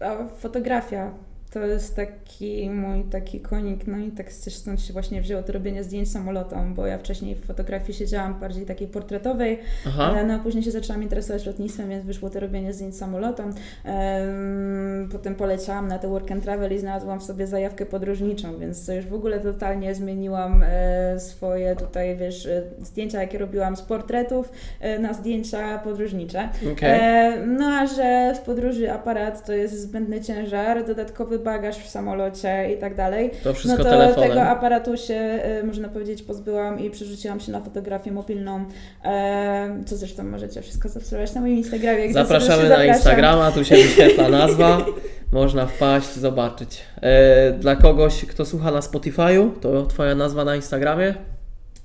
A 0.00 0.16
fotografia 0.38 1.10
to 1.50 1.66
jest 1.66 1.96
taki 1.96 2.70
mój 2.70 3.04
taki 3.04 3.40
konik, 3.40 3.86
no 3.86 3.98
i 3.98 4.10
tak 4.10 4.32
też 4.32 4.54
stąd 4.54 4.80
się 4.80 4.92
właśnie 4.92 5.22
wzięło 5.22 5.42
to 5.42 5.52
robienie 5.52 5.84
zdjęć 5.84 6.12
samolotom, 6.12 6.74
bo 6.74 6.86
ja 6.86 6.98
wcześniej 6.98 7.34
w 7.34 7.44
fotografii 7.44 7.98
siedziałam 7.98 8.40
bardziej 8.40 8.66
takiej 8.66 8.88
portretowej, 8.88 9.58
Aha. 9.86 10.04
ale 10.04 10.24
no 10.24 10.38
później 10.38 10.64
się 10.64 10.70
zaczęłam 10.70 11.02
interesować 11.02 11.46
lotnictwem, 11.46 11.88
więc 11.88 12.04
wyszło 12.04 12.30
to 12.30 12.40
robienie 12.40 12.72
zdjęć 12.72 12.96
samolotom. 12.96 13.54
Em, 13.84 15.08
potem 15.12 15.34
poleciałam 15.34 15.88
na 15.88 15.98
te 15.98 16.08
work 16.08 16.32
and 16.32 16.42
travel 16.42 16.72
i 16.72 16.78
znalazłam 16.78 17.20
w 17.20 17.22
sobie 17.22 17.46
zajawkę 17.46 17.86
podróżniczą, 17.86 18.58
więc 18.58 18.86
to 18.86 18.92
już 18.92 19.06
w 19.06 19.14
ogóle 19.14 19.40
totalnie 19.40 19.94
zmieniłam 19.94 20.64
e, 20.66 21.20
swoje 21.20 21.76
tutaj, 21.76 22.16
wiesz, 22.16 22.46
e, 22.46 22.62
zdjęcia, 22.82 23.20
jakie 23.20 23.38
robiłam 23.38 23.76
z 23.76 23.82
portretów 23.82 24.52
e, 24.80 24.98
na 24.98 25.14
zdjęcia 25.14 25.78
podróżnicze. 25.78 26.48
E, 26.82 27.46
no 27.46 27.66
a 27.66 27.86
że 27.86 28.34
w 28.36 28.40
podróży 28.40 28.92
aparat 28.92 29.46
to 29.46 29.52
jest 29.52 29.80
zbędny 29.80 30.20
ciężar, 30.20 30.86
dodatkowy 30.86 31.39
bagaż 31.40 31.76
w 31.76 31.88
samolocie 31.88 32.72
i 32.74 32.78
tak 32.78 32.94
dalej. 32.94 33.30
To 33.44 33.54
wszystko 33.54 33.78
no 33.78 33.84
to 33.84 33.90
telefonem. 33.90 34.28
tego 34.28 34.42
aparatu 34.42 34.96
się, 34.96 35.14
e, 35.14 35.62
można 35.62 35.88
powiedzieć, 35.88 36.22
pozbyłam 36.22 36.80
i 36.80 36.90
przerzuciłam 36.90 37.40
się 37.40 37.52
na 37.52 37.60
fotografię 37.60 38.12
mobilną, 38.12 38.64
e, 39.04 39.82
co 39.86 39.96
zresztą 39.96 40.24
możecie 40.24 40.62
wszystko 40.62 40.88
zaobserwować 40.88 41.34
na 41.34 41.40
moim 41.40 41.56
Instagramie. 41.56 42.12
Zapraszamy 42.12 42.68
na. 42.68 42.84
Instagrama, 42.84 43.52
tu 43.52 43.64
się 43.64 43.74
wyświetla 43.74 44.28
nazwa. 44.38 44.86
Można 45.32 45.66
wpaść, 45.66 46.14
zobaczyć. 46.14 46.80
E, 47.02 47.52
dla 47.52 47.76
kogoś, 47.76 48.24
kto 48.24 48.46
słucha 48.46 48.70
na 48.70 48.80
Spotify'u, 48.80 49.50
to 49.60 49.86
Twoja 49.86 50.14
nazwa 50.14 50.44
na 50.44 50.56
Instagramie? 50.56 51.14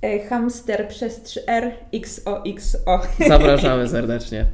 E, 0.02 0.18
hamster 0.18 0.88
przez 0.88 1.20
3R 1.20 1.70
XOXO. 1.94 3.00
Zapraszamy 3.28 3.88
serdecznie. 3.88 4.46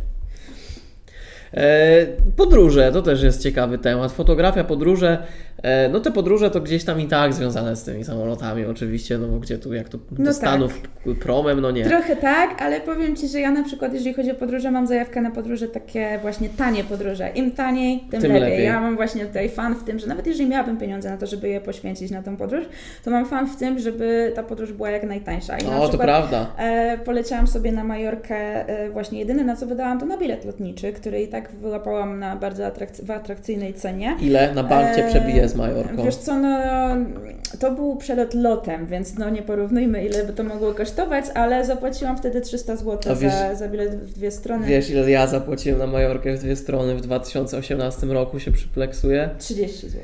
E, 1.55 2.07
Podróże 2.37 2.93
to 2.93 3.03
też 3.03 3.23
jest 3.23 3.43
ciekawy 3.43 3.79
temat. 3.79 4.13
Fotografia, 4.13 4.65
podróże. 4.65 5.19
E, 5.63 5.89
No 5.89 6.01
te 6.01 6.11
podróże 6.11 6.51
to 6.51 6.61
gdzieś 6.61 6.85
tam 6.85 7.01
i 7.01 7.07
tak 7.07 7.33
związane 7.35 7.77
z 7.77 7.85
tymi 7.85 8.05
samolotami, 8.05 8.65
oczywiście, 8.65 9.19
no 9.19 9.29
bo 9.29 9.39
gdzie 9.39 9.59
tu, 9.59 9.75
jak 9.75 9.89
to 9.89 9.99
do 9.99 10.05
No 10.23 10.33
Stanów 10.33 10.81
promem, 11.21 11.61
no 11.61 11.71
nie. 11.71 11.85
Trochę 11.85 12.17
tak, 12.17 12.63
ale 12.63 12.81
powiem 12.81 13.17
Ci, 13.17 13.29
że 13.29 13.41
ja 13.41 13.51
na 13.51 13.65
przykład, 13.65 13.93
jeżeli 13.95 14.15
chodzi 14.15 14.31
o 14.31 14.35
podróże, 14.35 14.71
mam 14.71 14.87
zajawkę 14.87 15.21
na 15.21 15.31
podróże 15.31 15.69
takie 15.69 16.19
właśnie 16.23 16.49
tanie 16.49 16.85
podróże. 16.85 17.29
Im 17.35 17.51
taniej, 17.51 18.01
tym, 18.11 18.21
Tym 18.21 18.33
lepiej. 18.33 18.51
lepiej. 18.51 18.67
Ja 18.67 18.81
mam 18.81 18.97
właśnie 18.97 19.25
tutaj 19.27 19.49
fan 19.49 19.75
w 19.75 19.85
tym, 19.85 19.99
że 19.99 20.07
nawet 20.07 20.27
jeżeli 20.27 20.49
miałabym 20.49 20.79
pieniądze 20.79 21.11
na 21.11 21.17
to, 21.17 21.27
żeby 21.27 21.49
je 21.49 21.61
poświęcić 21.61 22.11
na 22.11 22.23
tą 22.23 22.37
podróż, 22.37 22.65
to 23.05 23.11
mam 23.11 23.27
fan 23.27 23.47
w 23.47 23.57
tym, 23.57 23.79
żeby 23.79 24.33
ta 24.35 24.43
podróż 24.43 24.73
była 24.73 24.91
jak 24.91 25.03
najtańsza. 25.05 25.59
I 25.59 25.65
na 25.65 25.77
O, 25.77 25.81
to 25.83 25.89
przykład, 25.89 26.09
prawda. 26.09 26.47
E, 26.59 26.99
poleciałam 27.05 27.47
sobie 27.47 27.73
na 27.73 27.85
Majorkę, 27.85 28.37
e, 28.69 28.91
właśnie 28.91 29.19
jedyne 29.19 29.45
na 29.45 29.57
co 29.57 29.67
wydałam 29.67 30.01
to 30.01 30.07
na 30.07 30.17
bilet 30.17 30.45
lotniczy, 30.45 30.93
który 30.93 31.23
i 31.23 31.29
tak 31.29 31.51
wyłapałam 31.53 32.19
na 32.19 32.37
bardzo 32.37 32.63
w 33.03 33.11
atrakcyjnej 33.11 33.75
cenie. 33.75 34.17
Ile 34.21 34.55
na 34.55 34.63
bank 34.63 34.97
cię 34.97 35.07
E, 35.07 35.09
przebije 35.09 35.49
z 35.53 35.57
Majorką? 35.57 36.05
Wiesz 36.05 36.17
co, 36.17 36.39
no 36.39 36.59
to 37.61 37.71
był 37.71 37.97
przelot 37.97 38.35
lotem, 38.35 38.87
więc 38.87 39.19
no 39.19 39.31
nie 39.31 39.43
porównujmy 39.43 40.05
ile 40.05 40.25
by 40.25 40.33
to 40.33 40.43
mogło 40.45 40.75
kosztować, 40.75 41.25
ale 41.35 41.65
zapłaciłam 41.65 42.17
wtedy 42.19 42.41
300 42.41 42.77
zł 42.77 43.17
wiesz- 43.17 43.33
za, 43.33 43.55
za 43.55 43.69
bilet 43.69 43.95
w 43.95 44.13
dwie 44.15 44.31
strony. 44.31 44.67
Wiesz, 44.67 44.91
ile 44.91 45.11
ja 45.11 45.27
zapłaciłem 45.27 45.79
na 45.79 45.87
Majorkę 45.87 46.35
w 46.35 46.39
dwie 46.39 46.57
strony 46.57 46.95
w 46.95 47.01
2018 47.01 48.07
roku 48.07 48.39
się 48.41 48.53
przypleksuje? 48.53 49.29
30 49.39 49.89
zł. 49.89 50.01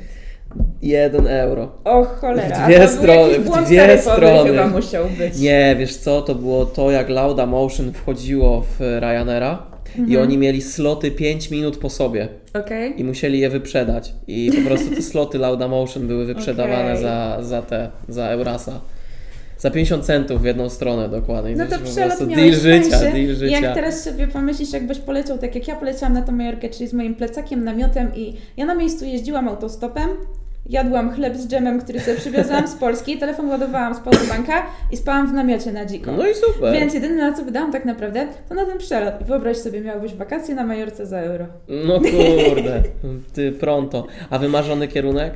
1 0.81 1.27
euro. 1.27 1.71
O 1.83 2.03
cholera, 2.05 2.55
W 2.59 2.65
dwie 2.65 2.87
strony, 2.87 3.39
w 3.39 3.65
dwie 3.65 3.97
strony. 3.97 4.49
chyba 4.49 4.67
musiał 4.67 5.05
być. 5.17 5.39
Nie, 5.39 5.75
wiesz 5.79 5.97
co, 5.97 6.21
to 6.21 6.35
było 6.35 6.65
to, 6.65 6.91
jak 6.91 7.09
Lauda 7.09 7.45
Motion 7.45 7.93
wchodziło 7.93 8.61
w 8.61 8.81
Ryanaira 8.99 9.68
i 9.97 10.01
Mhm. 10.01 10.21
oni 10.21 10.37
mieli 10.37 10.61
sloty 10.61 11.11
5 11.11 11.51
minut 11.51 11.77
po 11.77 11.89
sobie 11.89 12.27
Okej. 12.53 13.01
i 13.01 13.03
musieli 13.03 13.39
je 13.39 13.49
wyprzedać. 13.49 14.13
I 14.27 14.51
po 14.55 14.69
prostu 14.69 14.95
te 14.95 15.01
sloty 15.01 15.37
Lauda 15.37 15.67
Motion 15.67 16.07
były 16.07 16.25
wyprzedawane 16.25 16.91
Okej. 16.91 17.01
za, 17.03 17.37
za 17.41 17.61
te, 17.61 17.89
za 18.09 18.25
Eurasa. 18.27 18.81
Za 19.57 19.71
50 19.71 20.05
centów 20.05 20.41
w 20.41 20.45
jedną 20.45 20.69
stronę 20.69 21.09
dokładnie. 21.09 21.55
No 21.55 21.65
To 21.65 21.79
przelot 21.79 22.23
deal 22.35 22.53
życia, 22.53 22.99
deal 22.99 23.15
I 23.17 23.35
życia. 23.35 23.59
Jak 23.59 23.75
teraz 23.75 24.03
sobie 24.03 24.27
pomyślisz, 24.27 24.73
jakbyś 24.73 24.97
poleciał 24.99 25.37
tak 25.37 25.55
jak 25.55 25.67
ja 25.67 25.75
poleciałam 25.75 26.13
na 26.13 26.21
tą 26.21 26.31
Majorkę, 26.31 26.69
czyli 26.69 26.87
z 26.89 26.93
moim 26.93 27.15
plecakiem, 27.15 27.63
namiotem 27.63 28.15
i 28.15 28.33
ja 28.57 28.65
na 28.65 28.75
miejscu 28.75 29.05
jeździłam 29.05 29.47
autostopem, 29.47 30.09
jadłam 30.65 31.11
chleb 31.11 31.37
z 31.37 31.47
dżemem, 31.47 31.81
który 31.81 31.99
sobie 31.99 32.17
przywiozłam 32.17 32.67
z 32.67 32.75
Polski, 32.75 33.17
telefon 33.17 33.49
ładowałam 33.49 33.95
z 33.95 33.99
powerbanka 33.99 34.65
i 34.91 34.97
spałam 34.97 35.27
w 35.27 35.33
namiocie 35.33 35.71
na 35.71 35.85
dziko. 35.85 36.11
No 36.11 36.27
i 36.27 36.35
super. 36.35 36.73
Więc 36.73 36.93
jedyne 36.93 37.29
na 37.29 37.37
co 37.37 37.43
wydałam 37.43 37.71
tak 37.71 37.85
naprawdę, 37.85 38.27
to 38.49 38.55
na 38.55 38.65
ten 38.65 38.77
przelot. 38.77 39.21
I 39.21 39.25
wyobraź 39.25 39.57
sobie, 39.57 39.81
miałbyś 39.81 40.13
wakacje 40.13 40.55
na 40.55 40.63
Majorce 40.63 41.05
za 41.05 41.19
euro. 41.19 41.45
No 41.85 41.99
kurde, 41.99 42.83
ty 43.33 43.51
pronto. 43.51 44.07
A 44.29 44.39
wymarzony 44.39 44.87
kierunek? 44.87 45.33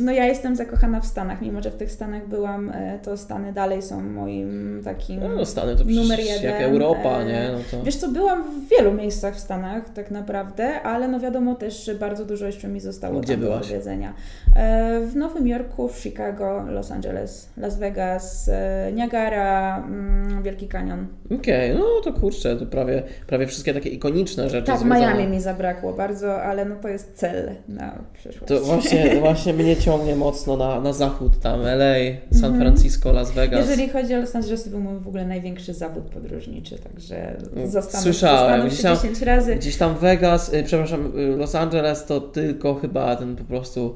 No 0.00 0.12
ja 0.12 0.26
jestem 0.26 0.56
zakochana 0.56 1.00
w 1.00 1.06
Stanach, 1.06 1.40
mimo 1.42 1.62
że 1.62 1.70
w 1.70 1.76
tych 1.76 1.92
Stanach 1.92 2.28
byłam, 2.28 2.70
e, 2.74 2.98
to 3.02 3.16
Stany 3.16 3.52
dalej 3.52 3.82
są 3.82 4.00
moim 4.02 4.80
takim 4.84 5.20
No 5.36 5.44
Stany 5.46 5.76
to 5.76 5.84
numer 5.84 6.20
jeden. 6.20 6.42
jak 6.52 6.62
Europa, 6.62 7.20
e, 7.20 7.24
nie? 7.24 7.50
No 7.52 7.58
to... 7.70 7.84
Wiesz 7.84 7.96
co, 7.96 8.08
byłam 8.08 8.44
w 8.44 8.68
wielu 8.68 8.92
miejscach 8.92 9.34
w 9.34 9.38
Stanach 9.40 9.88
tak 9.92 10.10
naprawdę, 10.10 10.82
ale 10.82 11.08
no 11.08 11.20
wiadomo 11.20 11.54
też, 11.54 11.84
że 11.84 11.94
bardzo 11.94 12.24
dużo 12.24 12.46
jeszcze 12.46 12.68
mi 12.68 12.80
zostało 12.80 13.20
Gdzie 13.20 13.32
tam 13.32 13.40
do 13.40 13.46
byłaś? 13.46 13.66
powiedzenia. 13.68 14.12
E, 14.56 15.00
W 15.06 15.16
Nowym 15.16 15.48
Jorku, 15.48 15.88
w 15.88 15.98
Chicago, 15.98 16.64
Los 16.68 16.90
Angeles, 16.90 17.48
Las 17.56 17.78
Vegas, 17.78 18.50
Niagara, 18.92 19.78
mm, 19.86 20.42
Wielki 20.42 20.68
Kanion. 20.68 21.06
Okej, 21.40 21.74
no 21.74 21.84
to 22.04 22.12
kurczę, 22.12 22.56
to 22.56 22.66
prawie, 22.66 23.02
prawie 23.26 23.46
wszystkie 23.46 23.74
takie 23.74 23.88
ikoniczne 23.90 24.48
rzeczy 24.48 24.66
Tak, 24.66 24.78
związane. 24.78 25.00
Miami 25.00 25.26
mi 25.26 25.40
zabrakło 25.40 25.92
bardzo, 25.92 26.42
ale 26.42 26.64
no 26.64 26.76
to 26.76 26.88
jest 26.88 27.12
cel 27.14 27.50
na 27.68 27.92
przyszłość. 28.14 28.48
To 28.48 28.60
właśnie, 28.60 29.16
właśnie 29.20 29.52
mnie 29.54 29.76
ciągnie 29.90 30.16
mocno 30.16 30.56
na, 30.56 30.80
na 30.80 30.92
zachód 30.92 31.40
tam, 31.40 31.60
LA, 31.60 31.94
San 32.32 32.44
Mhm. 32.50 32.60
Francisco, 32.60 33.12
Las 33.12 33.30
Vegas. 33.32 33.68
Jeżeli 33.68 33.88
chodzi 33.88 34.14
o 34.14 34.18
Los 34.18 34.36
Angeles, 34.36 34.64
to 34.64 34.70
był 34.70 34.80
mój 34.80 34.98
w 34.98 35.08
ogóle 35.08 35.26
największy 35.26 35.74
zawód 35.74 36.04
podróżniczy, 36.04 36.78
także 36.78 37.36
Mm, 37.56 37.70
zostanę 37.70 38.02
słyszałem. 38.02 38.66
Gdzieś 38.66 38.82
tam- 38.82 38.96
10 38.96 39.22
razy. 39.22 39.56
Gdzieś 39.56 39.76
tam 39.76 39.94
Vegas, 39.98 40.54
y, 40.54 40.62
przepraszam, 40.64 41.12
y, 41.18 41.36
Los 41.36 41.54
Angeles 41.54 42.04
to 42.06 42.20
tylko 42.20 42.74
chyba 42.74 43.16
ten 43.16 43.36
po 43.36 43.44
prostu 43.44 43.94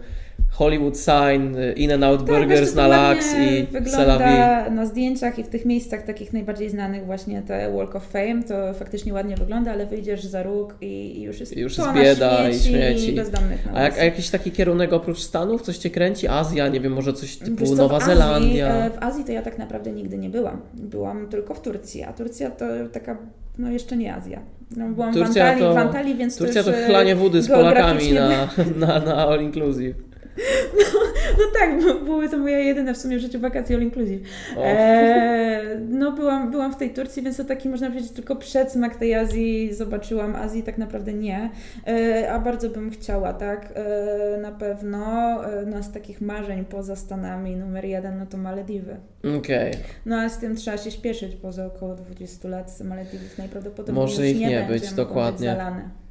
Hollywood 0.54 0.96
sign, 0.98 1.56
y, 1.56 1.72
In 1.76 1.92
and 1.92 2.04
Out 2.04 2.18
Tak, 2.20 2.26
Burgers 2.28 2.60
wiesz, 2.60 2.70
to 2.70 2.76
na 2.76 2.88
Laks 2.88 3.34
i 3.34 3.66
wygląda 3.72 4.70
na 4.70 4.86
zdjęciach 4.86 5.38
i 5.38 5.44
w 5.44 5.48
tych 5.48 5.64
miejscach 5.64 6.02
takich 6.02 6.32
najbardziej 6.32 6.70
znanych 6.70 7.06
właśnie 7.06 7.42
te 7.42 7.72
Walk 7.72 7.96
of 7.96 8.06
Fame, 8.06 8.42
to 8.48 8.74
faktycznie 8.74 9.12
ładnie 9.14 9.36
wygląda, 9.36 9.72
ale 9.72 9.86
wyjdziesz 9.86 10.24
za 10.24 10.42
róg 10.42 10.74
i, 10.80 11.18
i 11.18 11.22
już 11.22 11.40
jest 11.40 11.56
I 11.56 11.60
już 11.60 11.78
jest 11.78 11.92
bieda 11.92 12.48
i 12.48 12.52
śmieci, 12.54 12.68
śmieci. 12.68 13.10
i 13.12 13.16
bezdomnych 13.16 13.68
A, 13.74 13.82
jak, 13.82 13.98
a 13.98 14.04
jakiś 14.04 14.30
taki 14.30 14.50
kierunek 14.50 14.92
oprócz 14.92 15.18
Stanów? 15.20 15.62
Coś 15.62 15.78
Cię 15.78 15.90
kręci? 15.90 16.28
Azja? 16.28 16.68
Nie 16.68 16.80
wiem, 16.80 16.92
może 16.92 17.12
coś 17.12 17.36
typu 17.36 17.66
co, 17.66 17.74
Nowa 17.74 17.98
w 17.98 18.02
Azji, 18.02 18.14
Zelandia? 18.14 18.68
e, 18.68 18.90
W 18.90 19.02
Azji 19.02 19.24
to 19.24 19.32
ja 19.32 19.42
tak 19.42 19.58
naprawdę 19.58 19.92
nigdy 19.92 20.18
nie 20.18 20.30
byłam. 20.30 20.60
Byłam 20.74 21.28
tylko 21.28 21.54
w 21.54 21.60
Turcji, 21.60 22.02
a 22.02 22.12
Turcja 22.12 22.50
to 22.50 22.64
taka 22.92 23.16
no 23.58 23.70
jeszcze 23.70 23.96
nie 23.96 24.14
Azja. 24.14 24.40
No, 24.76 24.88
byłam 24.88 25.14
Turcja 25.14 25.44
w, 25.44 25.48
Antalii, 25.48 25.62
to- 25.64 25.74
w 25.74 25.76
Antalii, 25.76 26.14
więc 26.14 26.38
Turcja 26.38 26.62
to 26.64 26.70
już, 26.70 26.78
e, 26.78 26.86
chlanie 26.86 27.16
wody 27.16 27.42
z 27.42 27.48
Polakami 27.48 28.12
na, 28.12 28.28
na, 28.86 29.00
na 29.00 29.14
all 29.16 29.42
inclusive. 29.42 29.96
No 31.38 31.44
tak, 31.60 31.82
bo 31.82 31.94
były 31.94 32.28
to 32.28 32.38
moje 32.38 32.64
jedyne 32.64 32.94
w 32.94 32.98
sumie 32.98 33.18
w 33.18 33.20
życiu 33.20 33.40
wakacje 33.40 33.76
all 33.76 33.82
inclusive. 33.82 34.20
E, 34.56 35.78
no 35.88 36.12
byłam, 36.12 36.50
byłam 36.50 36.72
w 36.72 36.76
tej 36.76 36.90
Turcji, 36.90 37.22
więc 37.22 37.36
to 37.36 37.44
taki 37.44 37.68
można 37.68 37.88
powiedzieć 37.88 38.10
tylko 38.10 38.36
przedsmak 38.36 38.96
tej 38.96 39.14
Azji. 39.14 39.74
Zobaczyłam 39.74 40.36
Azji 40.36 40.62
tak 40.62 40.78
naprawdę 40.78 41.12
nie, 41.12 41.50
e, 41.86 42.32
a 42.32 42.38
bardzo 42.38 42.70
bym 42.70 42.90
chciała, 42.90 43.32
tak? 43.32 43.72
E, 43.74 44.38
na 44.38 44.52
pewno 44.52 44.98
e, 45.46 45.66
no 45.66 45.82
z 45.82 45.92
takich 45.92 46.20
marzeń 46.20 46.64
poza 46.64 46.96
Stanami 46.96 47.56
numer 47.56 47.84
jeden 47.84 48.18
no 48.18 48.26
to 48.26 48.36
Malediwy. 48.36 48.96
Okej. 49.38 49.72
No 50.06 50.16
a 50.16 50.28
z 50.28 50.38
tym 50.38 50.56
trzeba 50.56 50.76
się 50.76 50.90
śpieszyć, 50.90 51.36
bo 51.36 51.52
za 51.52 51.66
około 51.66 51.94
20 51.94 52.48
lat 52.48 52.80
Malediwów 52.80 53.38
najprawdopodobniej 53.38 54.06
Może 54.06 54.28
ich 54.28 54.40
nie, 54.40 54.48
nie 54.48 54.66
być, 54.68 54.92
dokładnie. 54.92 55.48
Zalane. 55.48 56.03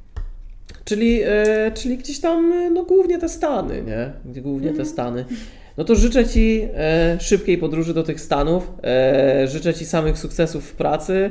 Czyli, 0.84 1.20
e, 1.22 1.72
czyli 1.74 1.98
gdzieś 1.98 2.20
tam, 2.20 2.52
e, 2.52 2.70
no 2.70 2.84
głównie 2.84 3.18
te 3.18 3.28
Stany, 3.28 3.82
nie? 3.82 4.12
Głównie 4.42 4.72
te 4.72 4.84
Stany. 4.84 5.24
No 5.76 5.84
to 5.84 5.94
życzę 5.94 6.28
Ci 6.28 6.68
e, 6.74 7.16
szybkiej 7.20 7.58
podróży 7.58 7.94
do 7.94 8.02
tych 8.02 8.20
Stanów. 8.20 8.72
Życzę 9.44 9.74
Ci 9.74 9.86
samych 9.86 10.18
sukcesów 10.18 10.64
w 10.64 10.72
pracy, 10.72 11.30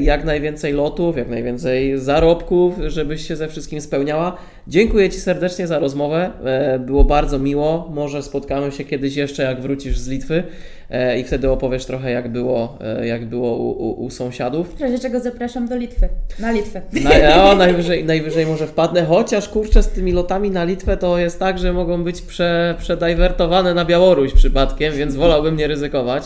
jak 0.00 0.24
najwięcej 0.24 0.72
lotów, 0.72 1.16
jak 1.16 1.28
najwięcej 1.28 1.98
zarobków, 1.98 2.74
żebyś 2.86 3.28
się 3.28 3.36
ze 3.36 3.48
wszystkim 3.48 3.80
spełniała. 3.80 4.36
Dziękuję 4.68 5.10
Ci 5.10 5.20
serdecznie 5.20 5.66
za 5.66 5.78
rozmowę. 5.78 6.30
E, 6.44 6.78
było 6.78 7.04
bardzo 7.04 7.38
miło. 7.38 7.90
Może 7.94 8.22
spotkamy 8.22 8.72
się 8.72 8.84
kiedyś 8.84 9.16
jeszcze, 9.16 9.42
jak 9.42 9.60
wrócisz 9.60 9.98
z 9.98 10.08
Litwy 10.08 10.42
e, 10.90 11.20
i 11.20 11.24
wtedy 11.24 11.50
opowiesz 11.50 11.86
trochę, 11.86 12.10
jak 12.10 12.32
było, 12.32 12.78
e, 12.80 13.06
jak 13.06 13.26
było 13.26 13.56
u, 13.56 13.70
u, 13.70 14.04
u 14.04 14.10
sąsiadów. 14.10 14.76
W 14.76 14.80
razie 14.80 14.98
czego 14.98 15.20
zapraszam 15.20 15.68
do 15.68 15.76
Litwy. 15.76 16.08
Na 16.38 16.52
Litwę. 16.52 16.82
Na, 16.92 17.36
no, 17.36 17.54
najwyżej, 17.54 18.04
najwyżej 18.04 18.46
może 18.46 18.66
wpadnę, 18.66 19.04
chociaż 19.04 19.48
kurczę 19.48 19.82
z 19.82 19.88
tymi 19.88 20.12
lotami 20.12 20.50
na 20.50 20.64
Litwę 20.64 20.96
to 20.96 21.18
jest 21.18 21.38
tak, 21.38 21.58
że 21.58 21.72
mogą 21.72 22.04
być 22.04 22.22
prze, 22.22 22.74
przedajwertowane 22.78 23.74
na 23.74 23.84
Białoruś 23.84 24.32
przypadkiem, 24.32 24.94
więc 24.94 25.16
wolałbym 25.16 25.56
nie 25.56 25.66
ryzykować. 25.66 26.24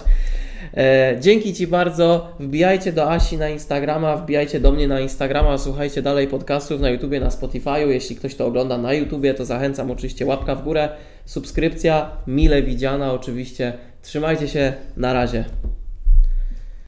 E, 0.78 1.16
dzięki 1.20 1.54
Ci 1.54 1.66
bardzo. 1.66 2.28
Wbijajcie 2.40 2.92
do 2.92 3.10
Asi 3.10 3.36
na 3.38 3.48
Instagrama, 3.48 4.16
wbijajcie 4.16 4.60
do 4.60 4.72
mnie 4.72 4.88
na 4.88 5.00
Instagrama, 5.00 5.58
słuchajcie 5.58 6.02
dalej 6.02 6.28
podcastów 6.28 6.80
na 6.80 6.90
YouTubie, 6.90 7.20
na 7.20 7.28
Spotify'u. 7.28 7.88
Jeśli 7.88 8.16
ktoś 8.16 8.34
to 8.34 8.46
ogląda 8.46 8.78
na 8.78 8.92
YouTubie, 8.92 9.34
to 9.34 9.44
zachęcam 9.44 9.90
oczywiście 9.90 10.26
łapka 10.26 10.54
w 10.54 10.64
górę, 10.64 10.88
subskrypcja, 11.24 12.10
mile 12.26 12.62
widziana 12.62 13.12
oczywiście. 13.12 13.72
Trzymajcie 14.02 14.48
się, 14.48 14.72
na 14.96 15.12
razie. 15.12 15.44